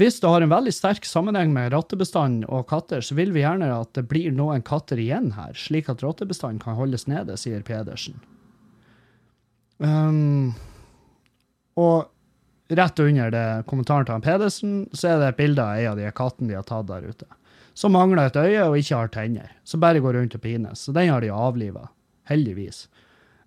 hvis 0.00 0.20
det 0.22 0.30
har 0.32 0.44
en 0.44 0.52
veldig 0.52 0.72
sterk 0.72 1.04
sammenheng 1.04 1.52
med 1.52 1.74
rottebestanden 1.74 2.46
og 2.48 2.68
katter, 2.70 3.04
så 3.04 3.16
vil 3.18 3.34
vi 3.36 3.42
gjerne 3.42 3.68
at 3.74 3.92
det 3.98 4.06
blir 4.08 4.32
noen 4.32 4.64
katter 4.64 5.00
igjen 5.02 5.34
her, 5.36 5.52
slik 5.52 5.90
at 5.92 6.00
rottebestanden 6.06 6.62
kan 6.62 6.78
holdes 6.78 7.04
nede, 7.10 7.36
sier 7.40 7.60
Pedersen. 7.66 8.16
Um, 9.76 10.54
og 11.76 12.08
rett 12.70 13.02
under 13.02 13.30
det 13.34 13.46
kommentaren 13.66 14.06
til 14.06 14.14
han 14.14 14.24
Pedersen, 14.24 14.74
så 14.92 15.12
er 15.12 15.20
det 15.20 15.28
et 15.32 15.38
bilde 15.40 15.64
av 15.64 15.78
ei 15.78 15.86
av 15.90 15.98
de 15.98 16.10
kattene 16.14 16.52
de 16.52 16.58
har 16.58 16.66
tatt 16.68 16.88
der 16.90 17.08
ute. 17.10 17.28
Som 17.74 17.94
mangler 17.96 18.28
et 18.28 18.38
øye 18.38 18.66
og 18.66 18.78
ikke 18.78 18.98
har 18.98 19.12
tenner. 19.14 19.52
Som 19.64 19.82
bare 19.82 20.02
går 20.02 20.18
rundt 20.18 20.36
og 20.36 20.42
pines. 20.44 20.84
Så 20.86 20.94
den 20.94 21.10
har 21.10 21.24
de 21.24 21.32
avliva. 21.34 21.88
Heldigvis. 22.30 22.84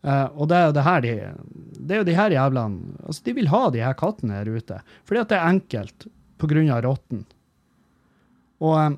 Uh, 0.03 0.27
og 0.35 0.49
det 0.51 0.57
er 0.57 0.65
jo 0.65 0.73
det 0.75 0.83
her 0.83 1.03
de 1.03 1.11
Det 1.79 1.95
er 1.95 2.01
jo 2.01 2.07
de 2.09 2.15
her 2.17 2.33
jævlene 2.33 2.97
Altså, 3.07 3.21
de 3.23 3.33
vil 3.37 3.47
ha 3.47 3.61
de 3.71 3.83
her 3.85 3.93
kattene 3.95 4.39
her 4.39 4.49
ute. 4.51 4.79
Fordi 5.07 5.21
at 5.21 5.31
det 5.31 5.37
er 5.37 5.53
enkelt 5.53 6.07
av 6.43 6.81
rotten. 6.83 7.21
Og 8.59 8.75
um, 8.75 8.97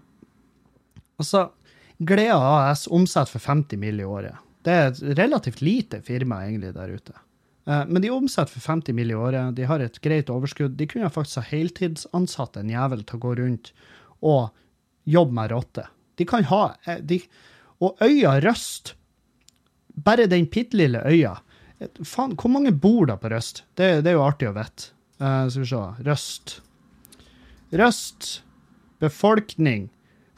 altså 1.21 1.51
Gleda 1.99 2.39
AS 2.71 2.87
omsetter 2.87 3.37
for 3.37 3.39
50 3.39 3.77
mill. 3.77 3.99
i 3.99 4.03
året. 4.03 4.35
Det 4.65 4.73
er 4.73 4.87
et 4.87 5.19
relativt 5.19 5.61
lite 5.61 6.01
firma 6.01 6.41
egentlig 6.43 6.73
der 6.73 6.89
ute. 6.89 7.13
Eh, 7.65 7.85
Men 7.87 8.01
de 8.01 8.09
omsetter 8.09 8.53
for 8.53 8.59
50 8.59 8.93
mill. 8.93 9.11
i 9.11 9.15
året. 9.15 9.55
De 9.55 9.63
har 9.63 9.79
et 9.79 10.01
greit 10.01 10.29
overskudd. 10.29 10.77
De 10.77 10.87
kunne 10.87 11.09
faktisk 11.09 11.35
ha 11.41 11.45
heltidsansatt 11.49 12.57
en 12.57 12.69
jævel 12.69 13.03
til 13.03 13.15
å 13.17 13.19
gå 13.19 13.35
rundt 13.39 13.71
og 14.21 14.49
jobbe 15.05 15.33
med 15.33 15.51
rotter. 15.51 15.87
De 16.15 16.25
kan 16.25 16.43
ha 16.43 16.75
eh, 16.85 16.99
de, 17.01 17.21
Og 17.83 17.97
øya 18.01 18.39
Røst, 18.41 18.93
bare 19.95 20.27
den 20.27 20.45
bitte 20.47 20.77
lille 20.77 21.01
øya 21.03 21.35
Faen, 22.07 22.35
hvor 22.39 22.47
mange 22.49 22.71
bor 22.71 23.05
da 23.05 23.17
på 23.19 23.27
Røst? 23.29 23.63
Det, 23.75 24.01
det 24.05 24.09
er 24.13 24.15
jo 24.15 24.23
artig 24.23 24.47
å 24.47 24.53
vite. 24.55 24.93
Uh, 25.19 25.49
skal 25.51 25.61
vi 25.61 25.67
se. 25.67 25.81
Røst. 26.07 26.61
Røst. 27.75 28.41
Befolkning. 29.03 29.89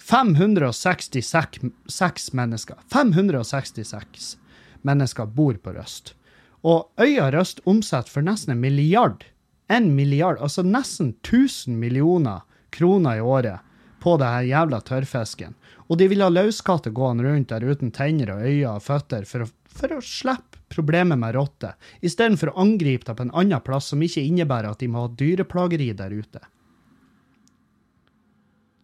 566 0.02 2.34
mennesker. 2.34 2.76
566 2.90 4.34
mennesker 4.82 5.26
bor 5.38 5.54
på 5.62 5.70
Røst. 5.78 6.17
Og 6.66 6.90
øya 7.02 7.30
Røst 7.32 7.62
omsetter 7.66 8.12
for 8.12 8.26
nesten 8.26 8.56
en 8.56 8.62
milliard. 8.62 9.26
En 9.70 9.92
milliard, 9.96 10.40
altså 10.42 10.64
nesten 10.64 11.14
1000 11.22 11.78
millioner 11.78 12.42
kroner 12.72 13.18
i 13.18 13.22
året 13.22 13.60
på 14.00 14.18
det 14.18 14.30
her 14.32 14.50
jævla 14.52 14.82
tørrfisken. 14.82 15.56
Og 15.88 16.00
de 16.00 16.08
vil 16.12 16.24
ha 16.24 16.30
løskatter 16.32 16.94
gående 16.96 17.28
rundt 17.28 17.50
der 17.52 17.66
uten 17.66 17.92
tenner 17.96 18.34
og 18.34 18.44
øyne 18.46 18.76
og 18.76 18.84
føtter 18.84 19.26
for 19.28 19.46
å, 19.46 19.48
for 19.68 19.96
å 19.98 20.04
slippe 20.04 20.60
problemet 20.74 21.20
med 21.20 21.36
rotter, 21.38 21.78
istedenfor 22.04 22.52
å 22.52 22.60
angripe 22.66 23.08
dem 23.08 23.18
på 23.18 23.26
en 23.28 23.34
annen 23.40 23.64
plass 23.64 23.94
som 23.94 24.04
ikke 24.04 24.26
innebærer 24.26 24.74
at 24.74 24.84
de 24.84 24.90
må 24.92 25.06
ha 25.06 25.12
dyreplageri 25.20 25.94
der 25.96 26.16
ute. 26.16 26.44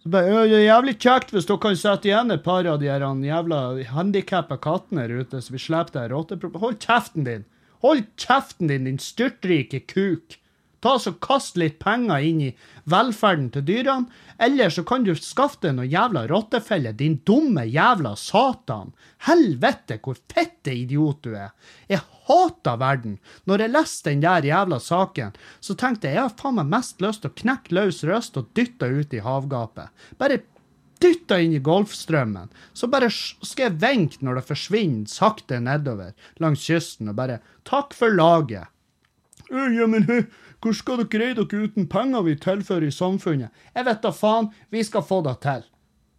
Så 0.03 0.11
bare, 0.11 0.45
det 0.51 0.57
er 0.57 0.65
jævlig 0.67 0.97
kjekt 0.99 1.31
hvis 1.31 1.45
dere 1.47 1.63
kan 1.63 1.77
sette 1.79 2.09
igjen 2.09 2.31
et 2.35 2.43
par 2.43 2.67
av 2.67 2.79
de 2.81 2.89
her 2.91 3.03
jævla 3.03 3.59
handikappa 3.93 4.57
kattene 4.63 5.05
her 5.05 5.23
ute, 5.23 5.39
så 5.39 5.55
vi 5.55 5.61
slipper 5.63 5.95
det 5.95 6.09
rotteproblemet. 6.11 6.63
Hold 6.63 6.79
kjeften 6.83 7.27
din! 7.27 7.45
Hold 7.83 8.07
kjeften 8.15 8.71
din, 8.71 8.87
din 8.87 9.01
styrtrike 9.01 9.83
kuk! 9.91 10.39
Ta 10.83 10.97
så 10.99 11.13
Kast 11.23 11.55
litt 11.55 11.77
penger 11.79 12.23
inn 12.27 12.39
i 12.43 12.49
velferden 12.91 13.47
til 13.53 13.63
dyrene, 13.67 14.09
eller 14.35 14.71
så 14.71 14.83
kan 14.87 15.05
du 15.05 15.13
skaffe 15.15 15.61
deg 15.63 15.77
noen 15.77 15.91
jævla 15.91 16.25
rottefelle, 16.27 16.91
din 16.99 17.21
dumme 17.27 17.63
jævla 17.71 18.15
satan! 18.19 18.91
Helvete, 19.27 20.01
hvor 20.03 20.19
fette 20.31 20.75
idiot 20.75 21.23
du 21.23 21.37
er! 21.39 21.53
Jeg 21.91 22.03
hater 22.27 22.79
verden! 22.79 23.15
Når 23.47 23.63
jeg 23.63 23.75
leste 23.77 24.11
den 24.11 24.25
der 24.25 24.47
jævla 24.47 24.79
saken, 24.83 25.35
så 25.63 25.75
tenkte 25.79 26.11
jeg 26.11 26.19
jeg 26.19 26.27
har 26.27 26.35
faen 26.39 26.59
meg 26.59 26.71
mest 26.75 27.03
lyst 27.03 27.23
til 27.23 27.31
å 27.31 27.39
knekke 27.43 27.79
løs 27.79 28.03
røst 28.07 28.39
og 28.39 28.51
dytte 28.55 28.91
ut 28.91 29.15
i 29.15 29.23
havgapet. 29.23 29.91
Bare 30.19 30.43
dytta 31.03 31.37
inn 31.43 31.55
i 31.57 31.61
Golfstrømmen. 31.63 32.49
Så 32.73 32.87
bare 32.91 33.09
skal 33.11 33.67
jeg 33.67 33.79
vente 33.81 34.23
når 34.25 34.39
det 34.39 34.47
forsvinner 34.47 35.11
sakte 35.11 35.59
nedover 35.63 36.13
langs 36.43 36.63
kysten, 36.65 37.11
og 37.11 37.19
bare 37.19 37.41
takk 37.67 37.93
for 37.97 38.13
laget. 38.15 38.69
«Øh, 39.51 39.75
Ja, 39.75 39.85
men 39.87 40.07
hvor 40.63 40.73
skal 40.73 41.01
dere 41.03 41.11
greie 41.11 41.35
dere 41.35 41.67
uten 41.67 41.87
penger 41.91 42.23
vi 42.23 42.35
tilfører 42.39 42.87
i 42.87 42.91
samfunnet? 42.95 43.51
Jeg 43.75 43.85
vet 43.85 44.01
da 44.01 44.11
faen, 44.15 44.47
vi 44.71 44.83
skal 44.83 45.03
få 45.03 45.21
det 45.25 45.35
til. 45.43 45.65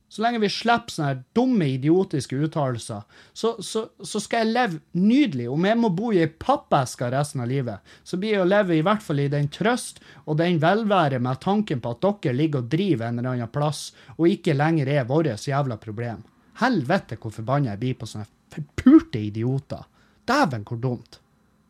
Så 0.09 0.23
lenge 0.23 0.39
vi 0.45 0.49
slipper 0.53 0.95
sånne 0.95 1.25
dumme, 1.35 1.67
idiotiske 1.75 2.37
uttalelser, 2.47 3.03
så, 3.33 3.55
så, 3.65 3.87
så 3.99 4.21
skal 4.23 4.45
jeg 4.45 4.53
leve 4.53 4.81
nydelig. 5.01 5.49
Om 5.51 5.67
jeg 5.67 5.79
må 5.81 5.91
bo 5.97 6.13
i 6.15 6.21
ei 6.23 6.29
pappeske 6.29 7.09
resten 7.11 7.43
av 7.43 7.51
livet, 7.51 7.95
så 8.07 8.21
blir 8.21 8.37
jeg 8.37 8.45
å 8.45 8.51
leve 8.51 8.77
i 8.77 8.85
hvert 8.87 9.03
fall 9.03 9.25
i 9.25 9.31
den 9.33 9.49
trøst 9.55 9.99
og 10.25 10.39
den 10.39 10.61
velvære 10.63 11.19
med 11.25 11.41
tanken 11.43 11.83
på 11.83 11.97
at 11.97 12.05
dere 12.05 12.37
ligger 12.39 12.63
og 12.63 12.71
driver 12.71 13.09
en 13.09 13.19
eller 13.19 13.33
annen 13.33 13.53
plass, 13.55 13.89
og 14.15 14.31
ikke 14.31 14.55
lenger 14.55 14.93
er 14.93 15.09
vårt 15.09 15.49
jævla 15.49 15.81
problem. 15.83 16.23
Helvete 16.63 17.19
hvor 17.19 17.35
forbanna 17.35 17.73
jeg 17.73 17.83
blir 17.83 17.99
på 17.99 18.07
sånne 18.07 18.31
forpulte 18.55 19.19
idioter. 19.19 19.83
Dæven, 20.29 20.63
hvor 20.69 20.79
dumt. 20.81 21.19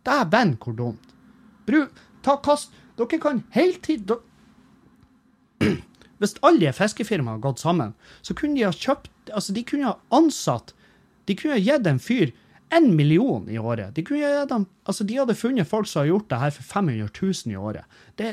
Dæven, 0.05 0.59
hvor 0.61 0.77
dumt. 0.77 1.15
Bru, 1.65 1.87
ta 2.23 2.37
kast 2.45 2.75
Dere 2.95 3.19
kan 3.19 3.41
hele 3.51 3.81
tiden 3.83 4.21
Hvis 6.25 6.39
alle 6.47 6.73
fiskefirmaene 6.73 7.37
hadde 7.37 7.45
gått 7.45 7.61
sammen, 7.61 7.93
så 8.25 8.37
kunne 8.39 8.57
de 8.57 8.65
ha 8.67 8.73
kjøpt 8.73 9.11
Altså, 9.33 9.55
de 9.57 9.63
kunne 9.65 9.89
ha 9.89 9.95
ansatt 10.13 10.75
De 11.29 11.37
kunne 11.37 11.57
ha 11.57 11.63
gitt 11.63 11.87
en 11.89 12.01
fyr 12.03 12.33
en 12.75 12.89
million 12.97 13.45
i 13.49 13.59
året. 13.61 13.93
De, 13.95 14.03
kunne 14.03 14.25
ha 14.25 14.41
gitt 14.41 14.51
dem, 14.51 14.65
altså, 14.89 15.05
de 15.07 15.19
hadde 15.21 15.37
funnet 15.39 15.69
folk 15.69 15.87
som 15.87 16.01
har 16.01 16.09
gjort 16.11 16.31
det 16.33 16.41
her 16.41 16.55
for 16.57 16.67
500 16.73 17.09
000 17.23 17.53
i 17.53 17.59
året. 17.61 17.99
Det 18.19 18.33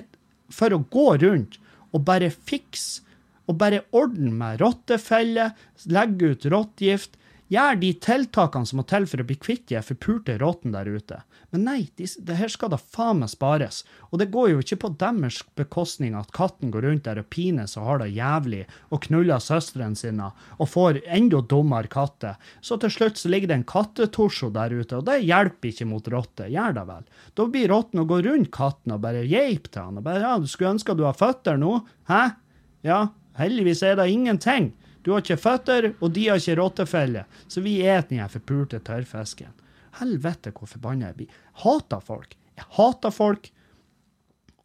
for 0.52 0.74
å 0.74 0.82
gå 0.92 1.08
rundt 1.22 1.60
og 1.92 2.06
bare 2.08 2.32
fikse 2.32 3.04
og 3.50 3.58
bare 3.60 3.84
ordne 3.98 4.32
med 4.34 4.62
rottefeller, 4.62 5.54
legge 5.92 6.34
ut 6.34 6.46
rottegift, 6.54 7.18
Gjør 7.52 7.76
de 7.82 7.90
tiltakene 8.00 8.68
som 8.68 8.80
må 8.80 8.86
til 8.88 9.04
for 9.12 9.20
å 9.20 9.26
bli 9.28 9.36
kvitt 9.36 9.66
de 9.68 9.80
forpulte 9.84 10.38
råtene 10.40 10.72
der 10.72 10.88
ute. 10.88 11.18
Men 11.52 11.66
nei, 11.68 11.80
de, 12.00 12.06
det 12.24 12.38
her 12.40 12.52
skal 12.52 12.72
da 12.72 12.78
faen 12.80 13.20
meg 13.20 13.32
spares. 13.34 13.82
Og 14.08 14.22
det 14.22 14.30
går 14.32 14.54
jo 14.54 14.62
ikke 14.64 14.78
på 14.86 14.92
deres 15.02 15.42
bekostning 15.60 16.16
at 16.16 16.32
katten 16.32 16.72
går 16.72 16.88
rundt 16.88 17.04
der 17.10 17.20
og 17.20 17.28
pines 17.34 17.76
og 17.76 17.90
har 17.90 18.00
det 18.00 18.14
jævlig 18.16 18.62
og 18.88 19.04
knuller 19.04 19.44
søstrene 19.44 20.00
sine 20.00 20.30
og 20.32 20.72
får 20.72 21.02
enda 21.12 21.42
dummere 21.44 21.92
katter. 21.92 22.40
Så 22.64 22.80
til 22.80 22.94
slutt 22.96 23.20
så 23.20 23.32
ligger 23.34 23.52
det 23.52 23.60
en 23.60 23.68
kattetorso 23.68 24.48
der 24.56 24.72
ute, 24.72 25.02
og 25.02 25.10
det 25.10 25.20
hjelper 25.26 25.74
ikke 25.74 25.90
mot 25.92 26.08
rotter. 26.14 26.48
Gjør 26.56 26.78
det 26.80 26.88
vel. 26.88 27.08
Da 27.36 27.50
blir 27.52 27.72
rotten 27.74 28.06
å 28.06 28.08
gå 28.08 28.22
rundt 28.30 28.54
katten 28.56 28.96
og 28.96 29.04
bare 29.04 29.28
geipe 29.28 29.68
til 29.68 29.90
han. 29.90 30.00
og 30.00 30.08
bare, 30.08 30.24
ja, 30.24 30.38
Du 30.40 30.48
skulle 30.48 30.78
ønske 30.78 30.96
du 30.96 31.04
har 31.04 31.20
føtter 31.20 31.60
nå? 31.60 31.82
Hæ? 32.08 32.30
Ja, 32.88 33.10
heldigvis 33.36 33.84
er 33.84 34.00
det 34.00 34.08
ingenting. 34.08 34.72
Du 35.02 35.12
har 35.12 35.24
ikke 35.24 35.40
føtter, 35.42 35.90
og 36.00 36.14
de 36.14 36.28
har 36.30 36.42
ikke 36.42 36.58
rottefelle, 36.60 37.26
så 37.50 37.64
vi 37.66 37.80
et 37.82 38.12
den 38.12 38.22
forpulte 38.30 38.80
tørrfisken. 38.86 39.54
Helvete, 40.00 40.54
hvor 40.56 40.70
forbanna 40.70 41.10
jeg 41.10 41.18
blir. 41.18 41.40
Hater 41.64 42.00
folk. 42.06 42.36
Jeg 42.58 42.68
hater 42.78 43.12
folk. 43.12 43.50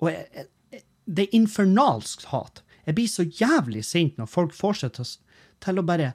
Og 0.03 0.11
jeg, 0.13 0.27
jeg, 0.71 0.83
det 1.07 1.27
er 1.27 1.39
infernalsk 1.39 2.27
hat. 2.31 2.63
Jeg 2.87 2.95
blir 2.99 3.11
så 3.11 3.25
jævlig 3.25 3.85
sint 3.85 4.19
når 4.19 4.31
folk 4.31 4.55
fortsetter 4.55 5.17
til 5.65 5.81
å 5.81 5.87
bare 5.87 6.13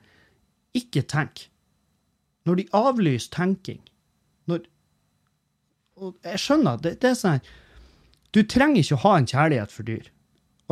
ikke 0.77 1.03
tenke. 1.03 1.49
Når 2.47 2.61
de 2.61 2.67
avlyser 2.77 3.33
tenking. 3.33 3.81
Når 4.49 4.67
Og 6.01 6.15
jeg 6.25 6.39
skjønner, 6.41 6.79
det, 6.81 6.95
det 7.03 7.11
er 7.11 7.17
sånn 7.19 7.43
Du 8.33 8.41
trenger 8.47 8.81
ikke 8.81 8.95
å 8.95 9.03
ha 9.03 9.17
en 9.19 9.27
kjærlighet 9.29 9.73
for 9.73 9.85
dyr. 9.85 10.07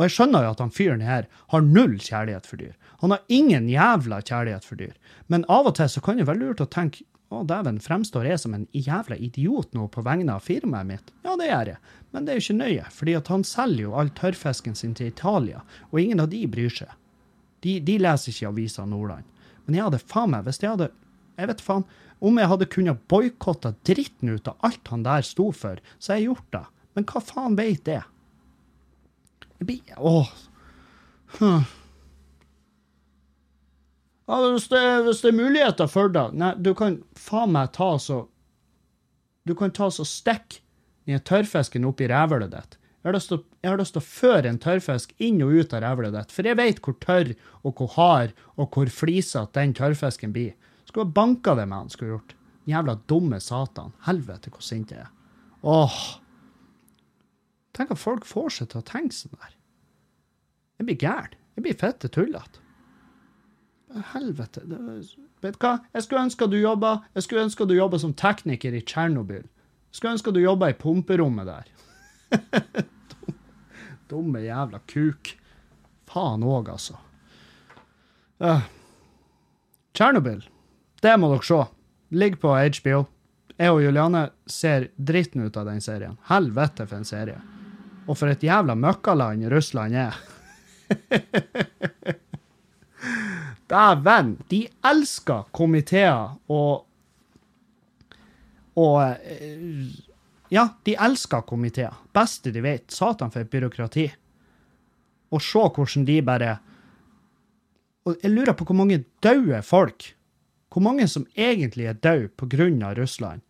Og 0.00 0.06
jeg 0.06 0.14
skjønner 0.14 0.46
jo 0.46 0.50
at 0.54 0.60
han 0.64 0.70
fyren 0.72 1.02
her 1.04 1.26
har 1.52 1.64
null 1.66 1.98
kjærlighet 2.00 2.46
for 2.48 2.56
dyr. 2.56 2.72
Han 3.02 3.12
har 3.12 3.20
ingen 3.28 3.66
jævla 3.68 4.22
kjærlighet 4.24 4.64
for 4.64 4.80
dyr. 4.80 4.94
Men 5.28 5.44
av 5.52 5.68
og 5.68 5.74
til 5.76 5.90
så 5.92 6.00
kan 6.00 6.16
det 6.16 6.24
være 6.24 6.40
lurt 6.40 6.62
å 6.64 6.68
tenke 6.72 7.04
å 7.28 7.42
dæven, 7.44 7.82
fremstår 7.84 8.24
jeg 8.30 8.40
som 8.40 8.56
en 8.56 8.64
jævla 8.72 9.18
idiot 9.20 9.76
nå 9.76 9.90
på 9.92 10.02
vegne 10.06 10.32
av 10.34 10.46
firmaet 10.48 10.88
mitt? 10.88 11.12
Ja, 11.22 11.36
det 11.36 11.50
gjør 11.50 11.72
jeg, 11.74 11.92
men 12.10 12.24
det 12.24 12.32
er 12.32 12.40
jo 12.40 12.44
ikke 12.46 12.56
nøye, 12.62 12.86
fordi 12.96 13.18
at 13.20 13.28
han 13.30 13.44
selger 13.46 13.84
jo 13.84 13.92
all 14.00 14.10
tørrfisken 14.16 14.78
sin 14.78 14.96
til 14.98 15.12
Italia, 15.12 15.60
og 15.92 16.00
ingen 16.00 16.24
av 16.24 16.32
de 16.32 16.40
bryr 16.50 16.72
seg. 16.80 16.96
De, 17.60 17.76
de 17.84 18.00
leser 18.00 18.32
ikke 18.32 18.50
avisa 18.54 18.88
Nordland. 18.88 19.28
Men 19.66 19.76
jeg 19.76 19.86
hadde 19.86 20.02
faen 20.10 20.32
meg, 20.32 20.48
hvis 20.48 20.62
jeg 20.64 20.72
hadde 20.72 20.90
Jeg 21.40 21.48
vet 21.48 21.60
faen. 21.64 21.84
Om 22.20 22.36
jeg 22.36 22.48
hadde 22.50 22.66
kunnet 22.68 23.04
boikotte 23.08 23.70
dritten 23.88 24.34
ut 24.34 24.48
av 24.50 24.58
alt 24.66 24.90
han 24.92 25.06
der 25.06 25.22
sto 25.24 25.46
for, 25.56 25.78
så 25.96 26.12
hadde 26.12 26.20
jeg 26.20 26.26
gjort 26.26 26.50
det. 26.52 26.64
Men 26.96 27.06
hva 27.08 27.22
faen 27.24 27.56
veit? 27.56 27.88
Jeg 27.88 28.02
Åh. 29.96 30.32
Hm. 31.38 31.62
Ja, 34.30 34.38
hvis, 34.52 34.68
det, 34.70 34.82
hvis 35.06 35.22
det 35.24 35.30
er 35.32 35.38
muligheter 35.38 35.88
for 35.90 36.10
deg 36.14 36.34
Nei, 36.38 36.52
du 36.58 36.72
kan 36.78 37.00
faen 37.18 37.50
meg 37.54 37.72
ta 37.74 37.92
så 38.02 38.24
Du 39.46 39.56
kan 39.58 39.72
ta 39.74 39.88
så 39.90 40.06
stikk 40.06 40.60
den 41.08 41.22
tørrfisken 41.26 41.86
opp 41.88 41.98
i 42.04 42.06
rævhølet 42.06 42.52
ditt. 42.52 42.76
Jeg 43.02 43.08
har 43.10 43.78
lyst 43.80 43.94
til 43.96 44.02
å 44.02 44.04
føre 44.04 44.50
en 44.50 44.60
tørrfisk 44.62 45.14
inn 45.18 45.40
og 45.42 45.56
ut 45.56 45.72
av 45.74 45.80
rævhølet 45.82 46.14
ditt, 46.14 46.34
for 46.36 46.46
jeg 46.46 46.58
vet 46.60 46.78
hvor 46.84 46.94
tørr 47.02 47.32
og 47.66 47.80
hvor 47.80 47.90
hard 47.96 48.34
og 48.54 48.76
hvor 48.76 48.92
flisete 48.94 49.56
den 49.56 49.72
tørrfisken 49.74 50.34
blir. 50.36 50.52
Skulle 50.86 51.08
ha 51.08 51.16
banka 51.16 51.56
det 51.58 51.64
med 51.66 51.78
han, 51.80 51.90
skulle 51.90 52.12
gjort. 52.12 52.36
Jævla 52.70 52.94
dumme 53.10 53.40
satan. 53.42 53.90
Helvete, 54.06 54.52
hvor 54.54 54.62
sint 54.62 54.92
jeg 54.94 55.02
er. 55.02 55.10
Åh. 55.66 55.98
Tenk 57.76 57.92
at 57.94 58.00
folk 58.02 58.26
får 58.26 58.50
seg 58.56 58.72
til 58.72 58.82
å 58.82 58.86
tenke 58.86 59.14
sånn 59.14 59.36
der. 59.36 59.54
Jeg 60.80 60.88
blir 60.88 61.00
gæren. 61.02 61.36
Jeg 61.56 61.66
blir 61.66 61.78
fitte 61.78 62.08
tullete. 62.08 62.62
Helvete. 64.12 64.62
Vet 65.42 65.56
du 65.56 65.64
hva? 65.64 65.72
Jeg 65.92 66.06
skulle 66.06 66.22
ønske 66.28 66.46
du 66.46 66.54
jobba 66.60 66.92
Jeg 67.16 67.24
skulle 67.26 67.42
ønske 67.48 67.66
du 67.66 67.74
jobba 67.74 67.98
som 67.98 68.14
tekniker 68.14 68.76
i 68.76 68.82
Tsjernobyl. 68.86 69.44
Skulle 69.90 70.14
ønske 70.14 70.32
du 70.32 70.40
jobba 70.40 70.70
i 70.70 70.78
pumperommet 70.78 71.50
der. 71.50 72.86
Dumme 74.10 74.42
jævla 74.44 74.80
kuk. 74.90 75.34
Faen 76.10 76.42
òg, 76.46 76.70
altså. 76.72 76.96
Tsjernobyl. 79.94 80.42
Det 81.02 81.14
må 81.18 81.30
dere 81.34 81.46
se. 81.46 81.62
Ligger 82.14 82.42
på 82.42 82.56
HBO. 82.56 83.04
Jeg 83.60 83.74
og 83.74 83.82
Juliane 83.84 84.28
ser 84.48 84.88
dritten 84.96 85.44
ut 85.44 85.56
av 85.60 85.68
den 85.68 85.82
serien. 85.84 86.16
Helvete 86.30 86.86
for 86.86 87.02
en 87.02 87.06
serie. 87.06 87.40
Og 88.08 88.16
for 88.16 88.30
et 88.32 88.42
jævla 88.44 88.74
møkkaland 88.74 89.46
Russland 89.52 89.94
er. 89.94 90.20
Dæven! 93.70 94.36
De 94.50 94.66
elsker 94.84 95.48
komiteer 95.52 96.38
og 96.48 96.86
Og 98.80 99.02
eh, 99.24 99.90
Ja, 100.50 100.64
de 100.86 100.96
elsker 100.98 101.44
komiteer. 101.46 101.94
Beste 102.14 102.50
de 102.50 102.62
vet. 102.62 102.90
Satan 102.90 103.30
for 103.30 103.40
et 103.44 103.50
byråkrati. 103.50 104.08
Og 105.30 105.42
se 105.42 105.58
hvordan 105.58 106.06
de 106.06 106.22
bare 106.22 106.56
Og 108.04 108.16
jeg 108.22 108.30
lurer 108.30 108.52
på 108.52 108.64
hvor 108.64 108.74
mange 108.74 109.04
døde 109.22 109.62
folk 109.62 110.16
Hvor 110.72 110.82
mange 110.82 111.06
som 111.08 111.26
egentlig 111.36 111.86
er 111.86 111.92
døde 111.92 112.28
pga. 112.28 112.94
Russland. 112.98 113.40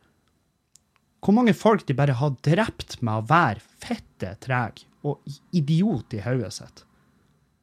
Hvor 1.20 1.36
mange 1.36 1.54
folk 1.56 1.84
de 1.88 1.96
bare 1.96 2.16
har 2.16 2.36
drept 2.46 3.00
med 3.04 3.20
å 3.20 3.26
være 3.28 3.60
fette 3.82 4.32
treg 4.40 4.84
og 5.06 5.20
idiot 5.56 6.14
i 6.16 6.22
hodet 6.24 6.52
sitt. 6.54 6.84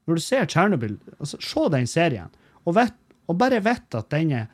Når 0.08 0.20
du 0.20 0.24
ser 0.24 0.46
Tsjernobyl, 0.48 0.96
altså, 1.18 1.40
se 1.44 1.66
den 1.74 1.90
serien, 1.90 2.30
og, 2.64 2.76
vet, 2.78 2.96
og 3.28 3.40
bare 3.42 3.60
vet 3.66 3.98
at 3.98 4.10
den 4.14 4.32
er 4.36 4.48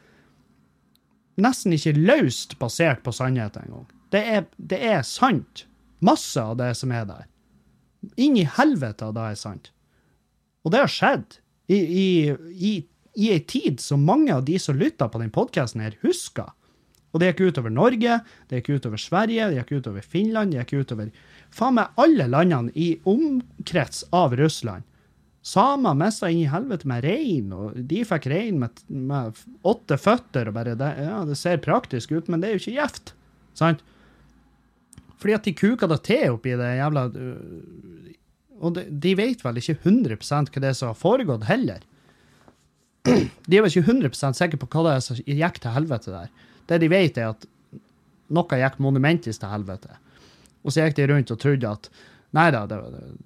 nesten 1.42 1.76
ikke 1.76 1.96
løst 1.98 2.58
basert 2.62 3.04
på 3.06 3.14
sannheten 3.16 3.68
engang. 3.68 3.86
Det, 4.14 4.24
det 4.58 4.80
er 4.86 5.06
sant. 5.08 5.66
Masse 6.04 6.42
av 6.42 6.58
det 6.60 6.74
som 6.78 6.92
er 6.94 7.06
der. 7.10 7.30
Inn 8.20 8.36
i 8.38 8.48
helvete 8.58 9.08
av 9.08 9.16
det 9.16 9.30
er 9.32 9.40
sant. 9.40 9.72
Og 10.64 10.74
det 10.74 10.84
har 10.84 10.92
skjedd 10.92 11.40
i, 11.72 11.78
i, 11.78 12.08
i, 12.54 12.74
i 13.16 13.32
ei 13.34 13.40
tid 13.48 13.82
som 13.82 14.04
mange 14.06 14.34
av 14.36 14.44
de 14.48 14.60
som 14.62 14.78
lytter 14.78 15.10
på 15.12 15.22
den 15.22 15.32
podkasten 15.34 15.84
her, 15.84 15.96
husker. 16.04 16.52
Og 17.14 17.22
det 17.22 17.30
gikk 17.30 17.54
utover 17.54 17.74
Norge, 17.74 18.18
det 18.50 18.62
gikk 18.62 18.80
utover 18.80 19.02
Sverige, 19.02 19.52
det 19.52 19.62
gikk 19.62 19.84
utover 19.84 20.02
Finland, 20.02 20.54
det 20.54 20.64
gikk 20.64 20.82
utover 20.82 21.14
faen 21.54 21.78
meg 21.78 22.02
alle 22.02 22.26
landene 22.26 22.74
i 22.74 22.96
omkrets 23.10 24.08
av 24.16 24.34
Russland. 24.40 24.86
Samer 25.44 25.96
mista 26.00 26.30
inn 26.32 26.46
i 26.46 26.52
helvete 26.52 26.88
med 26.88 27.04
rein, 27.04 27.52
og 27.52 27.76
de 27.90 28.04
fikk 28.08 28.30
rein 28.32 28.62
med, 28.62 28.80
med, 28.88 29.42
åtte 29.68 29.98
føtter. 30.00 30.50
og 30.50 30.56
bare 30.56 30.78
det, 30.80 30.92
ja, 31.04 31.20
det 31.28 31.36
ser 31.38 31.60
praktisk 31.64 32.14
ut, 32.16 32.30
men 32.32 32.42
det 32.42 32.50
er 32.50 32.56
jo 32.56 32.64
ikke 32.64 32.78
gjevt. 32.78 33.14
Sant? 33.60 33.84
Fordi 35.20 35.36
at 35.36 35.46
de 35.48 35.56
kuka 35.56 35.88
da 35.92 36.00
til 36.04 36.38
oppi 36.38 36.56
det 36.60 36.70
jævla 36.80 37.06
øh, 37.16 38.14
Og 38.60 38.74
de, 38.76 38.86
de 38.88 39.14
vet 39.20 39.44
vel 39.44 39.60
ikke 39.60 39.78
100% 39.84 40.50
hva 40.52 40.64
det 40.64 40.72
er 40.72 40.80
som 40.80 40.94
har 40.94 41.00
foregått, 41.00 41.46
heller. 41.50 41.84
De 43.48 43.58
er 43.58 43.66
vel 43.66 43.68
ikke 43.68 43.92
100% 43.92 44.40
sikre 44.40 44.60
på 44.62 44.70
hva 44.72 44.84
det 44.86 44.92
er 44.96 45.02
som 45.04 45.18
gikk 45.20 45.60
til 45.60 45.76
helvete 45.76 46.14
der. 46.14 46.30
Det 46.70 46.80
de 46.82 46.90
vet, 46.92 47.20
er 47.20 47.34
at 47.34 47.46
noe 48.34 48.60
gikk 48.60 48.80
monumentisk 48.84 49.44
til 49.44 49.52
helvete. 49.52 50.00
Og 50.64 50.74
så 50.74 50.86
gikk 50.86 50.98
de 51.00 51.08
rundt 51.12 51.34
og 51.34 51.42
trodde 51.44 51.78
at 51.78 51.94
Nei 52.34 52.48
da, 52.50 52.64
det, 52.66 52.80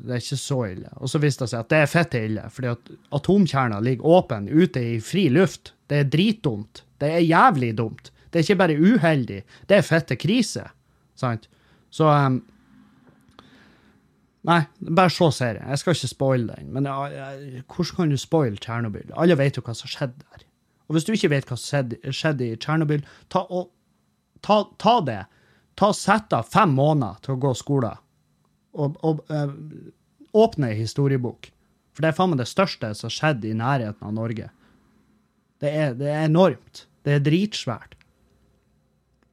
det, 0.04 0.10
er 0.12 0.20
ikke 0.20 0.36
så 0.36 0.58
ille. 0.68 0.90
Og 1.00 1.08
så 1.08 1.20
viste 1.24 1.46
det 1.46 1.54
seg 1.54 1.62
at 1.64 1.70
det 1.72 1.78
er 1.80 1.88
fette 1.88 2.20
ille, 2.28 2.42
fordi 2.52 2.74
at 2.74 2.90
atomkjerna 3.16 3.78
ligger 3.80 4.10
åpen 4.18 4.50
ute 4.52 4.82
i 4.84 4.98
fri 5.00 5.30
luft. 5.32 5.72
Det 5.88 6.02
er 6.02 6.10
dritdumt. 6.12 6.82
Det 7.00 7.14
er 7.16 7.24
jævlig 7.24 7.70
dumt. 7.78 8.12
Det 8.28 8.42
er 8.42 8.44
ikke 8.44 8.60
bare 8.60 8.76
uheldig, 8.76 9.40
det 9.70 9.78
er 9.78 9.86
fette 9.88 10.18
krise. 10.20 10.66
Sant? 11.16 11.48
Så 11.90 12.10
um, 12.12 12.42
Nei, 14.48 14.62
bare 14.80 15.12
se 15.12 15.28
serien. 15.36 15.66
Jeg 15.68 15.80
skal 15.82 15.96
ikke 15.96 16.10
spoile 16.12 16.56
den. 16.56 16.70
Men 16.76 16.86
uh, 16.88 17.08
hvordan 17.68 17.96
kan 17.96 18.12
du 18.12 18.20
spoile 18.20 18.60
Tsjernobyl? 18.64 19.10
Alle 19.20 19.36
vet 19.40 19.58
jo 19.60 19.64
hva 19.66 19.76
som 19.76 19.92
skjedde 19.92 20.24
der. 20.24 20.46
Og 20.88 20.96
hvis 20.96 21.08
du 21.08 21.14
ikke 21.14 21.32
vet 21.34 21.50
hva 21.50 21.58
som 21.60 21.92
skjedde 22.16 22.48
i 22.48 22.58
Tsjernobyl, 22.60 23.04
ta, 23.34 23.44
ta, 24.46 24.58
ta, 24.80 24.96
det. 25.04 25.22
Ta 25.78 25.92
Sett 25.94 26.34
av 26.34 26.48
fem 26.50 26.72
måneder 26.74 27.20
til 27.24 27.36
å 27.36 27.42
gå 27.48 27.54
skolen 27.58 28.04
og, 28.78 28.98
og 29.06 29.24
øh, 29.34 29.54
åpne 30.38 30.72
ei 30.72 30.78
historiebok. 30.82 31.50
For 31.96 32.06
det 32.06 32.12
er 32.12 32.18
faen 32.18 32.34
meg 32.34 32.42
det 32.42 32.50
største 32.50 32.92
som 32.94 33.10
har 33.10 33.16
skjedd 33.16 33.46
i 33.50 33.56
nærheten 33.58 34.06
av 34.06 34.14
Norge. 34.14 34.52
Det 35.58 35.72
er, 35.72 35.96
det 35.98 36.12
er, 36.12 36.28
enormt. 36.28 36.86
Det 37.06 37.16
er 37.16 37.24
dritsvært. 37.26 37.96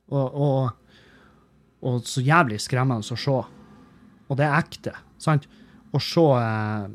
Og, 0.08 0.38
og, 0.46 1.02
og 1.84 2.08
så 2.08 2.24
jævlig 2.24 2.62
skremmende 2.64 3.04
å 3.04 3.20
se. 3.20 3.36
Og 4.24 4.40
det 4.40 4.46
er 4.46 4.56
ekte, 4.56 4.94
sant? 5.20 5.44
Å 5.94 6.00
se 6.00 6.24
eh, 6.40 6.86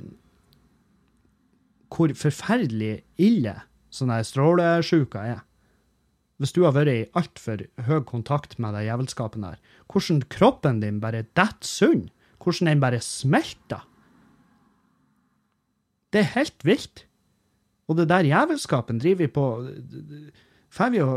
hvor 1.93 2.13
forferdelig 2.17 2.95
ille 3.21 3.53
sånn 3.93 4.11
der 4.11 4.25
strålesjuka 4.27 5.23
er. 5.35 5.43
Hvis 6.39 6.53
du 6.55 6.61
har 6.63 6.75
vært 6.75 6.93
i 6.93 7.09
altfor 7.19 7.65
høy 7.83 7.99
kontakt 8.07 8.55
med 8.63 8.77
det 8.77 8.85
jævelskapen 8.85 9.43
der, 9.43 9.59
hvordan 9.91 10.23
kroppen 10.31 10.79
din 10.83 11.01
bare 11.03 11.25
detter 11.35 11.67
sund, 11.67 12.07
hvordan 12.39 12.71
den 12.71 12.83
bare 12.83 13.01
smelter. 13.03 13.83
Det 16.13 16.23
er 16.23 16.33
helt 16.37 16.65
vilt. 16.65 17.03
Og 17.89 17.97
det 17.99 18.07
der 18.09 18.27
jævelskapen 18.29 19.01
driver 19.01 19.25
vi 19.25 19.33
på 19.33 19.45
Får 20.69 20.91
vi 20.93 20.99
å, 21.01 21.13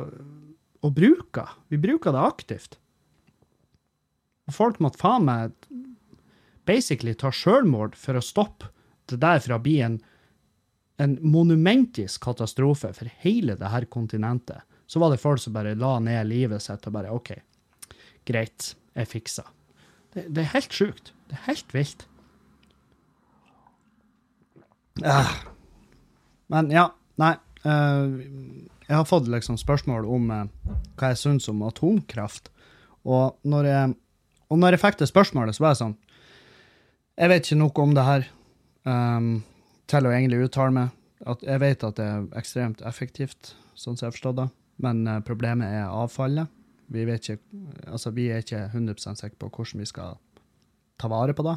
å 0.81 0.89
bruke. 0.97 1.43
Vi 1.69 1.77
bruker 1.77 2.15
det 2.15 2.21
aktivt. 2.25 2.79
Og 4.49 4.55
folk 4.57 4.79
måtte 4.81 5.01
faen 5.03 5.27
meg 5.27 5.53
basically 6.65 7.13
ta 7.13 7.29
sjølmord 7.29 7.99
for 8.01 8.17
å 8.17 8.25
stoppe 8.25 8.71
det 9.11 9.19
der 9.21 9.43
fra 9.45 9.59
å 9.59 9.63
bli 9.63 9.77
en, 9.85 9.99
en 11.03 11.17
monumentisk 11.21 12.23
katastrofe 12.23 12.93
for 12.95 13.11
hele 13.25 13.57
det 13.59 13.71
her 13.73 13.89
kontinentet. 13.91 14.63
Så 14.87 15.01
var 15.03 15.11
det 15.11 15.23
folk 15.23 15.41
som 15.41 15.55
bare 15.57 15.75
la 15.79 15.97
ned 16.05 16.29
livet 16.29 16.63
sitt 16.63 16.87
og 16.87 16.95
bare 16.95 17.13
OK, 17.15 17.33
greit, 18.29 18.75
jeg 18.95 19.09
fiksa. 19.11 19.47
Det, 20.13 20.29
det 20.29 20.45
er 20.45 20.53
helt 20.53 20.77
sjukt. 20.77 21.13
Det 21.31 21.39
er 21.39 21.47
helt 21.49 21.75
vilt. 21.75 22.07
Ja. 25.01 25.23
Men 26.53 26.69
ja, 26.71 26.91
nei. 27.21 27.35
Uh, 27.63 28.19
jeg 28.89 28.99
har 28.99 29.07
fått 29.09 29.31
liksom 29.31 29.57
spørsmål 29.57 30.07
om 30.11 30.29
uh, 30.35 30.75
hva 30.99 31.13
jeg 31.13 31.23
syns 31.23 31.49
om 31.49 31.63
atomkraft. 31.65 32.51
Og 33.09 33.39
når, 33.49 33.69
jeg, 33.71 33.95
og 34.53 34.61
når 34.61 34.77
jeg 34.77 34.83
fikk 34.83 35.01
det 35.01 35.09
spørsmålet, 35.11 35.57
så 35.57 35.65
var 35.65 35.73
jeg 35.73 35.81
sånn 35.81 35.97
Jeg 37.19 37.31
vet 37.33 37.49
ikke 37.49 37.59
noe 37.59 37.83
om 37.83 37.95
det 37.97 38.05
her 38.07 38.29
um, 38.87 39.33
til 39.93 40.09
å 40.09 40.13
egentlig 40.15 40.47
uttale 40.47 40.75
meg. 40.75 40.99
At 41.29 41.45
jeg 41.47 41.63
vet 41.63 41.85
at 41.87 41.99
det 41.99 42.09
er 42.09 42.25
ekstremt 42.41 42.83
effektivt, 42.89 43.55
sånn 43.79 43.95
som 43.95 44.07
jeg 44.07 44.11
har 44.11 44.17
forstått 44.17 44.41
det. 44.41 44.49
Men 44.83 45.05
eh, 45.07 45.21
problemet 45.27 45.69
er 45.69 45.93
avfallet. 45.93 46.51
Vi, 46.93 47.05
ikke, 47.09 47.39
altså, 47.87 48.11
vi 48.13 48.29
er 48.33 48.43
ikke 48.43 48.67
100 48.73 49.17
sikre 49.21 49.39
på 49.41 49.49
hvordan 49.49 49.81
vi 49.81 49.89
skal 49.89 50.19
ta 51.01 51.09
vare 51.09 51.35
på 51.37 51.45
det. 51.47 51.55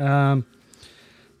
Um, 0.00 0.42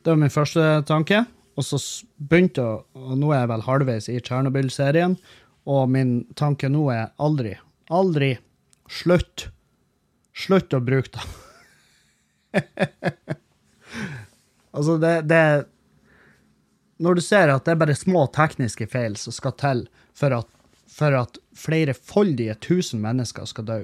det 0.00 0.12
var 0.12 0.20
min 0.20 0.32
første 0.32 0.64
tanke. 0.88 1.24
Og 1.58 1.66
så 1.66 1.80
begynte 2.16 2.62
jeg, 2.62 2.84
Og 2.94 3.18
nå 3.18 3.32
er 3.34 3.42
jeg 3.42 3.50
vel 3.50 3.66
halvveis 3.66 4.08
i 4.08 4.20
Tsjernobyl-serien, 4.20 5.18
og 5.68 5.90
min 5.92 6.12
tanke 6.38 6.70
nå 6.72 6.86
er 6.94 7.10
aldri, 7.20 7.56
aldri 7.92 8.30
slutt. 8.88 9.50
Slutt 10.32 10.72
å 10.72 10.80
bruke 10.80 11.10
det. 11.18 11.26
altså, 14.80 14.96
det, 15.00 15.14
det 15.30 15.44
Når 17.00 17.16
du 17.16 17.22
ser 17.24 17.52
at 17.52 17.64
det 17.64 17.74
er 17.74 17.80
bare 17.80 17.96
små 17.96 18.26
tekniske 18.34 18.88
feil 18.92 19.16
som 19.16 19.32
skal 19.32 19.54
til 19.60 19.86
for 20.16 20.34
at, 20.36 20.48
for 20.90 21.16
at 21.16 21.38
flerefoldige 21.56 22.58
tusen 22.60 23.00
mennesker 23.00 23.46
skal 23.48 23.68
dø, 23.68 23.78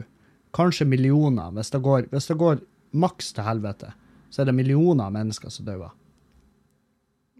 kanskje 0.56 0.88
millioner, 0.88 1.52
hvis 1.56 1.72
det 1.72 1.80
går, 1.84 2.10
hvis 2.12 2.28
det 2.28 2.36
går 2.40 2.60
maks 2.96 3.32
til 3.36 3.46
helvete, 3.46 3.92
så 4.30 4.42
er 4.42 4.50
det 4.50 4.56
millioner 4.56 5.08
av 5.08 5.14
mennesker 5.16 5.52
som 5.52 5.66
dør. 5.68 5.90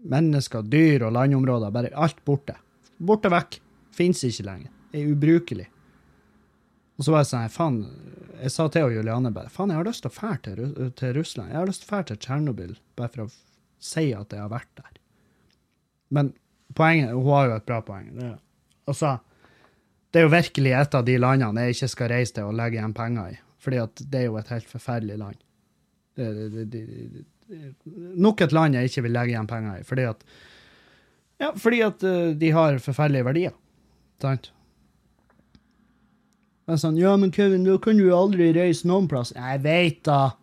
Mennesker, 0.07 0.65
dyr 0.65 1.07
og 1.07 1.15
landområder, 1.17 1.73
bare 1.73 1.93
alt 1.97 2.19
borte. 2.25 2.55
Borte 2.97 3.29
vekk. 3.33 3.59
Fins 3.97 4.23
ikke 4.25 4.45
lenger. 4.45 4.71
Er 4.93 5.09
ubrukelig. 5.11 5.67
Og 6.97 7.05
så 7.05 7.13
var 7.13 7.23
jeg 7.23 7.29
sånn, 7.31 7.51
faen, 7.53 7.79
jeg 8.37 8.53
sa 8.53 8.67
til 8.73 8.93
Juliane 8.93 9.31
bare, 9.33 9.51
faen, 9.53 9.73
jeg 9.73 9.79
har 9.79 9.89
lyst 9.89 10.05
til 10.05 10.11
å 10.11 10.15
fære 10.15 10.39
til, 10.45 10.77
til 10.97 11.13
Russland. 11.17 11.51
Jeg 11.51 11.59
har 11.59 11.69
lyst 11.69 11.83
til 11.83 11.89
å 11.89 11.93
fære 11.93 12.07
til 12.11 12.19
Tsjernobyl, 12.23 12.73
bare 12.97 13.13
for 13.13 13.25
å 13.25 13.29
f- 13.77 13.83
si 13.83 14.09
at 14.13 14.33
jeg 14.33 14.41
har 14.41 14.49
vært 14.49 14.69
der. 14.75 14.99
Men 16.09 16.33
poenget, 16.75 17.13
hun 17.13 17.27
har 17.33 17.47
jo 17.49 17.55
et 17.55 17.65
bra 17.67 17.79
poeng. 17.81 18.11
Det, 18.17 18.33
altså, 18.87 19.17
det 20.11 20.21
er 20.21 20.27
jo 20.27 20.33
virkelig 20.33 20.71
et 20.71 20.95
av 20.95 21.05
de 21.05 21.17
landene 21.17 21.61
jeg 21.67 21.75
ikke 21.77 21.87
skal 21.93 22.09
reise 22.13 22.33
til 22.33 22.43
og 22.49 22.57
legge 22.57 22.79
igjen 22.79 22.93
penger 22.97 23.33
i. 23.35 23.39
Fordi 23.59 23.77
at 23.81 24.03
det 24.11 24.19
er 24.21 24.25
jo 24.29 24.37
et 24.39 24.51
helt 24.53 24.69
forferdelig 24.69 25.17
land. 25.19 25.39
Det, 26.17 26.27
det, 26.53 26.67
det, 26.71 27.25
nok 28.17 28.41
et 28.41 28.53
land 28.55 28.75
jeg 28.75 28.89
ikke 28.89 29.03
vil 29.07 29.11
legge 29.17 29.33
igjen 29.35 29.47
penger 29.49 29.81
i. 29.81 29.83
Fordi 29.87 30.05
at, 30.09 30.23
ja, 31.41 31.51
fordi 31.55 31.81
at 31.85 32.03
eh, 32.07 32.29
de 32.39 32.51
har 32.55 32.79
forferdelige 32.83 33.25
verdier. 33.27 33.57
Sant? 34.21 34.51
Men 36.67 36.79
sånn, 36.81 36.97
ja, 36.99 37.13
men 37.19 37.31
Kevin, 37.31 37.63
da 37.67 37.77
kan 37.79 37.95
du 37.99 38.07
jo 38.09 38.15
aldri 38.17 38.49
reise 38.55 38.87
noen 38.89 39.07
plass. 39.07 39.31
Jeg 39.35 39.61
vet 39.63 40.01
da. 40.07 40.33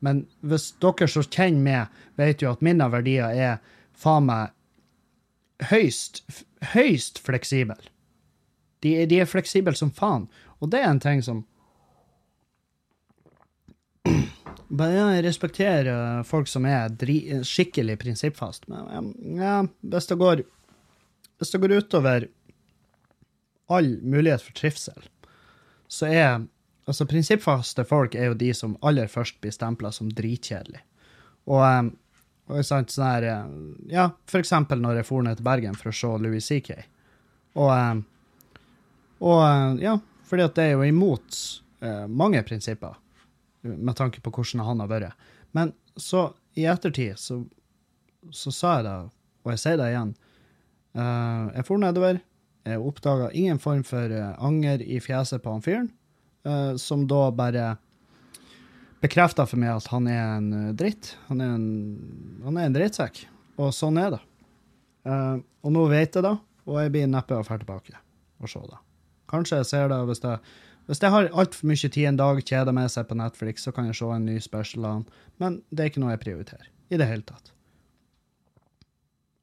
Men 0.00 0.24
hvis 0.40 0.70
dere 0.80 1.08
som 1.10 1.26
kjenner 1.26 1.60
meg, 1.64 2.00
vet 2.20 2.42
jo 2.42 2.52
at 2.52 2.64
mine 2.64 2.88
verdier 2.92 3.36
er 3.36 3.60
faen 4.00 4.26
meg 4.28 4.56
høyst, 5.70 6.22
høyst 6.72 7.20
fleksible. 7.20 7.76
De, 8.80 8.94
de 9.06 9.20
er 9.20 9.28
fleksible 9.28 9.76
som 9.76 9.92
faen. 9.92 10.28
Og 10.60 10.72
det 10.72 10.80
er 10.80 10.90
en 10.90 11.02
ting 11.02 11.22
som 11.24 11.44
Bare 14.70 14.94
jeg 14.94 15.24
respekterer 15.26 16.22
folk 16.24 16.48
som 16.48 16.64
er 16.68 16.92
dri 16.94 17.18
skikkelig 17.44 17.98
prinsippfast. 18.00 18.68
Men 18.70 19.12
ja, 19.36 19.64
hvis 19.82 20.06
det 20.06 20.18
går 20.20 20.44
Hvis 21.40 21.50
det 21.50 21.60
går 21.60 21.76
utover 21.80 22.28
all 23.70 23.98
mulighet 24.02 24.42
for 24.42 24.52
trivsel, 24.58 25.04
så 25.88 26.06
er 26.10 26.46
Altså, 26.90 27.06
prinsippfaste 27.06 27.84
folk 27.86 28.16
er 28.18 28.32
jo 28.32 28.38
de 28.38 28.48
som 28.56 28.72
aller 28.82 29.06
først 29.06 29.36
blir 29.38 29.52
stempla 29.54 29.92
som 29.94 30.08
dritkjedelig. 30.10 30.80
Og, 31.46 31.60
eh, 31.62 31.90
og 32.50 32.64
sånn 32.66 32.88
her 32.98 33.26
eh, 33.30 33.52
Ja, 33.92 34.08
for 34.26 34.42
eksempel 34.42 34.82
når 34.82 34.98
jeg 34.98 35.06
for 35.06 35.22
ned 35.22 35.38
til 35.38 35.46
Bergen 35.46 35.78
for 35.78 35.92
å 35.92 35.94
se 35.94 36.10
Louis 36.18 36.42
CK. 36.42 36.72
Og, 37.54 37.70
eh, 37.76 38.56
og 39.22 39.78
ja, 39.84 39.94
fordi 40.26 40.46
at 40.48 40.56
det 40.58 40.64
er 40.66 40.74
jo 40.74 40.88
imot 40.88 41.38
mange 42.12 42.42
prinsipper, 42.44 42.98
med 43.62 43.94
tanke 43.96 44.20
på 44.20 44.32
hvordan 44.34 44.66
han 44.66 44.82
har 44.82 44.88
vært. 44.90 45.22
Men 45.56 45.70
så, 45.96 46.26
i 46.60 46.66
ettertid, 46.68 47.16
så, 47.16 47.38
så 48.28 48.52
sa 48.52 48.74
jeg 48.74 48.84
det, 48.84 48.96
og 49.46 49.52
jeg 49.54 49.62
sier 49.62 49.78
det 49.80 49.86
igjen. 49.88 50.10
Jeg 50.92 51.64
for 51.64 51.80
nedover, 51.80 52.20
jeg 52.68 52.84
oppdaga 52.84 53.30
ingen 53.32 53.62
form 53.62 53.80
for 53.88 54.12
anger 54.12 54.84
i 54.84 55.00
fjeset 55.00 55.40
på 55.40 55.54
han 55.54 55.64
fyren, 55.64 55.88
eh, 56.46 56.74
som 56.80 57.06
da 57.10 57.28
bare 57.34 57.74
bekrefta 59.00 59.46
for 59.48 59.60
meg 59.60 59.74
at 59.78 59.88
han 59.92 60.08
er 60.10 60.22
en 60.36 60.50
eh, 60.56 60.72
dritt. 60.76 61.14
Han 61.28 61.40
er 61.44 61.54
en, 61.56 61.68
han 62.44 62.58
er 62.60 62.68
en 62.68 62.76
drittsekk. 62.76 63.24
Og 63.60 63.72
sånn 63.76 64.00
er 64.00 64.16
det. 64.16 64.22
Uh, 65.00 65.40
og 65.64 65.72
nå 65.72 65.86
vet 65.88 66.12
jeg 66.12 66.24
det, 66.26 66.34
og 66.68 66.74
jeg 66.76 66.92
blir 66.92 67.06
neppe 67.08 67.32
å 67.32 67.44
dra 67.44 67.56
tilbake 67.56 67.94
og 68.40 68.50
se 68.52 68.60
det. 68.68 68.80
Kanskje 69.32 69.60
jeg 69.62 69.68
ser 69.70 69.86
det 69.88 70.00
hvis 70.10 70.20
jeg, 70.24 70.42
hvis 70.90 71.00
jeg 71.00 71.14
har 71.14 71.30
altfor 71.40 71.70
mye 71.70 71.90
tid 71.94 72.08
en 72.10 72.18
dag, 72.20 72.42
kjeder 72.44 72.76
meg 72.76 72.90
seg 72.92 73.08
på 73.08 73.16
Netflix, 73.16 73.64
så 73.64 73.72
kan 73.72 73.88
jeg 73.88 73.96
se 73.96 74.10
en 74.12 74.28
ny 74.28 74.36
special 74.44 74.84
av 74.84 74.98
han. 74.98 75.06
Men 75.40 75.56
det 75.70 75.84
er 75.84 75.92
ikke 75.92 76.04
noe 76.04 76.12
jeg 76.12 76.22
prioriterer 76.26 76.68
i 76.92 77.00
det 77.00 77.08
hele 77.08 77.24
tatt. 77.24 77.52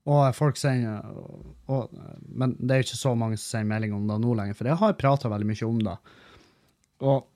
Og 0.08 0.24
folk 0.38 0.60
sier 0.60 1.02
og, 1.20 1.48
og, 1.68 1.96
Men 2.32 2.54
det 2.62 2.76
er 2.76 2.86
ikke 2.86 3.00
så 3.00 3.12
mange 3.18 3.40
som 3.40 3.58
sier 3.58 3.68
melding 3.68 3.96
om 3.98 4.06
det 4.08 4.20
nå 4.24 4.38
lenger, 4.40 4.56
for 4.58 4.70
jeg 4.70 4.80
har 4.80 5.00
prata 5.00 5.32
veldig 5.32 5.50
mye 5.50 5.68
om 5.68 5.82
det. 5.90 5.98
Og 7.06 7.28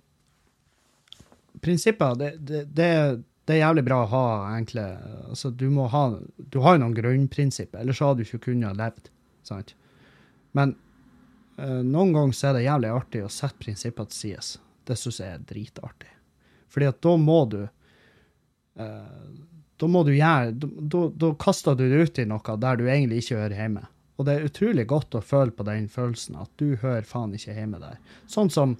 prinsipper, 1.61 2.15
det, 2.15 2.31
det, 2.37 2.63
det, 2.73 3.53
er 3.53 3.61
jævlig 3.61 3.83
bra 3.85 3.99
å 4.03 4.09
ha 4.11 4.25
enkle 4.55 4.85
altså 5.29 5.51
Du 5.53 5.67
må 5.69 5.85
ha 5.91 6.05
Du 6.37 6.61
har 6.65 6.77
jo 6.77 6.83
noen 6.85 6.95
grunnprinsipper, 6.97 7.83
ellers 7.83 8.01
hadde 8.01 8.23
du 8.23 8.25
ikke 8.25 8.47
kunnet 8.49 8.79
levd. 8.79 9.11
Sant? 9.45 9.75
Men 10.57 10.75
eh, 11.57 11.81
noen 11.85 12.15
ganger 12.15 12.37
så 12.37 12.49
er 12.49 12.57
det 12.57 12.65
jævlig 12.65 12.95
artig 12.95 13.23
å 13.25 13.31
sette 13.31 13.61
prinsipper 13.61 14.09
til 14.09 14.17
side. 14.17 14.65
Det 14.87 14.97
syns 14.97 15.21
jeg 15.21 15.35
er 15.35 15.45
dritartig. 15.47 16.11
Fordi 16.71 16.89
at 16.89 16.99
da 17.03 17.15
må 17.19 17.39
du 17.51 17.61
eh, 17.61 19.31
Da 19.81 19.89
må 19.89 20.03
du 20.07 20.13
gjøre 20.13 20.53
da, 20.55 21.33
kaster 21.41 21.77
du 21.77 21.87
deg 21.89 22.07
ut 22.07 22.19
i 22.21 22.27
noe 22.29 22.57
der 22.61 22.77
du 22.77 22.85
egentlig 22.87 23.23
ikke 23.23 23.39
hører 23.39 23.57
hjemme. 23.63 23.85
Og 24.19 24.27
det 24.27 24.33
er 24.35 24.45
utrolig 24.45 24.85
godt 24.85 25.15
å 25.17 25.23
føle 25.25 25.53
på 25.55 25.65
den 25.65 25.87
følelsen, 25.89 26.35
at 26.37 26.51
du 26.61 26.75
hører 26.77 27.07
faen 27.07 27.31
ikke 27.33 27.55
hjemme 27.57 27.79
der. 27.81 27.97
Sånn 28.29 28.51
som 28.53 28.75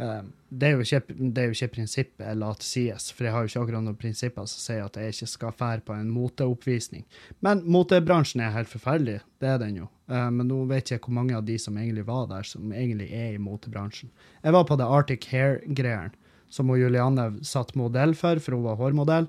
det, 0.00 0.68
er 0.68 0.80
ikke, 0.80 1.14
det 1.18 1.42
er 1.42 1.50
jo 1.50 1.56
ikke 1.56 1.74
prinsippet 1.74 2.24
jeg 2.24 2.38
la 2.40 2.50
til 2.56 2.68
sies, 2.68 3.10
for 3.12 3.26
jeg 3.26 3.34
har 3.34 3.44
jo 3.44 3.50
ikke 3.50 3.64
akkurat 3.64 3.84
noen 3.84 3.98
prinsipper 4.00 4.46
som 4.48 4.62
sier 4.62 4.86
at 4.86 4.96
jeg 4.96 5.12
ikke 5.12 5.28
skal 5.28 5.56
fære 5.58 5.84
på 5.84 5.96
en 5.96 6.08
moteoppvisning. 6.14 7.04
Men 7.44 7.60
motebransjen 7.68 8.42
er 8.44 8.54
helt 8.54 8.70
forferdelig, 8.70 9.18
det 9.42 9.50
er 9.52 9.60
den 9.60 9.82
jo. 9.82 9.90
Eh, 10.08 10.30
men 10.32 10.48
nå 10.48 10.62
vet 10.70 10.94
jeg 10.94 11.02
hvor 11.04 11.16
mange 11.18 11.36
av 11.36 11.44
de 11.44 11.58
som 11.60 11.76
egentlig 11.76 12.06
var 12.08 12.30
der, 12.30 12.48
som 12.48 12.72
egentlig 12.72 13.10
er 13.12 13.34
i 13.34 13.42
motebransjen. 13.42 14.12
Jeg 14.42 14.56
var 14.56 14.66
på 14.68 14.78
det 14.80 14.88
Arctic 14.88 15.28
Hair-greiene, 15.34 16.16
som 16.50 16.72
hun 16.72 16.80
Julianne 16.80 17.28
satt 17.46 17.76
modell 17.78 18.16
for, 18.18 18.40
for 18.42 18.56
hun 18.56 18.66
var 18.66 18.80
hårmodell. 18.80 19.28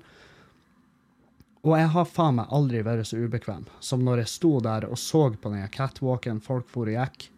Og 1.62 1.76
jeg 1.78 1.90
har 1.94 2.08
faen 2.10 2.40
meg 2.40 2.50
aldri 2.50 2.80
vært 2.82 3.06
så 3.06 3.20
ubekvem 3.22 3.68
som 3.78 4.00
når 4.02 4.24
jeg 4.24 4.32
sto 4.32 4.56
der 4.64 4.88
og 4.88 4.98
så 4.98 5.28
på 5.30 5.52
den 5.52 5.68
catwalken 5.70 6.40
folk 6.42 6.66
for 6.72 6.90
og 6.90 6.96
gikk, 6.96 7.28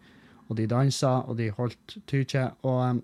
og 0.47 0.57
de 0.57 0.65
dansa, 0.69 1.19
og 1.25 1.37
de 1.37 1.51
holdt 1.53 1.99
tykje. 2.09 2.47
Og 2.65 2.79
eh, 2.87 3.03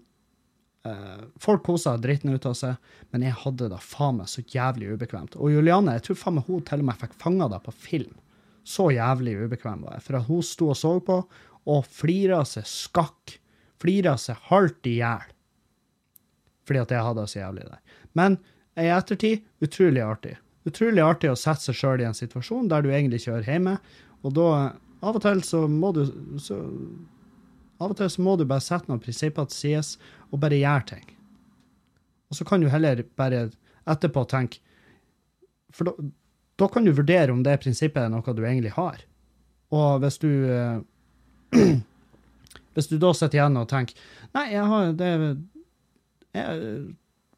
folk 1.42 1.64
kosa 1.66 1.94
dritten 2.02 2.34
ut 2.34 2.46
av 2.50 2.56
seg, 2.58 2.94
men 3.14 3.26
jeg 3.26 3.38
hadde 3.44 3.70
det 3.70 3.82
faen 3.86 4.18
meg 4.18 4.30
så 4.32 4.42
jævlig 4.50 4.96
ubekvemt. 4.96 5.38
Og 5.38 5.54
Juliane, 5.54 5.98
jeg 5.98 6.08
tror 6.08 6.20
faen 6.24 6.40
meg 6.40 6.48
hun 6.50 6.64
til 6.66 6.82
og 6.82 6.88
med 6.90 7.02
fikk 7.02 7.14
fanga 7.22 7.50
det 7.52 7.62
på 7.66 7.74
film. 7.76 8.16
Så 8.64 8.90
jævlig 8.94 9.36
ubekvem 9.44 9.86
var 9.86 9.98
jeg. 9.98 10.06
For 10.08 10.20
at 10.20 10.28
hun 10.30 10.46
sto 10.46 10.72
og 10.74 10.78
så 10.78 10.96
på, 11.06 11.20
og 11.70 11.86
flira 11.86 12.42
seg 12.48 12.66
skakk. 12.70 13.38
Flira 13.82 14.16
seg 14.22 14.42
halvt 14.50 14.90
i 14.90 14.98
hjel. 15.00 15.34
Fordi 16.70 16.82
at 16.82 16.94
jeg 16.94 17.06
hadde 17.06 17.26
det 17.26 17.34
så 17.34 17.42
jævlig 17.42 17.68
der. 17.68 18.00
Men 18.18 18.38
i 18.80 18.88
ettertid, 18.94 19.46
utrolig 19.62 20.04
artig. 20.06 20.36
Utrolig 20.70 21.02
artig 21.04 21.32
å 21.32 21.40
sette 21.40 21.70
seg 21.70 21.78
sjøl 21.78 22.04
i 22.04 22.08
en 22.08 22.18
situasjon 22.18 22.70
der 22.72 22.86
du 22.86 22.92
egentlig 22.92 23.22
ikke 23.22 23.36
hører 23.36 23.50
hjemme. 23.50 23.76
Og 24.22 24.36
da, 24.38 24.50
av 25.02 25.18
og 25.18 25.24
til 25.26 25.42
så 25.46 25.66
må 25.70 25.90
du 25.98 26.04
så, 26.42 26.60
Av 27.82 27.92
og 27.92 27.98
til 27.98 28.10
så 28.14 28.22
må 28.22 28.36
du 28.38 28.46
bare 28.46 28.64
sette 28.64 28.90
noen 28.92 29.02
prinsipper 29.02 29.48
til 29.50 29.58
sides 29.58 29.96
og 30.30 30.42
bare 30.44 30.60
gjøre 30.60 30.88
ting. 30.94 31.06
Og 32.30 32.38
så 32.38 32.46
kan 32.48 32.62
du 32.62 32.70
heller 32.72 33.04
bare 33.20 33.48
etterpå 33.90 34.24
tenke 34.30 34.62
For 35.74 35.88
da, 35.88 35.94
da 36.62 36.68
kan 36.70 36.86
du 36.86 36.92
vurdere 36.94 37.34
om 37.34 37.42
det 37.44 37.58
prinsippet 37.64 38.04
er 38.04 38.12
noe 38.14 38.36
du 38.36 38.44
egentlig 38.46 38.76
har. 38.76 39.02
Og 39.74 40.04
hvis 40.04 40.20
du 40.22 40.30
eh, 40.52 40.82
Hvis 42.76 42.88
du 42.88 42.96
da 43.02 43.12
sitter 43.16 43.40
igjen 43.40 43.60
og 43.60 43.68
tenker 43.72 43.98
Nei, 44.36 44.46
jeg 44.54 44.68
har 44.70 44.94
det 44.96 45.12
jeg 46.32 46.94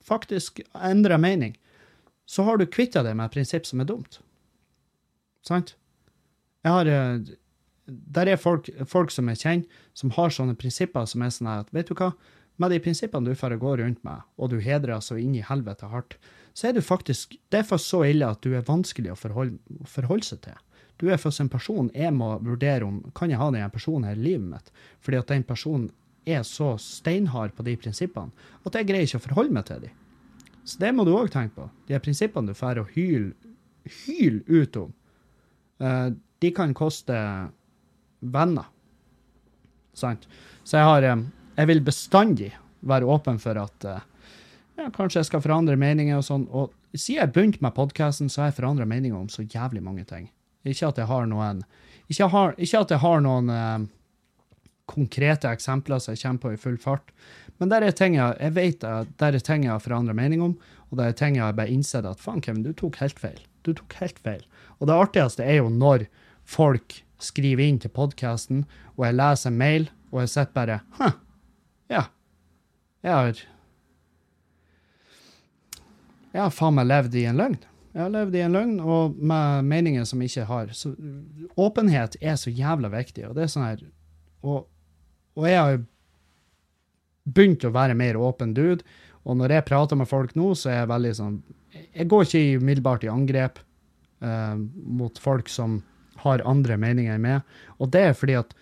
faktisk 0.06 0.60
endrer 0.74 1.18
mening, 1.18 1.56
så 2.30 2.44
har 2.46 2.60
du 2.60 2.68
kvitta 2.70 3.02
deg 3.02 3.16
med 3.18 3.26
et 3.26 3.34
prinsipp 3.34 3.66
som 3.66 3.82
er 3.82 3.88
dumt. 3.90 4.20
Sant? 5.42 5.74
Jeg 6.62 6.76
har 6.76 6.90
eh, 6.92 7.32
Der 7.86 8.30
er 8.32 8.40
folk, 8.40 8.70
folk 8.88 9.12
som 9.12 9.28
jeg 9.32 9.42
kjenner, 9.42 9.82
som 9.98 10.14
har 10.16 10.32
sånne 10.32 10.56
prinsipper 10.60 11.08
som 11.10 11.24
er 11.26 11.34
sånn 11.36 11.52
at 11.52 11.72
Vet 11.76 11.92
du 11.92 11.98
hva? 12.00 12.14
Med 12.62 12.72
de 12.72 12.80
prinsippene 12.84 13.28
du 13.28 13.36
får 13.36 13.58
gå 13.60 13.78
rundt 13.80 14.04
med, 14.06 14.22
og 14.38 14.52
du 14.54 14.60
hedrer 14.62 15.02
så 15.02 15.18
inn 15.18 15.34
i 15.36 15.42
helvete 15.44 15.90
hardt, 15.90 16.20
så 16.54 16.70
er 16.70 16.76
du 16.78 16.84
faktisk 16.86 17.34
Det 17.50 17.64
er 17.64 17.68
for 17.68 17.82
så 17.82 18.04
ille 18.06 18.30
at 18.30 18.44
du 18.46 18.54
er 18.54 18.68
vanskelig 18.68 19.12
å 19.12 19.18
forholde, 19.20 19.58
forholde 19.90 20.28
seg 20.28 20.44
til. 20.46 20.60
Du 21.02 21.10
er 21.10 21.18
faktisk 21.18 21.48
en 21.48 21.52
person 21.52 21.90
jeg 21.96 22.14
må 22.14 22.36
vurdere 22.46 22.86
om 22.86 23.02
kan 23.18 23.32
jeg 23.34 23.42
ha 23.42 23.50
den 23.52 23.74
personen 23.74 24.08
her 24.08 24.20
i 24.20 24.28
livet 24.30 24.46
mitt, 24.52 24.72
fordi 25.02 25.20
at 25.20 25.34
den 25.34 25.44
personen 25.44 25.90
er 26.30 26.46
så 26.48 26.76
steinhard 26.80 27.56
på 27.58 27.66
de 27.68 27.74
prinsippene 27.76 28.32
at 28.64 28.78
jeg 28.78 28.88
greier 28.88 29.10
ikke 29.10 29.20
å 29.20 29.26
forholde 29.26 29.58
meg 29.58 29.66
til 29.68 29.82
dem. 29.88 29.98
Så 30.64 30.80
det 30.80 30.94
må 30.96 31.04
du 31.04 31.12
òg 31.12 31.28
tenke 31.34 31.58
på. 31.58 31.66
De 31.90 32.00
prinsippene 32.00 32.54
du 32.54 32.56
får 32.56 32.80
å 32.80 32.88
hyle 32.94 33.34
hyl 33.84 34.40
ut 34.48 34.78
om, 34.80 34.94
eh, 35.80 36.10
de 36.40 36.52
kan 36.52 36.74
koste 36.74 37.16
venner. 38.32 38.70
Sant? 39.94 40.28
Så 40.64 40.80
jeg 40.80 40.90
har 40.90 41.04
eh, 41.04 41.24
Jeg 41.56 41.70
vil 41.70 41.84
bestandig 41.86 42.52
være 42.82 43.06
åpen 43.06 43.38
for 43.40 43.60
at 43.62 43.86
eh, 43.86 44.06
ja, 44.80 44.90
kanskje 44.90 45.20
jeg 45.22 45.30
skal 45.30 45.44
forandre 45.44 45.78
meninger 45.78 46.18
og 46.18 46.26
sånn. 46.26 46.48
Og 46.50 46.74
siden 46.96 47.22
jeg 47.22 47.34
begynte 47.36 47.62
med 47.62 47.76
podkasten, 47.78 48.30
så 48.30 48.42
har 48.42 48.52
jeg 48.52 48.58
forandra 48.62 48.88
meninger 48.90 49.20
om 49.20 49.30
så 49.30 49.46
jævlig 49.46 49.84
mange 49.86 50.06
ting. 50.10 50.32
Ikke 50.66 50.90
at 50.90 50.98
jeg 50.98 51.10
har 51.10 51.28
noen 51.28 51.64
Ikke, 52.10 52.28
har, 52.28 52.56
ikke 52.58 52.80
at 52.80 52.92
jeg 52.92 53.00
har 53.04 53.22
noen 53.24 53.50
eh, 53.54 53.86
konkrete 54.90 55.52
eksempler 55.54 56.02
som 56.02 56.16
jeg 56.16 56.24
kommer 56.24 56.42
på 56.44 56.54
i 56.54 56.60
full 56.60 56.78
fart, 56.78 57.14
men 57.60 57.70
der 57.72 57.86
er 57.86 57.96
ting 57.96 58.18
jeg, 58.18 58.36
jeg 58.42 58.56
vet 58.58 58.84
at 58.84 59.12
der 59.22 59.38
er 59.38 59.46
ting 59.46 59.64
jeg 59.64 59.72
har 59.72 59.84
forandra 59.84 60.16
mening 60.18 60.42
om, 60.44 60.58
og 60.92 61.00
der 61.00 61.14
er 61.14 61.18
ting 61.18 61.38
jeg 61.38 61.56
bare 61.56 61.72
innsett 61.72 62.06
at 62.06 62.20
faen, 62.20 62.42
Kevin, 62.44 62.66
du 62.66 62.74
tok 62.76 63.00
helt 63.00 63.20
feil. 63.22 63.40
Du 63.64 63.72
tok 63.78 63.96
helt 64.02 64.20
feil. 64.20 64.44
Og 64.80 64.90
det 64.90 64.98
artigste 65.00 65.46
er 65.46 65.62
jo 65.62 65.70
når 65.72 66.08
folk 66.44 67.00
skriver 67.24 67.66
inn 67.66 67.80
til 67.82 67.94
podkasten, 67.94 68.64
og 68.98 69.08
jeg 69.08 69.18
leser 69.18 69.52
en 69.52 69.60
mail, 69.60 69.90
og 70.12 70.24
jeg 70.24 70.34
sitter 70.34 70.56
bare 70.56 70.80
Hm, 71.00 71.18
ja. 71.90 72.04
Jeg 73.04 73.12
har 73.14 73.44
Jeg 76.34 76.42
har 76.42 76.50
faen 76.50 76.76
meg 76.80 76.90
levd 76.90 77.16
i 77.16 77.28
en 77.30 77.38
løgn. 77.38 77.60
Jeg 77.94 78.02
har 78.02 78.14
levd 78.14 78.36
i 78.36 78.42
en 78.42 78.56
løgn, 78.56 78.78
og 78.82 79.18
med 79.22 79.68
meninger 79.70 80.06
som 80.10 80.22
jeg 80.22 80.32
ikke 80.32 80.48
har. 80.50 80.72
Så 80.74 80.96
åpenhet 81.62 82.16
er 82.22 82.40
så 82.42 82.50
jævla 82.50 82.90
viktig, 82.90 83.28
og 83.28 83.36
det 83.38 83.46
er 83.46 83.52
sånn 83.54 83.68
her 83.68 83.84
Og, 84.42 84.66
og 85.38 85.46
jeg 85.48 85.60
har 85.60 85.84
begynt 87.24 87.64
å 87.64 87.74
være 87.74 87.96
mer 87.96 88.18
åpen 88.20 88.56
dude, 88.58 88.84
og 89.24 89.38
når 89.40 89.56
jeg 89.56 89.68
prater 89.70 90.00
med 90.00 90.10
folk 90.10 90.34
nå, 90.36 90.50
så 90.58 90.72
er 90.72 90.82
jeg 90.82 90.92
veldig 90.92 91.14
sånn 91.20 91.38
Jeg 91.94 92.10
går 92.12 92.26
ikke 92.26 92.64
umiddelbart 92.64 93.06
i 93.06 93.12
angrep 93.14 93.62
uh, 94.26 94.58
mot 94.74 95.22
folk 95.22 95.52
som 95.52 95.82
har 96.24 96.46
andre 96.50 96.78
meninger 96.80 97.22
meg, 97.22 97.42
og 97.80 97.92
det 97.94 98.08
er 98.10 98.18
fordi 98.18 98.40
at 98.42 98.54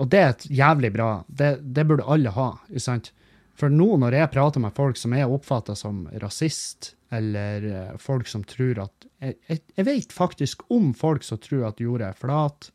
Og 0.00 0.06
det 0.08 0.18
er 0.18 0.28
et 0.30 0.44
jævlig 0.46 0.92
bra. 0.94 1.24
Det, 1.26 1.58
det 1.60 1.82
burde 1.84 2.06
alle 2.06 2.30
ha, 2.30 2.52
ikke 2.70 2.80
sant? 2.80 3.08
For 3.58 3.68
nå 3.68 3.96
når 4.00 4.14
jeg 4.16 4.30
prater 4.32 4.62
med 4.62 4.72
folk 4.72 4.96
som 4.96 5.12
jeg 5.12 5.28
oppfatter 5.28 5.76
som 5.76 6.04
rasist, 6.22 6.94
eller 7.10 7.66
eh, 7.66 7.96
folk 7.98 8.30
som 8.30 8.44
tror 8.46 8.84
at 8.86 9.08
Jeg, 9.20 9.34
jeg, 9.48 9.60
jeg 9.76 9.84
vet 9.84 10.12
faktisk 10.14 10.62
om 10.72 10.94
folk 10.96 11.26
som 11.26 11.36
tror 11.42 11.66
at 11.68 11.80
jorda 11.82 12.06
er 12.08 12.16
flat. 12.16 12.70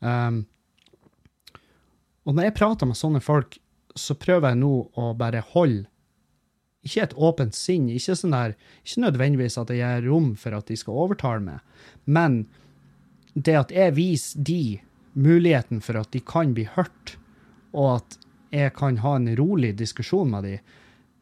Um, 0.00 0.42
og 2.28 2.34
når 2.36 2.50
jeg 2.50 2.56
prater 2.58 2.90
med 2.90 2.98
sånne 3.00 3.22
folk, 3.24 3.56
så 3.96 4.12
prøver 4.18 4.52
jeg 4.52 4.60
nå 4.60 4.74
å 5.00 5.14
bare 5.16 5.40
holde 5.54 5.86
ikke 6.86 7.02
et 7.04 7.16
åpent 7.16 7.56
sinn, 7.56 7.88
ikke, 7.92 8.16
sånn 8.16 8.34
der, 8.34 8.54
ikke 8.84 9.04
nødvendigvis 9.04 9.58
at 9.60 9.72
jeg 9.72 9.80
gir 9.80 10.06
rom 10.08 10.30
for 10.40 10.56
at 10.56 10.68
de 10.70 10.78
skal 10.80 11.00
overtale 11.04 11.42
meg, 11.44 11.64
men 12.08 12.42
det 13.34 13.56
at 13.58 13.74
jeg 13.74 13.94
viser 13.96 14.46
de 14.46 14.62
muligheten 15.12 15.80
for 15.84 15.98
at 16.00 16.10
de 16.14 16.22
kan 16.24 16.54
bli 16.54 16.66
hørt, 16.76 17.16
og 17.74 18.00
at 18.00 18.18
jeg 18.54 18.74
kan 18.78 18.98
ha 19.04 19.14
en 19.16 19.30
rolig 19.38 19.74
diskusjon 19.78 20.30
med 20.32 20.46
de, 20.46 20.56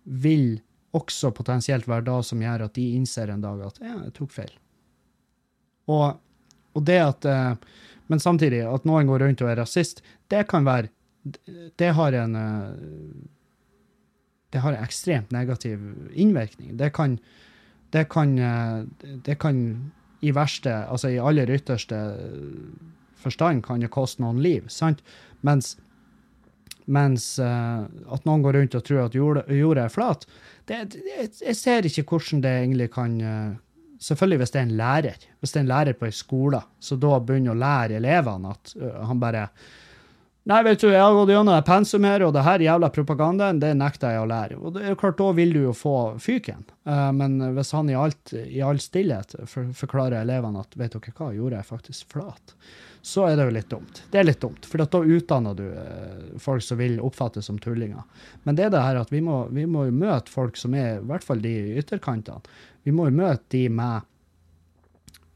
vil 0.04 0.60
også 0.96 1.30
potensielt 1.36 1.88
være 1.88 2.06
det 2.06 2.20
som 2.24 2.40
gjør 2.42 2.64
at 2.64 2.76
de 2.78 2.86
innser 2.96 3.32
en 3.32 3.44
dag 3.44 3.60
at 3.66 3.80
ja, 3.84 3.96
jeg 4.06 4.14
tok 4.16 4.32
feil. 4.32 4.54
Og, 5.88 6.20
og 6.76 6.84
det 6.84 6.98
at 7.00 7.28
eh, 7.28 7.52
Men 8.08 8.20
samtidig, 8.20 8.62
at 8.64 8.86
noen 8.88 9.08
går 9.08 9.20
rundt 9.20 9.42
og 9.44 9.50
er 9.50 9.60
rasist, 9.60 10.02
det 10.32 10.46
kan 10.48 10.64
være 10.64 10.88
Det 11.76 11.90
har 11.96 12.12
en 12.12 12.36
eh, 12.36 12.70
Det 14.52 14.62
har 14.64 14.72
en 14.72 14.84
ekstremt 14.84 15.30
negativ 15.32 15.80
innvirkning. 16.12 16.76
Det 16.76 16.92
kan 16.92 17.18
Det 17.92 18.08
kan, 18.08 18.38
eh, 18.38 18.84
det 19.24 19.38
kan 19.38 19.92
i 20.20 20.32
verste, 20.34 20.72
altså 20.90 21.12
i 21.12 21.20
aller 21.22 21.50
ytterste 21.54 21.98
forstand 23.18 23.64
kan 23.66 23.82
det 23.82 23.92
koste 23.94 24.22
noen 24.22 24.40
liv, 24.42 24.66
sant? 24.72 25.02
Mens, 25.46 25.76
mens 26.86 27.30
uh, 27.42 27.86
at 27.86 28.26
noen 28.26 28.44
går 28.44 28.58
rundt 28.58 28.76
og 28.78 28.84
tror 28.86 29.04
at 29.06 29.16
jorda, 29.18 29.44
jorda 29.54 29.86
er 29.86 29.94
flat, 29.94 30.26
det, 30.68 30.82
det, 30.94 31.30
jeg 31.42 31.56
ser 31.58 31.86
ikke 31.88 32.06
hvordan 32.10 32.44
det 32.44 32.58
egentlig 32.64 32.92
kan 32.94 33.16
uh, 33.22 33.56
Selvfølgelig 33.98 34.38
hvis 34.38 34.52
det 34.54 34.58
er 34.60 34.66
en 34.68 34.76
lærer. 34.78 35.22
Hvis 35.42 35.50
det 35.50 35.58
er 35.58 35.62
en 35.64 35.70
lærer 35.72 35.94
på 35.98 36.06
en 36.06 36.12
skole, 36.14 36.58
så 36.78 36.94
da 37.02 37.16
begynner 37.18 37.50
å 37.50 37.58
lære 37.58 37.96
elevene 37.98 38.52
at 38.54 38.70
uh, 38.78 39.00
han 39.08 39.18
bare 39.18 39.40
Nei, 40.48 40.62
vet 40.64 40.80
du, 40.80 40.86
jeg 40.88 41.02
har 41.02 41.12
gått 41.12 41.28
gjennom 41.28 41.52
det 41.52 41.64
pensumet, 41.66 42.22
og 42.24 42.32
det 42.32 42.42
her 42.46 42.62
jævla 42.64 42.88
propagandaen, 42.94 43.58
det 43.60 43.74
nekter 43.76 44.14
jeg 44.14 44.22
å 44.22 44.28
lære. 44.30 44.56
Og 44.56 44.72
det 44.76 44.84
er 44.84 44.94
jo 44.94 45.00
klart, 45.02 45.18
da 45.18 45.32
vil 45.36 45.52
du 45.52 45.58
jo 45.66 45.74
få 45.76 45.94
fyken. 46.24 46.62
Uh, 46.88 47.10
men 47.12 47.36
hvis 47.56 47.74
han 47.76 47.90
i, 47.92 47.96
alt, 47.98 48.32
i 48.32 48.62
all 48.64 48.80
stillhet 48.80 49.36
for, 49.44 49.68
forklarer 49.76 50.22
elevene 50.22 50.62
at 50.64 50.78
vet 50.80 50.96
dere 50.96 51.12
hva, 51.18 51.34
jorda 51.36 51.60
er 51.60 51.68
faktisk 51.68 52.14
flat, 52.14 52.56
så 53.04 53.26
er 53.28 53.36
det 53.36 53.44
jo 53.44 53.54
litt 53.58 53.68
dumt. 53.68 54.02
Det 54.08 54.22
er 54.22 54.28
litt 54.30 54.40
dumt, 54.40 54.64
for 54.64 54.80
da 54.80 55.02
utdanner 55.18 55.58
du 55.58 55.66
uh, 55.68 56.38
folk 56.40 56.64
som 56.64 56.80
vil 56.80 56.96
oppfattes 57.04 57.50
som 57.50 57.60
tullinger. 57.60 58.08
Men 58.48 58.56
det 58.56 58.70
er 58.70 58.72
det 58.72 58.86
her 58.86 59.02
at 59.02 59.12
vi 59.12 59.20
må, 59.24 59.42
vi 59.52 59.68
må 59.68 59.84
jo 59.90 59.98
møte 60.00 60.32
folk 60.32 60.56
som 60.56 60.72
er, 60.78 61.02
i 61.02 61.08
hvert 61.12 61.28
fall 61.28 61.44
de 61.44 61.58
ytterkantene, 61.82 62.40
vi 62.88 62.96
må 62.96 63.10
jo 63.10 63.18
møte 63.20 63.44
de 63.52 63.66
med 63.68 64.08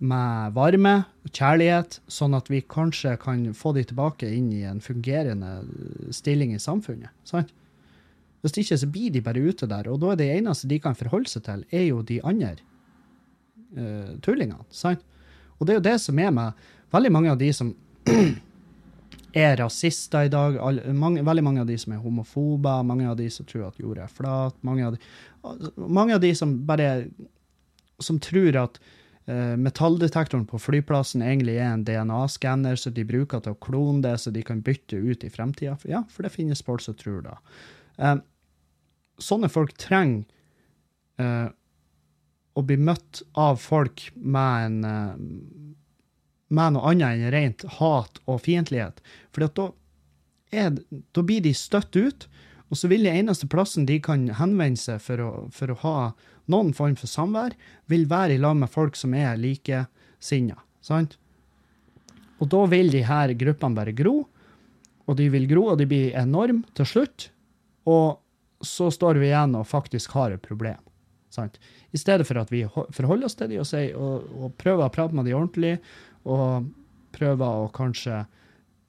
med 0.02 0.54
varme, 0.56 0.94
og 1.22 1.30
kjærlighet, 1.30 2.00
sånn 2.10 2.34
at 2.34 2.48
vi 2.50 2.62
kanskje 2.66 3.14
kan 3.22 3.44
få 3.54 3.74
de 3.76 3.84
tilbake 3.86 4.26
inn 4.34 4.48
i 4.54 4.64
en 4.66 4.82
fungerende 4.82 5.60
stilling 6.14 6.54
i 6.56 6.62
samfunnet. 6.62 7.14
sant? 7.28 7.52
Hvis 8.42 8.58
ikke 8.58 8.78
så 8.80 8.88
blir 8.90 9.12
de 9.14 9.22
bare 9.22 9.42
ute 9.42 9.68
der, 9.70 9.86
og 9.86 10.00
da 10.02 10.12
er 10.12 10.18
det 10.18 10.30
eneste 10.34 10.70
de 10.70 10.80
kan 10.82 10.98
forholde 10.98 11.30
seg 11.30 11.44
til, 11.46 11.62
er 11.70 11.84
jo 11.86 12.00
de 12.02 12.18
andre 12.26 12.56
uh, 13.78 14.18
tullingene. 14.24 14.66
sant? 14.74 15.04
Og 15.60 15.66
det 15.66 15.76
er 15.76 15.78
jo 15.78 15.86
det 15.86 15.98
som 16.02 16.18
er 16.18 16.32
med 16.34 16.64
veldig 16.92 17.12
mange 17.14 17.30
av 17.30 17.38
de 17.38 17.52
som 17.54 17.70
er 19.44 19.54
rasister 19.60 20.26
i 20.26 20.32
dag, 20.32 20.58
alle, 20.58 20.94
mange, 20.98 21.22
veldig 21.22 21.44
mange 21.46 21.62
av 21.62 21.70
de 21.70 21.76
som 21.78 21.94
er 21.94 22.02
homofobe, 22.02 22.74
mange 22.84 23.06
av 23.06 23.14
de 23.20 23.28
som 23.30 23.46
tror 23.46 23.68
at 23.68 23.78
jorda 23.78 24.08
er 24.08 24.16
flat, 24.16 24.58
mange 24.66 24.88
av 24.88 24.96
de, 24.96 25.70
mange 25.86 26.18
av 26.18 26.24
de 26.24 26.32
som 26.34 26.56
bare 26.66 26.90
som 28.02 28.18
tror 28.18 28.58
at 28.58 28.82
metalldetektoren 29.26 30.48
på 30.50 30.58
flyplassen 30.58 31.22
egentlig 31.22 31.54
er 31.62 31.68
en 31.76 31.84
DNA-skanner 31.86 32.74
så 32.80 32.90
de 32.90 33.04
bruker 33.06 33.42
til 33.44 33.54
å 33.54 33.60
klone 33.62 34.02
det, 34.02 34.16
så 34.18 34.32
de 34.34 34.42
kan 34.42 34.62
bytte 34.66 34.98
ut 34.98 35.22
i 35.22 35.30
fremtida. 35.30 35.76
Ja, 35.86 36.02
for 36.10 36.26
det 36.26 36.34
finnes 36.34 36.64
folk 36.66 36.82
som 36.82 36.96
tror 36.98 37.20
det. 37.28 37.36
Uh, 38.02 38.16
sånne 39.22 39.50
folk 39.52 39.76
trenger 39.78 40.24
uh, 41.22 41.52
å 42.58 42.64
bli 42.66 42.80
møtt 42.82 43.22
av 43.38 43.62
folk 43.62 44.08
med 44.16 44.66
en 44.66 44.80
med 46.52 46.74
noe 46.74 46.90
annet 46.90 47.14
enn 47.16 47.30
rent 47.32 47.62
hat 47.78 48.18
og 48.28 48.42
fiendtlighet. 48.44 48.98
For 49.32 49.46
da 49.46 49.70
da 50.52 51.22
blir 51.22 51.40
de 51.40 51.54
støtt 51.56 51.96
ut. 51.96 52.28
Og 52.72 52.78
så 52.80 52.88
vil 52.88 53.04
det 53.04 53.12
eneste 53.12 53.48
plassen 53.52 53.86
de 53.88 53.98
kan 54.00 54.28
henvende 54.38 54.80
seg 54.80 55.00
for 55.04 55.20
å, 55.20 55.30
for 55.52 55.72
å 55.72 55.80
ha 55.82 55.96
noen 56.50 56.72
form 56.74 56.96
for 56.98 57.10
samvær, 57.10 57.54
vil 57.90 58.08
være 58.10 58.36
i 58.36 58.42
lag 58.42 58.56
med 58.58 58.70
folk 58.72 58.96
som 58.98 59.14
er 59.14 59.38
likesinna. 59.40 60.58
Sant? 60.82 61.18
Og 62.42 62.50
da 62.50 62.64
vil 62.70 62.90
de 62.90 63.04
her 63.06 63.34
gruppene 63.38 63.78
bare 63.78 63.94
gro, 63.94 64.24
og 65.06 65.18
de 65.18 65.28
vil 65.30 65.46
gro, 65.50 65.68
og 65.72 65.78
de 65.78 65.86
blir 65.90 66.16
enorme 66.18 66.64
til 66.78 66.88
slutt. 66.88 67.28
Og 67.90 68.18
så 68.62 68.90
står 68.94 69.18
vi 69.18 69.30
igjen 69.30 69.56
og 69.58 69.68
faktisk 69.70 70.14
har 70.18 70.34
et 70.34 70.42
problem. 70.42 70.78
Sant? 71.32 71.58
I 71.92 72.00
stedet 72.00 72.26
for 72.28 72.38
at 72.42 72.50
vi 72.52 72.64
forholder 72.66 73.26
oss 73.26 73.38
til 73.38 73.50
dem 73.52 73.62
og, 73.62 73.72
og, 73.96 74.28
og 74.44 74.54
prøver 74.60 74.86
å 74.86 74.92
prate 74.94 75.16
med 75.16 75.26
dem 75.28 75.38
ordentlig, 75.38 75.76
og 76.22 76.68
prøver 77.12 77.64
å 77.64 77.70
kanskje 77.74 78.24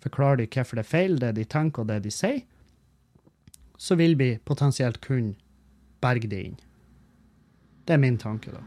forklare 0.03 0.43
dem 0.43 0.51
hvorfor 0.51 0.79
det 0.79 0.83
er 0.83 0.91
feil, 0.91 1.15
det 1.21 1.31
de 1.37 1.47
tenker 1.49 1.83
og 1.83 1.89
det 1.91 2.01
de 2.05 2.11
sier, 2.13 2.43
så 3.79 3.97
vil 3.99 4.15
vi 4.19 4.35
potensielt 4.45 5.01
kunne 5.03 5.35
berge 6.03 6.29
det 6.31 6.41
inn. 6.49 6.59
Det 7.83 7.95
er 7.95 8.01
min 8.01 8.17
tanke, 8.17 8.53
da. 8.53 8.61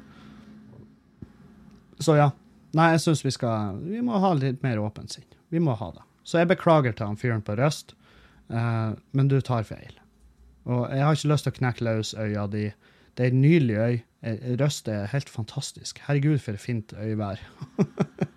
Så 2.02 2.18
ja. 2.18 2.30
Nei, 2.76 2.90
jeg 2.92 3.04
syns 3.06 3.22
vi 3.24 3.32
skal 3.32 3.78
Vi 3.86 4.02
må 4.04 4.18
ha 4.20 4.34
litt 4.36 4.60
mer 4.64 4.82
åpent 4.82 5.14
sinn. 5.14 5.28
Vi 5.54 5.62
må 5.62 5.76
ha 5.78 5.92
det. 5.94 6.02
Så 6.26 6.40
jeg 6.40 6.50
beklager 6.50 6.96
til 6.96 7.08
han 7.08 7.20
fyren 7.20 7.44
på 7.46 7.54
Røst, 7.56 7.94
uh, 8.50 8.92
men 9.16 9.30
du 9.30 9.38
tar 9.40 9.64
feil. 9.68 9.94
Og 10.66 10.90
jeg 10.90 11.04
har 11.06 11.14
ikke 11.14 11.30
lyst 11.30 11.46
til 11.46 11.54
å 11.54 11.58
knekke 11.60 11.86
løs 11.86 12.10
øya 12.18 12.48
di. 12.50 12.64
Det 13.16 13.24
er 13.24 13.32
en 13.32 13.44
nydelig 13.44 13.76
øy. 13.78 13.98
Eh, 14.26 14.48
Røst 14.58 14.90
er 14.90 15.06
helt 15.12 15.30
fantastisk. 15.30 16.00
Herregud, 16.08 16.40
for 16.42 16.58
et 16.58 16.60
fint 16.60 16.92
øyvær. 16.98 17.38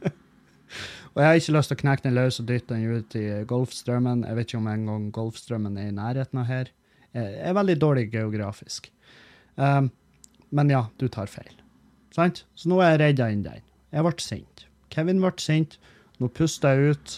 og 1.13 1.17
jeg 1.17 1.25
har 1.25 1.39
ikke 1.41 1.55
lyst 1.57 1.73
til 1.73 1.79
å 1.79 1.81
knekke 1.81 2.05
den 2.05 2.15
løs 2.19 2.37
og 2.39 2.47
dytte 2.51 2.77
den 2.77 3.01
ut 3.01 3.17
i 3.17 3.25
Golfstrømmen. 3.49 4.21
Jeg 4.29 4.37
vet 4.37 4.51
ikke 4.51 4.61
om 4.61 4.69
engang 4.69 5.09
Golfstrømmen 5.15 5.81
er 5.81 5.89
i 5.89 5.97
nærheten 5.97 6.43
av 6.43 6.47
her. 6.51 6.69
Jeg 7.17 7.41
er 7.49 7.57
veldig 7.57 7.79
dårlig 7.81 8.05
geografisk. 8.13 8.91
Um, 9.57 9.89
men 10.55 10.71
ja, 10.73 10.85
du 10.97 11.07
tar 11.11 11.29
feil. 11.31 11.53
Sant? 12.15 12.43
Så 12.57 12.69
nå 12.71 12.79
er 12.81 12.95
jeg 12.95 13.01
redda 13.03 13.29
inn 13.33 13.45
den. 13.45 13.63
Jeg 13.93 14.05
ble 14.05 14.23
sint. 14.23 14.65
Kevin 14.93 15.21
ble 15.21 15.33
sint. 15.41 15.77
Nå 16.19 16.29
puster 16.35 16.75
jeg 16.75 16.95
ut. 16.95 17.15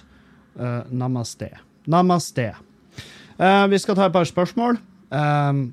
Uh, 0.59 0.83
namaste. 0.91 1.49
Namaste. 1.89 2.51
Uh, 3.39 3.65
vi 3.71 3.79
skal 3.81 3.97
ta 3.97 4.09
et 4.09 4.15
par 4.15 4.27
spørsmål. 4.27 4.79
Um, 5.11 5.71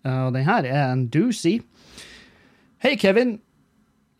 og 0.00 0.32
den 0.32 0.46
her 0.46 0.64
er 0.64 0.92
en 0.94 1.08
doozy. 1.12 1.58
Hei, 2.80 2.94
Kevin. 2.96 3.38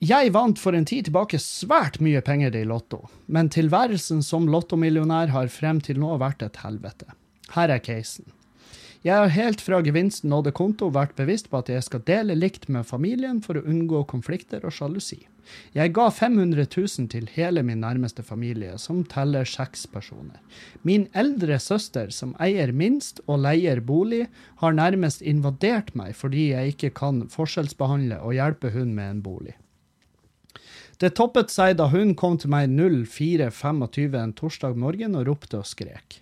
Jeg 0.01 0.33
vant 0.33 0.57
for 0.57 0.73
en 0.73 0.87
tid 0.89 1.07
tilbake 1.09 1.37
svært 1.41 1.99
mye 2.01 2.23
penger 2.25 2.55
i 2.57 2.63
Lotto, 2.65 3.03
men 3.29 3.51
tilværelsen 3.53 4.23
som 4.25 4.47
lottomillionær 4.49 5.29
har 5.35 5.51
frem 5.53 5.81
til 5.85 6.01
nå 6.01 6.15
vært 6.21 6.41
et 6.47 6.57
helvete. 6.63 7.09
Her 7.53 7.75
er 7.75 7.83
casen. 7.85 8.25
Jeg 9.01 9.17
har 9.17 9.31
helt 9.33 9.63
fra 9.65 9.79
gevinsten 9.81 10.29
nådde 10.29 10.51
konto 10.53 10.91
vært 10.93 11.15
bevisst 11.17 11.47
på 11.49 11.63
at 11.63 11.71
jeg 11.73 11.87
skal 11.87 12.03
dele 12.05 12.35
likt 12.37 12.67
med 12.69 12.85
familien 12.85 13.39
for 13.41 13.57
å 13.57 13.63
unngå 13.65 14.03
konflikter 14.11 14.67
og 14.69 14.75
sjalusi. 14.77 15.23
Jeg 15.73 15.95
ga 15.97 16.11
500 16.13 16.67
000 16.69 17.09
til 17.09 17.31
hele 17.33 17.63
min 17.65 17.81
nærmeste 17.81 18.21
familie, 18.23 18.77
som 18.77 19.01
teller 19.09 19.49
seks 19.49 19.87
personer. 19.89 20.37
Min 20.85 21.09
eldre 21.17 21.57
søster, 21.59 22.13
som 22.13 22.37
eier 22.37 22.75
minst 22.77 23.25
og 23.25 23.41
leier 23.47 23.81
bolig, 23.81 24.27
har 24.61 24.77
nærmest 24.77 25.25
invadert 25.25 25.95
meg 25.97 26.13
fordi 26.21 26.51
jeg 26.53 26.77
ikke 26.77 26.95
kan 27.01 27.25
forskjellsbehandle 27.33 28.21
og 28.21 28.37
hjelpe 28.37 28.77
hun 28.77 28.93
med 28.93 29.17
en 29.17 29.25
bolig. 29.25 29.57
Det 31.01 31.15
toppet 31.17 31.49
seg 31.49 31.79
da 31.81 31.89
hun 31.89 32.13
kom 32.13 32.37
til 32.37 32.53
meg 32.53 32.69
04.25 32.69 34.19
en 34.21 34.37
torsdag 34.37 34.77
morgen 34.77 35.17
og 35.17 35.31
ropte 35.31 35.65
og 35.65 35.65
skrek. 35.65 36.21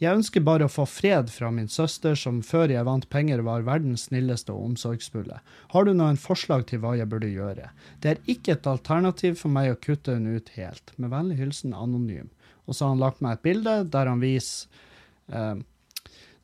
Jeg 0.00 0.16
ønsker 0.16 0.40
bare 0.40 0.64
å 0.64 0.72
få 0.72 0.86
fred 0.88 1.28
fra 1.28 1.50
min 1.52 1.68
søster, 1.68 2.14
som 2.16 2.38
før 2.46 2.72
jeg 2.72 2.86
vant 2.88 3.04
penger 3.12 3.42
var 3.44 3.66
verdens 3.66 4.06
snilleste 4.08 4.54
og 4.54 4.70
omsorgsfulle. 4.70 5.42
Har 5.74 5.84
du 5.84 5.92
noen 5.92 6.16
forslag 6.16 6.64
til 6.70 6.80
hva 6.80 6.94
jeg 6.96 7.10
burde 7.12 7.28
gjøre? 7.28 7.68
Det 8.00 8.14
er 8.14 8.22
ikke 8.32 8.54
et 8.56 8.68
alternativ 8.70 9.36
for 9.42 9.52
meg 9.52 9.74
å 9.74 9.80
kutte 9.80 10.16
henne 10.16 10.38
ut 10.40 10.48
helt. 10.56 10.94
Med 10.96 11.12
vennlig 11.12 11.36
hilsen 11.42 11.76
Anonym. 11.76 12.30
Og 12.64 12.72
så 12.72 12.86
har 12.86 12.94
han 12.94 13.02
lagt 13.02 13.20
meg 13.20 13.36
et 13.36 13.44
bilde 13.44 13.74
der 13.92 14.08
han 14.08 14.22
viser 14.24 14.80
eh, 15.28 15.60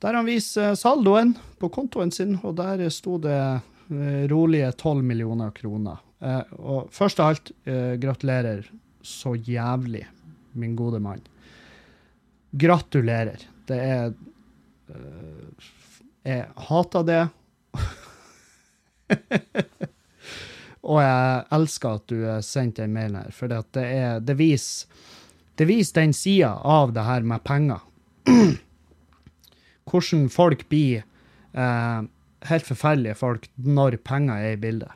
der 0.04 0.18
han 0.18 0.28
viser 0.28 0.74
saldoen 0.76 1.32
på 1.60 1.70
kontoen 1.72 2.12
sin, 2.12 2.36
og 2.44 2.58
der 2.58 2.84
sto 2.92 3.16
det 3.22 3.38
eh, 3.40 4.26
rolige 4.28 4.68
12 4.74 5.00
millioner 5.00 5.54
kroner. 5.56 6.02
Eh, 6.20 6.42
og 6.60 6.90
først 6.92 7.22
av 7.22 7.32
alt, 7.32 7.52
eh, 7.64 7.94
gratulerer 8.00 8.68
så 9.00 9.32
jævlig, 9.34 10.04
min 10.52 10.76
gode 10.76 11.00
mann. 11.00 11.24
Gratulerer. 12.56 13.40
Det 13.68 13.78
er 13.82 14.12
uh, 14.90 14.94
Jeg 16.26 16.46
hater 16.68 17.02
det. 17.06 17.28
Og 20.86 21.00
jeg 21.02 21.42
elsker 21.56 21.88
at 21.98 22.04
du 22.10 22.16
sendte 22.46 22.84
en 22.86 22.94
mail 22.94 23.14
her, 23.18 23.30
for 23.34 23.50
det, 23.50 23.82
er, 23.82 24.20
det 24.22 24.36
viser 24.38 24.86
det 25.56 25.64
viser 25.70 26.02
den 26.02 26.12
sida 26.12 26.50
av 26.68 26.92
det 26.92 27.04
her 27.06 27.24
med 27.24 27.40
penger. 27.48 27.80
Hvordan 29.88 30.28
folk 30.32 30.66
blir 30.68 31.06
uh, 31.56 32.04
helt 32.50 32.68
forferdelige 32.68 33.16
folk 33.16 33.48
når 33.56 33.96
penger 34.04 34.36
er 34.36 34.56
i 34.56 34.60
bildet. 34.60 34.92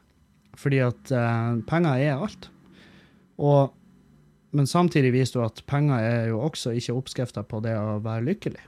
Fordi 0.61 0.83
at 0.85 1.13
uh, 1.17 1.57
penger 1.69 1.97
er 1.97 2.25
alt. 2.27 2.51
Og 3.41 3.73
men 4.51 4.67
samtidig 4.67 5.13
viser 5.15 5.39
du 5.39 5.47
at 5.47 5.63
penger 5.71 6.03
er 6.03 6.29
jo 6.33 6.41
også 6.43 6.73
ikke 6.77 6.97
oppskrifta 6.99 7.45
på 7.47 7.61
det 7.65 7.77
å 7.79 7.99
være 8.03 8.27
lykkelig. 8.27 8.63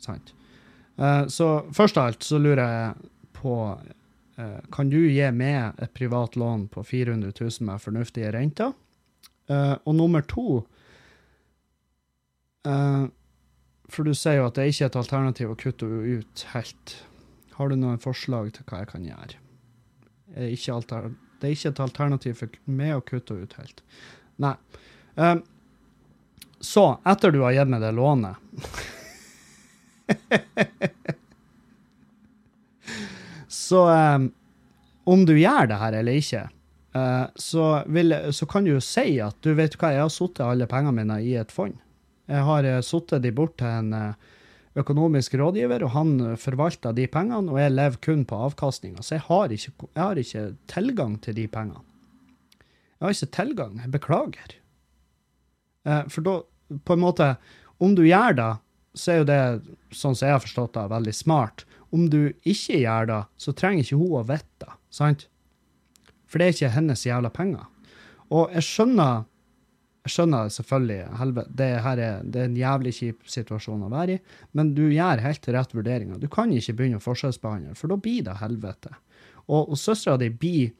Sant. 0.00 0.32
Eh, 0.96 1.26
så 1.28 1.48
først 1.76 2.00
av 2.00 2.10
alt 2.10 2.24
så 2.24 2.40
lurer 2.40 2.60
jeg 2.64 3.10
på 3.36 3.54
eh, 4.36 4.58
Kan 4.72 4.90
du 4.92 4.98
gi 5.02 5.28
meg 5.32 5.80
et 5.80 5.92
privat 5.96 6.36
lån 6.40 6.68
på 6.72 6.84
400 6.84 7.32
000 7.36 7.68
med 7.68 7.84
fornuftige 7.84 8.32
renter? 8.36 8.72
Eh, 9.48 9.76
og 9.84 9.96
nummer 9.96 10.24
to 10.24 10.62
For 12.60 14.04
du 14.04 14.12
sier 14.12 14.36
jo 14.36 14.50
at 14.50 14.58
det 14.58 14.62
er 14.62 14.74
ikke 14.74 14.88
et 14.90 14.96
alternativ 15.00 15.52
å 15.52 15.56
kutte 15.58 15.86
ut 15.88 16.42
helt. 16.52 16.92
Har 17.56 17.70
du 17.72 17.78
noen 17.80 17.98
forslag 17.98 18.52
til 18.52 18.66
hva 18.68 18.82
jeg 18.82 18.90
kan 18.92 19.06
gjøre? 19.08 19.38
Er 20.36 20.52
ikke 20.52 20.76
det 21.40 21.48
er 21.48 21.54
ikke 21.56 21.72
et 21.72 21.80
alternativ 21.80 22.36
for 22.42 22.58
meg 22.68 22.92
å 22.98 23.04
kutte 23.04 23.38
ut 23.40 23.56
helt. 23.56 23.80
Nei. 24.40 24.54
Um, 25.14 25.42
så, 26.60 26.98
etter 27.08 27.32
du 27.32 27.40
har 27.44 27.52
gitt 27.56 27.68
meg 27.72 27.80
det 27.82 27.92
lånet 27.96 28.36
Så 33.48 33.80
um, 33.88 34.32
om 35.04 35.26
du 35.26 35.34
gjør 35.38 35.66
det 35.70 35.78
her 35.80 35.92
eller 36.00 36.12
ikke, 36.18 36.42
uh, 36.96 37.26
så, 37.34 37.82
vil, 37.86 38.14
så 38.34 38.46
kan 38.50 38.64
du 38.66 38.70
jo 38.74 38.80
si 38.84 39.20
at 39.22 39.36
du 39.44 39.54
vet 39.58 39.76
hva, 39.78 39.92
jeg 39.94 40.04
har 40.04 40.12
sittet 40.12 40.46
alle 40.46 40.66
pengene 40.70 40.96
mine 41.00 41.16
i 41.24 41.34
et 41.40 41.52
fond. 41.54 41.76
Jeg 42.30 42.42
har 42.46 42.62
uh, 42.66 42.80
de 43.10 43.32
bort 43.34 43.56
til 43.58 43.66
en 43.70 43.92
uh, 43.94 44.14
økonomisk 44.78 45.34
rådgiver, 45.40 45.84
og 45.86 45.94
han 45.96 46.36
forvalter 46.38 46.92
de 46.94 47.06
pengene, 47.10 47.50
og 47.50 47.58
jeg 47.58 47.74
lever 47.74 47.98
kun 48.06 48.24
på 48.24 48.38
avkastninga. 48.48 49.02
Så 49.02 49.16
jeg 49.16 49.24
har, 49.26 49.46
ikke, 49.50 49.72
jeg 49.94 50.02
har 50.02 50.16
ikke 50.24 50.44
tilgang 50.70 51.18
til 51.22 51.34
de 51.38 51.46
pengene. 51.50 51.89
Jeg 53.00 53.06
har 53.06 53.16
ikke 53.16 53.34
tilgang. 53.36 53.78
Jeg 53.80 53.92
beklager. 53.94 54.56
Eh, 55.88 56.02
for 56.12 56.26
da, 56.26 56.34
på 56.84 56.96
en 56.96 57.00
måte, 57.00 57.30
om 57.80 57.94
du 57.96 58.04
gjør 58.04 58.36
det, 58.36 58.50
så 58.92 59.12
er 59.12 59.20
jo 59.22 59.28
det, 59.30 59.40
sånn 59.94 60.16
som 60.18 60.26
jeg 60.26 60.36
har 60.36 60.44
forstått 60.44 60.76
det, 60.76 60.86
veldig 60.92 61.14
smart. 61.16 61.64
Om 61.94 62.10
du 62.12 62.20
ikke 62.44 62.82
gjør 62.82 63.08
det, 63.08 63.20
så 63.40 63.54
trenger 63.56 63.86
ikke 63.86 64.00
hun 64.02 64.18
å 64.20 64.26
vite 64.28 64.66
det, 64.66 64.76
sant? 64.92 65.26
For 66.30 66.38
det 66.38 66.46
er 66.46 66.56
ikke 66.56 66.74
hennes 66.76 67.06
jævla 67.06 67.30
penger. 67.34 67.64
Og 68.30 68.52
jeg 68.54 68.66
skjønner, 68.66 69.24
jeg 70.04 70.14
skjønner 70.14 70.52
selvfølgelig, 70.54 71.38
det 71.58 71.70
her 71.86 72.02
er, 72.04 72.20
det 72.22 72.42
er 72.42 72.50
en 72.50 72.60
jævlig 72.60 72.92
kjip 72.98 73.32
situasjon 73.32 73.88
å 73.88 73.90
være 73.90 74.18
i, 74.18 74.20
men 74.58 74.74
du 74.76 74.84
gjør 74.90 75.24
helt 75.24 75.50
rett 75.56 75.74
vurderinger. 75.74 76.20
Du 76.20 76.28
kan 76.30 76.52
ikke 76.54 76.76
begynne 76.78 77.00
å 77.00 77.04
forskjellsbehandle, 77.04 77.74
for 77.78 77.90
da 77.90 77.98
blir 77.98 78.28
det 78.28 78.36
helvete. 78.42 78.92
Og, 79.48 79.72
og 79.72 79.76
søstera 79.80 80.20
di 80.20 80.30
blir 80.30 80.70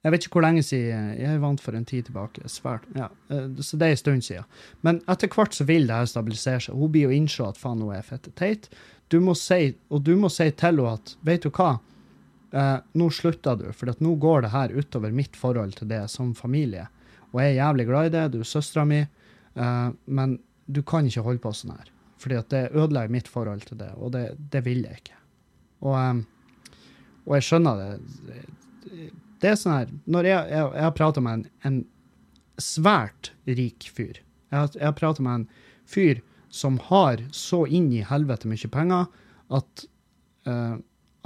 jeg 0.00 0.12
vet 0.14 0.24
ikke 0.24 0.38
hvor 0.38 0.46
lenge 0.46 0.62
siden 0.64 1.10
jeg 1.20 1.40
vant 1.42 1.60
for 1.60 1.76
en 1.76 1.84
tid 1.84 2.06
tilbake. 2.08 2.46
Svært, 2.48 2.86
ja. 2.96 3.10
Eh, 3.28 3.48
Så 3.60 3.76
det 3.76 3.86
er 3.88 3.96
en 3.96 4.00
stund 4.00 4.24
siden. 4.24 4.44
Men 4.86 5.02
etter 5.12 5.28
hvert 5.28 5.52
så 5.56 5.66
vil 5.68 5.86
det 5.86 5.98
her 5.98 6.08
stabilisere 6.08 6.60
seg. 6.64 6.74
Hun 6.78 6.92
blir 6.94 7.08
jo 7.10 7.16
innse 7.18 7.44
at 7.44 7.60
faen, 7.60 7.82
hun 7.84 7.92
er 7.94 8.06
fette 8.06 8.32
teit. 8.38 8.70
Du 9.12 9.18
må 9.20 9.34
si, 9.36 9.74
og 9.90 10.04
du 10.06 10.14
må 10.16 10.30
si 10.32 10.48
til 10.50 10.70
henne 10.70 10.94
at 10.94 11.14
vet 11.26 11.44
du 11.44 11.50
hva, 11.50 11.78
eh, 12.52 12.78
nå 12.94 13.10
slutter 13.12 13.56
du, 13.60 13.68
for 13.76 13.92
nå 14.00 14.14
går 14.22 14.42
det 14.46 14.54
her 14.54 14.72
utover 14.72 15.12
mitt 15.12 15.36
forhold 15.36 15.76
til 15.76 15.88
det 15.88 16.04
som 16.10 16.32
familie. 16.34 16.86
Og 17.32 17.42
jeg 17.42 17.52
er 17.52 17.60
jævlig 17.60 17.86
glad 17.86 18.06
i 18.06 18.14
det, 18.16 18.26
du 18.32 18.40
er 18.40 18.48
søstera 18.48 18.84
mi, 18.88 19.00
eh, 19.04 19.88
men 20.06 20.38
du 20.66 20.82
kan 20.82 21.04
ikke 21.06 21.26
holde 21.26 21.42
på 21.42 21.52
sånn 21.52 21.76
her. 21.76 21.90
Fordi 22.20 22.36
at 22.36 22.48
det 22.52 22.70
ødelegger 22.72 23.10
mitt 23.12 23.28
forhold 23.28 23.66
til 23.68 23.78
det, 23.80 23.90
og 23.96 24.12
det, 24.12 24.30
det 24.52 24.64
vil 24.64 24.82
jeg 24.86 25.02
ikke. 25.02 25.18
Og, 25.82 25.96
eh, 25.98 26.70
og 27.26 27.36
jeg 27.36 27.46
skjønner 27.50 27.82
det 27.84 29.10
det 29.40 29.52
er 29.52 29.58
sånn 29.58 29.76
her 29.76 29.94
Når 30.10 30.28
jeg, 30.28 30.50
jeg, 30.52 30.66
jeg 30.76 30.86
har 30.86 30.96
prata 30.96 31.22
med 31.24 31.38
en, 31.38 31.44
en 31.68 31.78
svært 32.60 33.32
rik 33.48 33.88
fyr 33.92 34.20
Jeg 34.20 34.56
har, 34.56 34.70
jeg 34.76 34.86
har 34.86 34.98
prata 34.98 35.24
med 35.24 35.42
en 35.42 35.48
fyr 35.88 36.20
som 36.50 36.78
har 36.90 37.22
så 37.34 37.62
inn 37.66 37.88
i 37.94 38.04
helvete 38.06 38.50
mye 38.50 38.70
penger 38.74 39.06
at, 39.54 39.84
uh, 40.50 40.76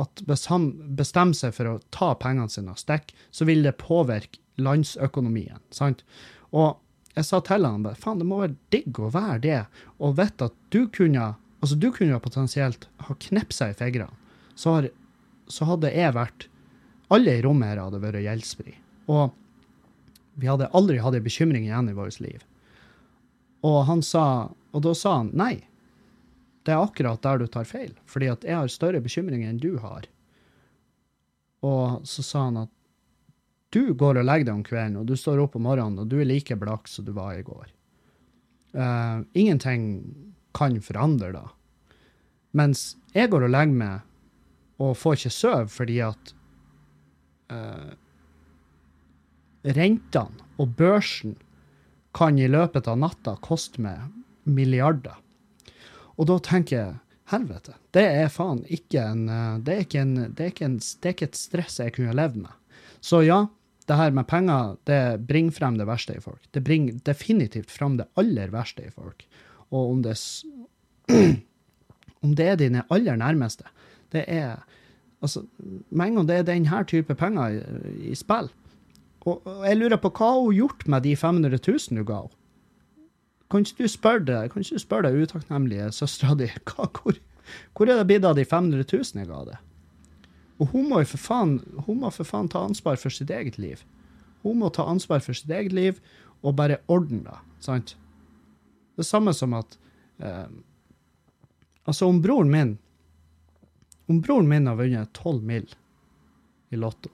at 0.01 0.23
hvis 0.29 0.47
han 0.51 0.67
bestemmer 0.99 1.37
seg 1.39 1.55
for 1.57 1.71
å 1.71 1.79
ta 1.97 2.11
pengene 2.21 2.53
sine 2.53 2.75
og 2.75 2.81
stikke, 2.81 3.17
så 3.33 3.49
vil 3.49 3.65
det 3.65 3.73
påvirke 3.81 4.41
landsøkonomien. 4.61 5.63
sant? 5.73 6.05
Og 6.53 6.77
jeg 7.17 7.29
sa 7.29 7.41
til 7.45 7.65
han 7.65 7.87
bare, 7.87 7.97
faen, 8.01 8.21
det 8.21 8.29
må 8.29 8.43
være 8.43 8.59
digg 8.75 9.01
å 9.01 9.09
være 9.15 9.41
det, 9.47 9.63
og 9.97 10.19
vite 10.21 10.51
at 10.51 10.57
du 10.75 10.85
kunne 10.93 11.33
altså 11.65 11.79
du 11.81 11.89
kunne 11.97 12.21
potensielt 12.21 12.89
ha 13.07 13.17
knepsa 13.29 13.71
i 13.73 13.77
fingrene. 13.79 14.13
Så, 14.55 14.75
så 15.49 15.69
hadde 15.71 15.93
jeg 15.95 16.13
vært 16.13 16.49
Alle 17.15 17.37
i 17.39 17.43
rommet 17.45 17.71
her 17.71 17.83
hadde 17.85 18.03
vært 18.03 18.25
gjeldsfri. 18.25 18.75
Og 19.13 19.31
vi 20.41 20.51
hadde 20.51 20.71
aldri 20.75 20.99
hatt 21.03 21.15
en 21.15 21.25
bekymring 21.25 21.69
igjen 21.69 21.91
i 21.91 21.97
vårt 21.97 22.19
liv. 22.23 22.43
Og, 23.65 23.85
han 23.89 24.03
sa, 24.03 24.51
og 24.75 24.83
da 24.85 24.93
sa 24.99 25.19
han 25.21 25.31
nei. 25.37 25.55
Det 26.65 26.73
er 26.75 26.83
akkurat 26.83 27.23
der 27.23 27.41
du 27.41 27.47
tar 27.47 27.69
feil, 27.69 27.93
fordi 28.09 28.31
at 28.33 28.45
jeg 28.47 28.57
har 28.57 28.73
større 28.73 29.03
bekymringer 29.05 29.53
enn 29.53 29.61
du 29.61 29.77
har. 29.83 30.09
Og 31.65 32.05
så 32.09 32.25
sa 32.25 32.47
han 32.49 32.65
at 32.65 32.73
du 33.75 33.93
går 33.99 34.21
og 34.21 34.27
legger 34.27 34.49
deg 34.49 34.55
om 34.55 34.65
kvelden, 34.67 35.01
og 35.01 35.09
du 35.09 35.17
står 35.19 35.43
opp 35.43 35.57
om 35.59 35.65
morgenen, 35.67 35.99
og 36.01 36.11
du 36.11 36.21
er 36.21 36.29
like 36.29 36.57
blakk 36.61 36.89
som 36.89 37.07
du 37.07 37.13
var 37.17 37.35
i 37.37 37.45
går. 37.47 37.67
Uh, 38.75 39.23
ingenting 39.35 39.85
kan 40.55 40.79
forandre 40.83 41.33
da. 41.35 41.45
Mens 42.55 42.95
jeg 43.15 43.31
går 43.33 43.47
og 43.47 43.55
legger 43.55 43.79
meg 43.79 44.83
og 44.83 44.97
får 44.99 45.19
ikke 45.19 45.35
sove 45.35 45.71
fordi 45.71 46.01
at 46.07 46.35
uh, 47.53 47.93
rentene 49.65 50.45
og 50.61 50.75
børsen 50.79 51.37
kan 52.15 52.39
i 52.39 52.47
løpet 52.49 52.87
av 52.91 53.01
natta 53.01 53.35
koste 53.43 53.83
meg 53.83 54.05
milliarder. 54.45 55.17
Og 56.15 56.29
da 56.31 56.39
tenker 56.39 56.77
jeg 56.77 56.93
helvete, 57.33 57.75
det 57.97 58.05
er 58.05 58.31
faen 58.31 58.63
ikke 58.71 59.03
en 59.03 59.25
Det 59.65 59.75
er 59.75 59.83
ikke, 59.87 60.01
en, 60.05 60.15
det 60.31 60.45
er 60.45 60.53
ikke, 60.53 60.69
en, 60.69 60.79
det 60.79 61.09
er 61.09 61.17
ikke 61.17 61.31
et 61.31 61.39
stress 61.41 61.81
jeg 61.81 61.95
kunne 61.97 62.15
levd 62.15 62.45
med. 62.45 62.53
Så 63.01 63.25
ja, 63.25 63.47
det 63.89 63.97
her 63.99 64.15
med 64.17 64.29
penger 64.29 64.77
det 64.89 65.01
bringer 65.29 65.57
frem 65.57 65.79
det 65.81 65.89
verste 65.89 66.17
i 66.17 66.23
folk. 66.23 66.41
Det 66.53 66.63
bringer 66.65 67.01
definitivt 67.05 67.73
frem 67.73 67.99
det 67.99 68.07
aller 68.21 68.53
verste 68.53 68.87
i 68.87 68.93
folk. 68.93 69.27
Og 69.75 69.91
om 69.91 70.05
det, 70.05 70.15
om 72.25 72.37
det 72.39 72.47
er 72.53 72.61
dine 72.61 72.85
aller 72.95 73.19
nærmeste, 73.21 73.67
det 74.15 74.25
er 74.31 74.63
altså, 75.25 75.43
Med 75.91 76.07
en 76.07 76.21
gang 76.21 76.29
det 76.29 76.37
er 76.37 76.47
denne 76.49 76.85
type 76.91 77.17
penger 77.19 77.57
i, 77.57 78.13
i 78.13 78.15
spill 78.19 78.51
og, 79.25 79.41
og, 79.47 79.61
jeg 79.65 79.79
lurer 79.81 80.01
på 80.01 80.13
hva 80.19 80.33
hun 80.37 80.57
gjort 80.57 80.87
med 80.91 81.07
de 81.07 81.15
500 81.17 81.57
000 81.57 81.99
du 81.99 82.05
ga 82.05 82.25
henne? 82.25 82.41
Kan 83.53 83.65
ikke 83.65 83.85
du 83.85 83.93
spørre 83.93 84.25
det, 84.25 84.41
kan 84.51 84.65
ikke 84.65 84.81
du 84.81 84.83
spørre 84.83 85.09
deg 85.09 85.25
utakknemlige 85.25 85.93
søstera 85.95 86.35
di 86.37 86.49
hvor, 86.67 87.19
hvor 87.77 87.89
er 87.89 88.01
det 88.01 88.07
blitt 88.09 88.27
av 88.27 88.37
de 88.37 88.45
500 88.45 88.85
000 88.91 89.23
jeg 89.23 89.31
ga 89.31 89.41
deg? 89.49 89.59
Og 90.63 90.71
hun 90.71 90.89
må 90.91 91.01
jo 91.03 91.11
for 91.13 91.23
faen, 91.23 91.57
hun 91.87 92.01
må 92.03 92.11
for 92.15 92.29
faen 92.29 92.49
ta 92.49 92.63
ansvar 92.65 92.97
for 93.01 93.13
sitt 93.13 93.31
eget 93.31 93.59
liv. 93.59 93.83
Hun 94.45 94.61
må 94.61 94.71
ta 94.73 94.87
ansvar 94.87 95.23
for 95.25 95.37
sitt 95.37 95.51
eget 95.51 95.75
liv 95.75 95.99
og 96.45 96.57
bare 96.57 96.81
ordne 96.89 97.25
det. 97.27 97.39
sant? 97.65 97.97
Det 98.97 99.07
samme 99.07 99.35
som 99.35 99.57
at 99.57 99.79
eh, 100.21 100.47
Altså, 101.85 102.07
om 102.09 102.23
broren 102.23 102.49
min 102.49 102.79
Om 104.11 104.21
broren 104.21 104.49
min 104.49 104.67
har 104.69 104.77
vunnet 104.77 105.13
12 105.13 105.43
mill. 105.43 105.69
i 106.69 106.77
Lotto, 106.77 107.11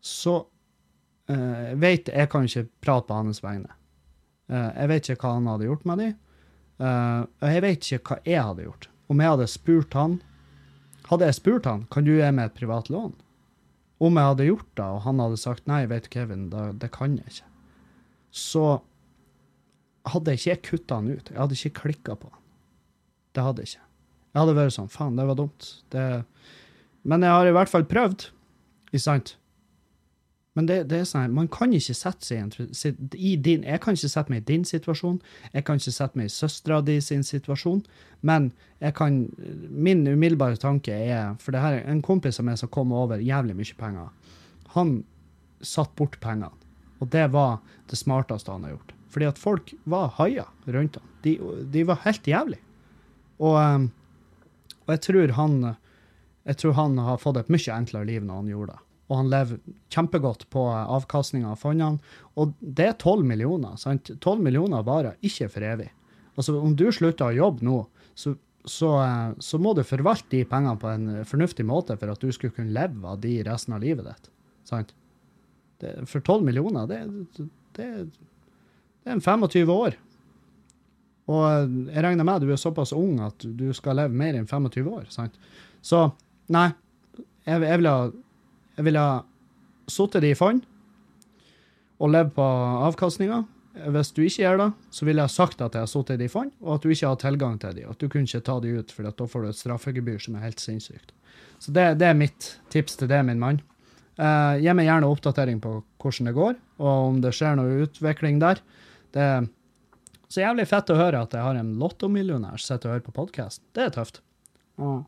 så 0.00 0.32
uh, 1.30 1.72
vet 1.78 2.08
Jeg 2.08 2.28
kan 2.32 2.44
ikke 2.48 2.66
prate 2.82 3.06
på 3.06 3.14
hans 3.14 3.42
vegne. 3.44 3.70
Uh, 4.50 4.72
jeg 4.74 4.90
vet 4.90 5.08
ikke 5.08 5.28
hva 5.28 5.34
han 5.36 5.46
hadde 5.52 5.68
gjort 5.68 5.84
med 5.88 6.02
de. 6.02 6.08
Eh, 6.82 7.20
og 7.22 7.52
jeg 7.52 7.62
vet 7.62 7.86
ikke 7.86 8.08
hva 8.08 8.16
jeg 8.26 8.46
hadde 8.48 8.66
gjort. 8.66 8.88
Om 9.12 9.20
jeg 9.20 9.34
hadde 9.34 9.50
spurt 9.52 9.94
han 9.98 10.16
Hadde 11.04 11.26
jeg 11.28 11.36
spurt 11.36 11.66
han, 11.68 11.82
kan 11.92 12.06
du 12.06 12.14
gi 12.14 12.28
meg 12.32 12.48
et 12.48 12.56
privat 12.56 12.86
lån? 12.88 13.10
Om 14.00 14.16
jeg 14.16 14.28
hadde 14.30 14.46
gjort 14.46 14.70
det, 14.72 14.84
og 14.88 15.02
han 15.04 15.18
hadde 15.20 15.40
sagt 15.42 15.66
nei, 15.68 15.82
vet 15.90 16.06
du, 16.06 16.10
Kevin, 16.14 16.46
det, 16.48 16.62
det 16.80 16.88
kan 16.94 17.18
jeg 17.18 17.28
ikke, 17.28 17.50
så 18.32 18.62
hadde 20.08 20.32
jeg 20.32 20.40
ikke 20.40 20.70
kutta 20.70 20.96
han 21.02 21.10
ut. 21.12 21.28
Jeg 21.28 21.36
hadde 21.36 21.58
ikke 21.58 21.82
klikka 21.82 22.16
på 22.16 22.30
han. 22.32 22.40
Det 23.36 23.44
hadde 23.44 23.66
jeg 23.66 23.74
ikke. 23.74 23.84
Jeg 24.34 24.42
hadde 24.42 24.56
vært 24.58 24.74
sånn, 24.74 24.90
faen, 24.90 25.16
det 25.18 25.28
var 25.28 25.38
dumt. 25.38 25.70
Det... 25.94 26.04
Men 27.06 27.22
jeg 27.22 27.36
har 27.36 27.46
i 27.46 27.54
hvert 27.54 27.70
fall 27.70 27.86
prøvd, 27.86 28.28
ikke 28.90 29.02
sant? 29.04 29.36
Men 30.54 30.68
det, 30.70 30.76
det, 30.90 31.00
er 31.02 31.06
sånn, 31.08 31.32
man 31.34 31.48
kan 31.50 31.72
ikke 31.74 31.96
sette 31.98 32.26
seg 32.26 32.98
i 33.18 33.32
din 33.42 33.64
Jeg 33.66 33.80
kan 33.82 33.96
ikke 33.96 34.10
sette 34.10 34.30
meg 34.30 34.44
i 34.44 34.46
din 34.52 34.66
situasjon. 34.66 35.16
Jeg 35.50 35.66
kan 35.66 35.80
ikke 35.80 35.94
sette 35.96 36.18
meg 36.18 36.30
i 36.30 36.34
søstera 36.34 36.78
di 36.86 37.00
sin 37.02 37.24
situasjon. 37.26 37.80
Men 38.22 38.52
jeg 38.78 38.94
kan, 38.98 39.24
min 39.70 40.04
umiddelbare 40.06 40.60
tanke 40.62 40.94
er 40.94 41.34
For 41.42 41.54
det 41.54 41.62
her 41.64 41.80
er 41.80 41.90
en 41.90 42.04
kompis 42.06 42.38
av 42.38 42.46
meg 42.46 42.60
som 42.60 42.70
kom 42.70 42.94
over 42.94 43.22
jævlig 43.22 43.58
mye 43.58 43.78
penger. 43.80 44.12
Han 44.76 45.00
satt 45.64 45.90
bort 45.98 46.20
pengene. 46.22 46.54
Og 47.02 47.10
det 47.10 47.26
var 47.34 47.58
det 47.90 47.98
smarteste 47.98 48.54
han 48.54 48.66
har 48.66 48.76
gjort. 48.76 48.94
Fordi 49.10 49.30
at 49.30 49.42
folk 49.42 49.74
var 49.90 50.14
haier 50.20 50.46
rundt 50.70 51.00
ham. 51.00 51.10
De, 51.26 51.34
de, 51.70 51.82
var 51.86 52.02
helt 52.06 52.26
jævlig. 52.30 52.60
Og, 53.42 53.58
um, 53.58 53.90
og 54.84 54.92
jeg, 54.94 55.00
tror 55.08 55.34
han, 55.38 55.54
jeg 56.44 56.60
tror 56.60 56.76
han 56.78 56.98
har 57.00 57.22
fått 57.22 57.40
et 57.40 57.52
mye 57.52 57.76
enklere 57.76 58.08
liv 58.08 58.24
når 58.24 58.42
han 58.42 58.50
gjorde 58.52 58.74
det 58.74 58.82
og 59.04 59.18
han 59.18 59.30
lever 59.32 59.60
kjempegodt 59.92 60.46
på 60.52 60.62
avkastninga 60.72 61.52
av 61.52 61.60
fondene. 61.60 62.00
Og 62.40 62.54
det 62.60 62.86
er 62.88 62.96
12 62.96 63.24
millioner. 63.28 63.76
sant? 63.80 64.10
12 64.16 64.40
millioner 64.42 64.84
varer 64.86 65.18
ikke 65.24 65.50
for 65.52 65.66
evig. 65.66 65.90
Altså, 66.34 66.56
Om 66.58 66.74
du 66.76 66.88
slutter 66.92 67.28
å 67.28 67.36
jobbe 67.36 67.66
nå, 67.66 67.82
så, 68.16 68.34
så, 68.64 68.90
eh, 69.04 69.34
så, 69.44 69.60
må 69.60 69.74
du 69.76 69.84
forvalte 69.84 70.32
de 70.32 70.44
pengene 70.48 70.80
på 70.80 70.88
en 70.88 71.08
fornuftig 71.28 71.66
måte 71.68 71.98
for 72.00 72.10
at 72.10 72.22
du 72.22 72.32
skulle 72.32 72.54
kunne 72.56 72.74
leve 72.74 73.04
av 73.06 73.20
de 73.20 73.36
resten 73.46 73.76
av 73.76 73.84
livet 73.84 74.08
ditt. 74.08 74.32
sant? 74.64 74.94
Det, 75.82 75.92
for 76.08 76.24
12 76.24 76.46
millioner, 76.46 76.88
det, 76.88 77.02
det, 77.76 77.88
det 78.08 79.10
er 79.10 79.18
en 79.18 79.20
25 79.20 79.68
år. 79.74 79.98
Og 81.30 81.44
jeg 81.88 82.04
regner 82.04 82.26
med 82.26 82.36
at 82.36 82.44
du 82.44 82.52
er 82.52 82.60
såpass 82.60 82.92
ung 82.96 83.16
at 83.24 83.46
du 83.46 83.70
skal 83.76 83.96
leve 83.96 84.12
mer 84.12 84.36
enn 84.36 84.48
25 84.48 84.90
år. 84.92 85.06
sant? 85.08 85.38
Så 85.80 86.06
nei, 86.52 86.68
jeg, 87.46 87.62
jeg 87.64 87.80
vil 87.80 87.88
ha 87.88 87.98
jeg 88.74 88.88
ville 88.88 89.02
satt 89.90 90.16
i 90.26 90.34
fond 90.34 90.64
og 92.02 92.10
levd 92.10 92.32
på 92.36 92.46
avkastninga. 92.88 93.44
Hvis 93.94 94.12
du 94.14 94.22
ikke 94.22 94.42
gjør 94.42 94.60
det, 94.60 94.68
så 94.94 95.06
ville 95.06 95.22
jeg 95.22 95.34
sagt 95.34 95.62
at 95.62 95.74
jeg 95.74 95.86
har 95.86 95.90
sittet 95.90 96.22
i 96.22 96.30
fond, 96.30 96.50
og 96.62 96.76
at 96.76 96.84
du 96.84 96.92
ikke 96.94 97.10
har 97.10 97.20
tilgang 97.22 97.56
til 97.62 97.74
dem. 97.78 97.90
At 97.90 98.02
du 98.02 98.08
kunne 98.10 98.26
ikke 98.26 98.42
ta 98.46 98.58
dem 98.62 98.80
ut, 98.80 98.92
for 98.94 99.06
da 99.06 99.28
får 99.30 99.42
du 99.44 99.50
et 99.50 99.60
straffegebyr 99.60 100.20
som 100.22 100.36
er 100.36 100.46
helt 100.46 100.62
sinnssykt. 100.62 101.14
Så 101.62 101.74
det, 101.74 101.86
det 102.02 102.10
er 102.10 102.18
mitt 102.18 102.50
tips 102.70 102.98
til 103.00 103.10
det, 103.10 103.22
min 103.26 103.42
mann. 103.42 103.60
Uh, 104.18 104.60
gi 104.62 104.74
meg 104.76 104.86
gjerne 104.86 105.10
oppdatering 105.10 105.58
på 105.62 105.80
hvordan 106.02 106.30
det 106.30 106.36
går, 106.36 106.58
og 106.82 107.08
om 107.08 107.20
det 107.22 107.34
skjer 107.34 107.58
noe 107.58 107.86
utvikling 107.86 108.38
der. 108.42 108.60
Det 109.14 109.22
er 109.22 109.48
så 110.34 110.42
jævlig 110.42 110.64
fett 110.66 110.90
å 110.90 110.96
høre 110.98 111.20
at 111.22 111.34
jeg 111.36 111.46
har 111.46 111.58
en 111.58 111.74
lottomillionær 111.78 112.58
som 112.58 112.74
sitter 112.74 112.90
og 112.90 112.96
hører 112.96 113.06
på 113.06 113.14
podkast. 113.14 113.62
Det 113.76 113.86
er 113.86 113.92
tøft. 113.94 114.18
Uh. 114.80 115.02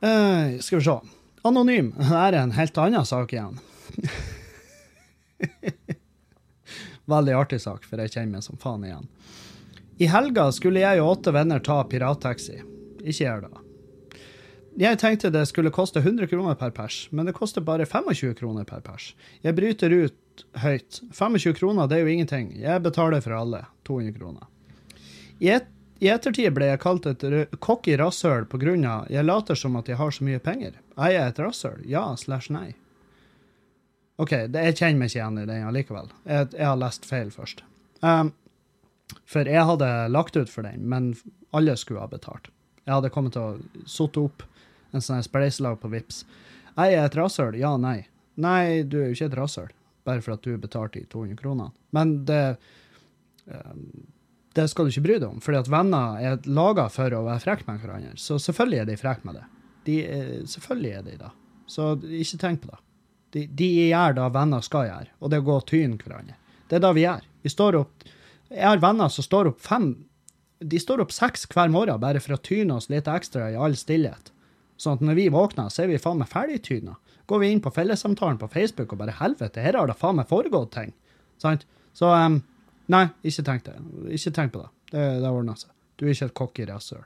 Uh, 0.00 0.56
skal 0.64 0.80
vi 0.80 0.86
se. 0.86 0.96
Anonym. 1.44 1.92
Her 2.00 2.32
er 2.32 2.40
en 2.46 2.56
helt 2.56 2.78
annen 2.80 3.04
sak 3.06 3.34
igjen. 3.36 3.60
Veldig 7.12 7.34
artig 7.36 7.60
sak, 7.60 7.84
for 7.84 8.00
jeg 8.00 8.14
kjenner 8.14 8.38
meg 8.38 8.46
som 8.46 8.56
faen 8.62 8.86
igjen. 8.88 9.10
I 10.00 10.08
helga 10.08 10.46
skulle 10.54 10.80
jeg 10.80 11.02
og 11.02 11.18
åtte 11.18 11.34
venner 11.36 11.60
ta 11.60 11.82
pirattaxi. 11.90 12.62
Ikke 13.02 13.18
gjør 13.18 13.44
det. 13.44 13.54
Jeg 14.80 14.96
tenkte 15.02 15.34
det 15.34 15.44
skulle 15.50 15.74
koste 15.74 16.00
100 16.00 16.30
kroner 16.30 16.56
per 16.56 16.72
pers, 16.72 17.04
men 17.12 17.28
det 17.28 17.36
koster 17.36 17.60
bare 17.60 17.84
25 17.84 18.32
kroner 18.38 18.64
per 18.64 18.80
pers. 18.80 19.12
Jeg 19.44 19.52
bryter 19.58 19.92
ut 19.92 20.16
høyt. 20.62 21.00
25 21.12 21.54
kroner, 21.58 21.88
det 21.88 21.98
er 21.98 22.06
jo 22.06 22.14
ingenting. 22.14 22.52
Jeg 22.60 22.82
betaler 22.84 23.22
for 23.24 23.36
alle. 23.36 23.64
200 23.88 24.18
kroner. 24.18 24.48
I 25.42 25.54
et 25.58 25.70
i 26.02 26.08
ettertid 26.10 26.50
ble 26.50 26.66
jeg 26.66 26.80
kalt 26.82 27.04
et 27.06 27.24
cocky 27.62 27.94
rasshøl 28.00 28.48
på 28.50 28.58
grunn 28.58 28.82
av 28.90 29.10
jeg 29.12 29.22
later 29.22 29.54
som 29.54 29.76
at 29.78 29.86
jeg 29.86 30.00
har 30.00 30.10
så 30.10 30.24
mye 30.26 30.40
penger. 30.42 30.80
Er 30.98 31.12
jeg 31.14 31.30
et 31.30 31.38
rasshøl? 31.44 31.84
Ja 31.86 32.08
slash 32.18 32.50
nei. 32.50 32.72
OK, 34.18 34.32
det, 34.50 34.64
jeg 34.66 34.78
kjenner 34.80 34.98
meg 34.98 35.12
ikke 35.12 35.20
igjen 35.20 35.38
i 35.38 35.46
den 35.46 35.68
allikevel. 35.68 36.10
Jeg, 36.26 36.48
jeg, 36.56 36.66
har 36.66 36.80
lest 36.80 37.06
feil 37.06 37.30
først. 37.30 37.62
Um, 38.02 38.32
for 39.30 39.46
jeg 39.46 39.68
hadde 39.68 39.92
lagt 40.10 40.36
ut 40.36 40.50
for 40.50 40.66
den, 40.66 40.88
men 40.90 41.12
alle 41.54 41.76
skulle 41.78 42.02
ha 42.02 42.10
betalt. 42.10 42.50
Jeg 42.82 42.96
hadde 42.96 43.12
kommet 43.14 43.36
til 43.38 43.46
å 43.46 43.86
sotte 43.86 44.26
opp 44.26 44.42
en 44.90 45.06
sånn 45.06 45.22
spleiselag 45.22 45.78
på 45.80 45.90
VIPS. 45.92 46.24
Jeg 46.74 46.98
Er 46.98 47.06
et 47.06 47.16
rasshøl? 47.16 47.54
Ja, 47.60 47.76
nei. 47.78 48.08
Nei, 48.34 48.82
du 48.82 48.98
er 48.98 49.12
jo 49.12 49.20
ikke 49.20 49.30
et 49.30 49.38
rasshøl, 49.38 49.70
bare 50.06 50.24
for 50.24 50.36
at 50.36 50.44
du 50.44 50.56
betalte 50.60 51.00
de 51.00 51.08
200 51.12 51.38
kronene. 51.38 51.70
Men 51.94 52.16
det 52.28 52.42
um, 53.46 53.86
det 54.52 54.68
skal 54.68 54.84
du 54.84 54.92
ikke 54.92 55.04
bry 55.06 55.16
deg 55.16 55.28
om, 55.30 55.40
fordi 55.40 55.60
at 55.62 55.68
venner 55.72 56.20
er 56.20 56.48
laga 56.50 56.86
for 56.92 57.14
å 57.16 57.24
være 57.24 57.40
frekke 57.40 57.66
med 57.68 57.80
hverandre. 57.80 58.12
Så 58.20 58.36
selvfølgelig 58.42 58.82
er 58.82 58.88
de 58.90 58.96
frekke 59.00 59.28
med 59.28 59.38
det. 59.38 59.44
De 59.86 59.98
er, 60.04 60.32
selvfølgelig 60.48 60.92
er 60.98 61.06
de 61.06 61.14
det. 61.22 61.30
Så 61.72 61.86
ikke 62.20 62.40
tenk 62.42 62.64
på 62.64 62.72
det. 62.72 62.80
De, 63.32 63.46
de 63.62 63.68
gjør 63.88 64.18
det 64.18 64.28
venner 64.34 64.64
skal 64.64 64.88
gjøre, 64.90 65.12
og 65.18 65.32
det 65.32 65.38
er 65.38 65.44
å 65.44 65.46
gå 65.46 65.54
og 65.56 65.68
tyne 65.70 65.96
hverandre. 65.96 66.36
Det 66.68 66.76
er 66.76 66.84
det 66.84 66.92
vi 66.98 67.06
gjør. 67.06 67.28
Vi 67.42 67.52
står 67.52 67.78
opp 67.80 68.04
Jeg 68.52 68.66
har 68.68 68.80
venner 68.80 69.08
som 69.10 69.24
står 69.24 69.48
opp 69.50 69.60
fem 69.64 69.86
De 70.60 70.78
står 70.78 71.00
opp 71.02 71.12
seks 71.12 71.46
hver 71.50 71.72
morgen 71.72 72.00
bare 72.00 72.20
for 72.22 72.36
å 72.36 72.42
tyne 72.44 72.76
oss 72.76 72.90
litt 72.92 73.08
ekstra 73.08 73.48
i 73.50 73.56
all 73.56 73.74
stillhet. 73.76 74.30
Sånn 74.76 74.98
at 74.98 75.04
når 75.04 75.16
vi 75.18 75.26
våkner, 75.32 75.72
så 75.72 75.84
er 75.84 75.90
vi 75.90 76.00
faen 76.00 76.20
meg 76.20 76.30
ferdigtyna. 76.30 76.94
Går 77.30 77.42
vi 77.42 77.52
inn 77.52 77.62
på 77.62 77.72
fellessamtalen 77.74 78.40
på 78.40 78.50
Facebook 78.50 78.94
og 78.94 79.02
bare 79.02 79.14
helvete, 79.20 79.62
her 79.62 79.78
har 79.78 79.90
det 79.90 79.98
faen 79.98 80.18
meg 80.18 80.30
foregått 80.30 80.72
ting. 80.74 80.92
Sant? 81.42 81.66
Så 81.96 82.10
um, 82.10 82.40
nei, 82.92 83.06
ikke 83.26 83.44
tenk 83.46 83.66
det. 83.68 83.76
Ikke 84.16 84.32
tenk 84.34 84.54
på 84.54 84.64
det. 84.64 84.70
Det, 84.92 85.06
det 85.22 85.30
ordner 85.30 85.58
seg. 85.58 85.70
Du 85.96 86.06
er 86.06 86.14
ikke 86.14 86.30
et 86.30 86.38
cocky 86.38 86.68
rasshøl. 86.68 87.04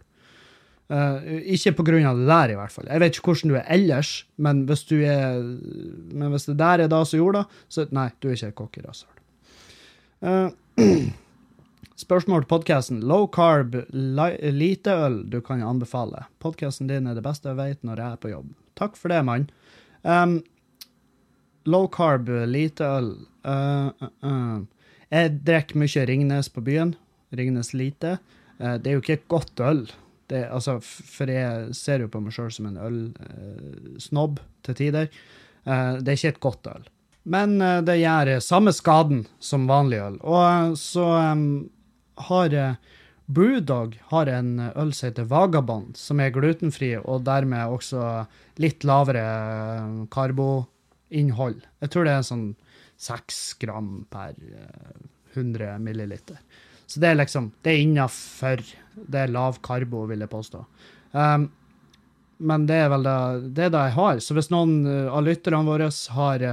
Uh, 0.87 1.19
ikke 1.51 1.73
på 1.81 1.85
grunn 1.89 2.07
av 2.07 2.19
det 2.21 2.29
der, 2.31 2.55
i 2.55 2.59
hvert 2.61 2.73
fall. 2.73 2.87
Jeg 2.87 3.03
vet 3.03 3.19
ikke 3.19 3.33
hvordan 3.33 3.53
du 3.53 3.59
er 3.59 3.69
ellers, 3.75 4.11
men 4.39 4.63
hvis 4.69 4.85
du 4.87 4.97
er 5.03 5.41
Men 5.43 6.31
hvis 6.31 6.47
det 6.47 6.59
der 6.61 6.85
er 6.85 6.91
det 6.93 7.03
som 7.11 7.19
gjorde 7.19 7.43
det, 7.43 7.63
så 7.69 7.87
nei, 7.91 8.09
du 8.23 8.29
er 8.29 8.39
ikke 8.39 8.53
et 8.53 8.59
cocky 8.63 8.85
rasshøl. 8.87 9.23
Uh, 10.23 10.51
spørsmål 12.07 12.45
til 12.45 12.51
podkasten. 12.55 13.03
Low 13.03 13.27
carb, 13.27 13.75
li 13.91 14.53
lite 14.53 14.95
øl 14.95 15.25
du 15.33 15.41
kan 15.41 15.63
anbefale. 15.63 16.27
Podkasten 16.39 16.87
din 16.91 17.07
er 17.11 17.19
det 17.19 17.25
beste 17.27 17.51
jeg 17.51 17.59
vet 17.59 17.83
når 17.83 18.03
jeg 18.03 18.13
er 18.13 18.23
på 18.23 18.33
jobb. 18.33 18.55
Takk 18.79 18.97
for 19.01 19.13
det, 19.13 19.25
mann. 19.25 19.49
Um, 20.07 20.39
low 21.67 21.89
carb, 21.91 22.31
lite 22.47 22.87
øl. 22.87 23.13
Uh, 23.43 23.91
jeg 25.11 25.37
drikker 25.47 25.83
mye 25.83 26.07
Ringnes 26.07 26.51
på 26.53 26.63
byen. 26.67 26.95
Ringnes 27.35 27.73
lite. 27.75 28.19
det 28.59 28.89
er 28.89 28.95
jo 28.95 29.03
ikke 29.03 29.19
et 29.19 29.29
godt 29.29 29.61
øl. 29.61 29.87
Det, 30.31 30.47
altså, 30.51 30.79
for 30.83 31.31
jeg 31.31 31.75
ser 31.77 32.03
jo 32.03 32.11
på 32.11 32.21
meg 32.23 32.35
sjøl 32.35 32.51
som 32.55 32.67
en 32.71 32.79
ølsnobb 32.83 34.41
eh, 34.41 34.47
til 34.67 34.79
tider. 34.79 35.11
Eh, 35.67 35.99
det 36.01 36.13
er 36.13 36.19
ikke 36.19 36.33
et 36.35 36.45
godt 36.49 36.71
øl. 36.73 36.87
Men 37.27 37.59
det 37.59 37.99
gjør 37.99 38.37
samme 38.43 38.71
skaden 38.75 39.25
som 39.43 39.67
vanlig 39.67 39.99
øl. 39.99 40.19
Og 40.23 40.77
så 40.79 41.07
um, 41.35 41.67
har 42.29 42.55
Brewdog 43.27 43.97
har 44.13 44.29
en 44.31 44.61
øl 44.69 44.93
som 44.95 45.09
heter 45.09 45.27
Vagabond, 45.27 45.97
som 45.99 46.21
er 46.23 46.31
glutenfri 46.35 46.93
og 47.01 47.25
dermed 47.27 47.75
også 47.75 48.27
litt 48.63 48.87
lavere 48.87 49.25
karboinnhold. 50.15 51.59
Jeg 51.83 51.91
tror 51.93 52.07
det 52.07 52.15
er 52.15 52.29
sånn 52.29 52.47
seks 52.97 53.41
gram 53.61 54.07
per 54.11 54.39
100 55.35 55.79
milliliter. 55.83 56.39
Så 56.87 57.03
det 57.03 57.11
er 57.11 57.19
liksom 57.19 57.53
Det 57.63 57.73
er 57.73 57.83
innafor. 57.83 58.63
Det 58.95 59.21
er 59.21 59.33
lav 59.35 59.59
karbo, 59.61 60.07
vil 60.07 60.23
jeg 60.23 60.31
påstå. 60.31 60.65
Um, 61.13 61.51
men 62.39 62.67
det 62.69 62.77
er 62.85 62.91
vel 62.93 63.03
det, 63.03 63.19
det, 63.57 63.71
det 63.75 63.83
jeg 63.89 63.97
har. 63.97 64.21
Så 64.21 64.37
hvis 64.37 64.53
noen 64.55 64.87
uh, 64.87 65.13
av 65.13 65.27
lytterne 65.27 65.67
våre 65.67 65.91
har 65.91 66.47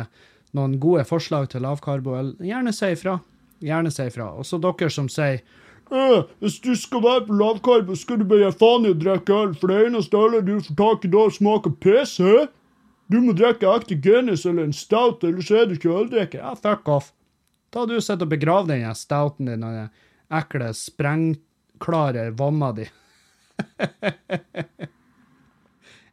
noen 0.53 0.79
gode 0.81 1.05
forslag 1.05 1.49
til 1.51 1.63
lavkarbo, 1.65 2.17
gjerne 2.41 2.73
si 2.73 2.91
ifra. 2.95 3.19
Gjerne 3.63 3.93
si 3.93 4.07
ifra. 4.09 4.31
Og 4.33 4.47
så 4.47 4.59
dere 4.61 4.89
som 4.91 5.07
sier 5.11 5.43
øh, 5.91 6.23
hvis 6.39 6.59
du 6.59 6.75
skal 6.75 7.03
være 7.03 7.25
på 7.27 7.33
lavkarbo, 7.33 7.95
skal 7.95 8.19
du 8.21 8.25
bare 8.29 8.51
faen 8.51 8.85
i 8.85 8.93
å 8.93 8.99
drikke 8.99 9.33
øl, 9.33 9.55
for 9.59 9.73
det 9.73 9.87
eneste 9.87 10.17
ølet 10.17 10.47
du 10.47 10.59
får 10.59 10.77
tak 10.79 11.05
i 11.05 11.11
da, 11.13 11.25
smaker 11.33 11.75
piss. 11.83 12.17
Hæ? 12.23 12.47
Du 13.11 13.19
må 13.21 13.35
drikke 13.37 13.69
ekte 13.75 13.97
Guinness 13.99 14.45
eller 14.45 14.63
en 14.67 14.73
stout, 14.73 15.23
eller 15.23 15.43
så 15.43 15.61
er 15.61 15.69
du 15.69 15.75
ikke 15.77 15.91
øldrikker. 15.91 16.39
Ja, 16.39 16.55
fuck 16.55 16.87
off. 16.89 17.11
Ta 17.73 17.85
du 17.89 17.97
sitter 17.99 18.25
og 18.27 18.31
begrav 18.31 18.67
den 18.69 18.85
stouten 18.95 19.49
din 19.49 19.65
og 19.65 19.73
den 19.75 19.89
ekle, 20.33 20.71
sprengklare 20.77 22.29
vomma 22.37 22.71
di. 22.77 22.87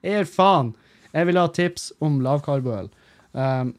Jeg 0.00 0.16
gir 0.16 0.28
faen. 0.28 0.74
Jeg 1.12 1.28
vil 1.28 1.36
ha 1.40 1.46
tips 1.52 1.90
om 2.00 2.20
lavkarboøl. 2.24 2.88
Um, 3.36 3.74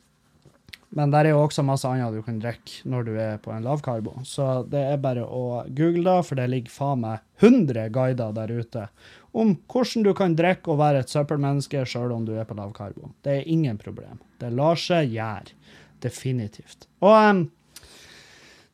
men 0.91 1.11
der 1.13 1.27
er 1.27 1.35
jo 1.35 1.43
også 1.45 1.63
masse 1.63 1.87
annet 1.87 2.11
du 2.17 2.23
kan 2.25 2.39
drikke 2.41 2.81
når 2.91 3.05
du 3.07 3.11
er 3.15 3.37
på 3.39 3.53
en 3.55 3.63
lavkarbo. 3.63 4.17
Så 4.27 4.63
det 4.67 4.81
er 4.91 4.99
bare 4.99 5.23
å 5.23 5.63
google 5.71 6.03
da, 6.03 6.17
for 6.27 6.39
det 6.39 6.49
ligger 6.51 6.73
faen 6.73 7.05
meg 7.05 7.21
100 7.39 7.87
guider 7.95 8.35
der 8.35 8.51
ute 8.51 8.87
om 9.31 9.53
hvordan 9.71 10.03
du 10.03 10.11
kan 10.17 10.35
drikke 10.35 10.73
og 10.73 10.81
være 10.81 11.05
et 11.05 11.13
søppelmenneske 11.13 11.85
sjøl 11.87 12.11
om 12.11 12.25
du 12.27 12.33
er 12.35 12.47
på 12.47 12.57
lavkarbo. 12.59 13.13
Det 13.23 13.37
er 13.37 13.47
ingen 13.47 13.79
problem. 13.79 14.19
Det 14.41 14.51
lar 14.51 14.79
seg 14.79 15.13
gjøre. 15.15 15.55
Definitivt. 16.01 16.89
Og 17.05 17.13
um, 17.13 17.41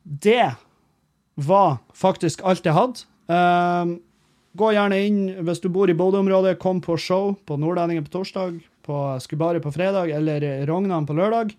det 0.01 0.55
var 1.36 1.78
faktisk 1.93 2.41
alt 2.47 2.65
jeg 2.65 2.74
hadde. 2.74 3.05
Um, 3.30 3.97
gå 4.57 4.72
gjerne 4.74 5.01
inn 5.05 5.20
hvis 5.45 5.61
du 5.61 5.70
bor 5.70 5.91
i 5.91 5.97
Bodø-området. 5.97 6.57
Kom 6.63 6.80
på 6.82 6.97
show 6.97 7.36
på 7.45 7.59
Nordlendingen 7.61 8.07
på 8.07 8.15
torsdag, 8.15 8.61
på 8.88 9.01
Skubari 9.22 9.61
på 9.61 9.74
fredag 9.76 10.15
eller 10.15 10.47
Rognan 10.65 11.05
på 11.05 11.18
lørdag. 11.20 11.53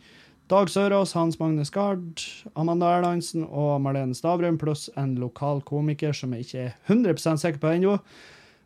Dag 0.48 0.70
Sørås, 0.72 1.12
Hans 1.12 1.36
Magne 1.36 1.64
Skard, 1.68 2.22
Amanda 2.56 2.88
Erlandsen 2.96 3.42
og 3.44 3.82
Marlene 3.84 4.16
Stavrum, 4.16 4.56
pluss 4.56 4.86
en 4.96 5.10
lokal 5.20 5.60
komiker 5.68 6.14
som 6.16 6.32
jeg 6.32 6.46
ikke 6.46 6.62
er 6.62 6.76
100% 6.88 7.42
sikker 7.42 7.60
på 7.60 7.72
ennå. 7.74 7.98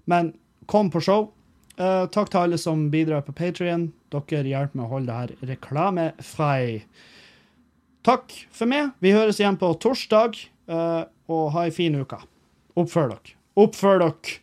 Men 0.06 0.30
kom 0.70 0.92
på 0.94 1.02
show. 1.02 1.32
Uh, 1.74 2.06
takk 2.14 2.30
til 2.30 2.38
alle 2.38 2.60
som 2.62 2.84
bidrar 2.92 3.24
på 3.26 3.34
Patrion. 3.34 3.88
Dere 4.14 4.44
hjelper 4.46 4.78
med 4.78 4.84
å 4.86 4.92
holde 4.92 5.10
det 5.10 5.18
her 5.18 5.50
reklamefri. 5.56 6.84
Takk 8.06 8.36
for 8.54 8.70
meg. 8.70 8.94
Vi 9.02 9.16
høres 9.16 9.42
igjen 9.42 9.58
på 9.58 9.72
torsdag. 9.82 10.38
Uh, 10.70 11.02
og 11.26 11.50
ha 11.56 11.66
ei 11.66 11.72
en 11.72 11.78
fin 11.80 11.98
uke. 11.98 12.20
Oppfør 12.78 13.16
dere. 13.16 13.34
Oppfør 13.58 14.04
dere! 14.04 14.41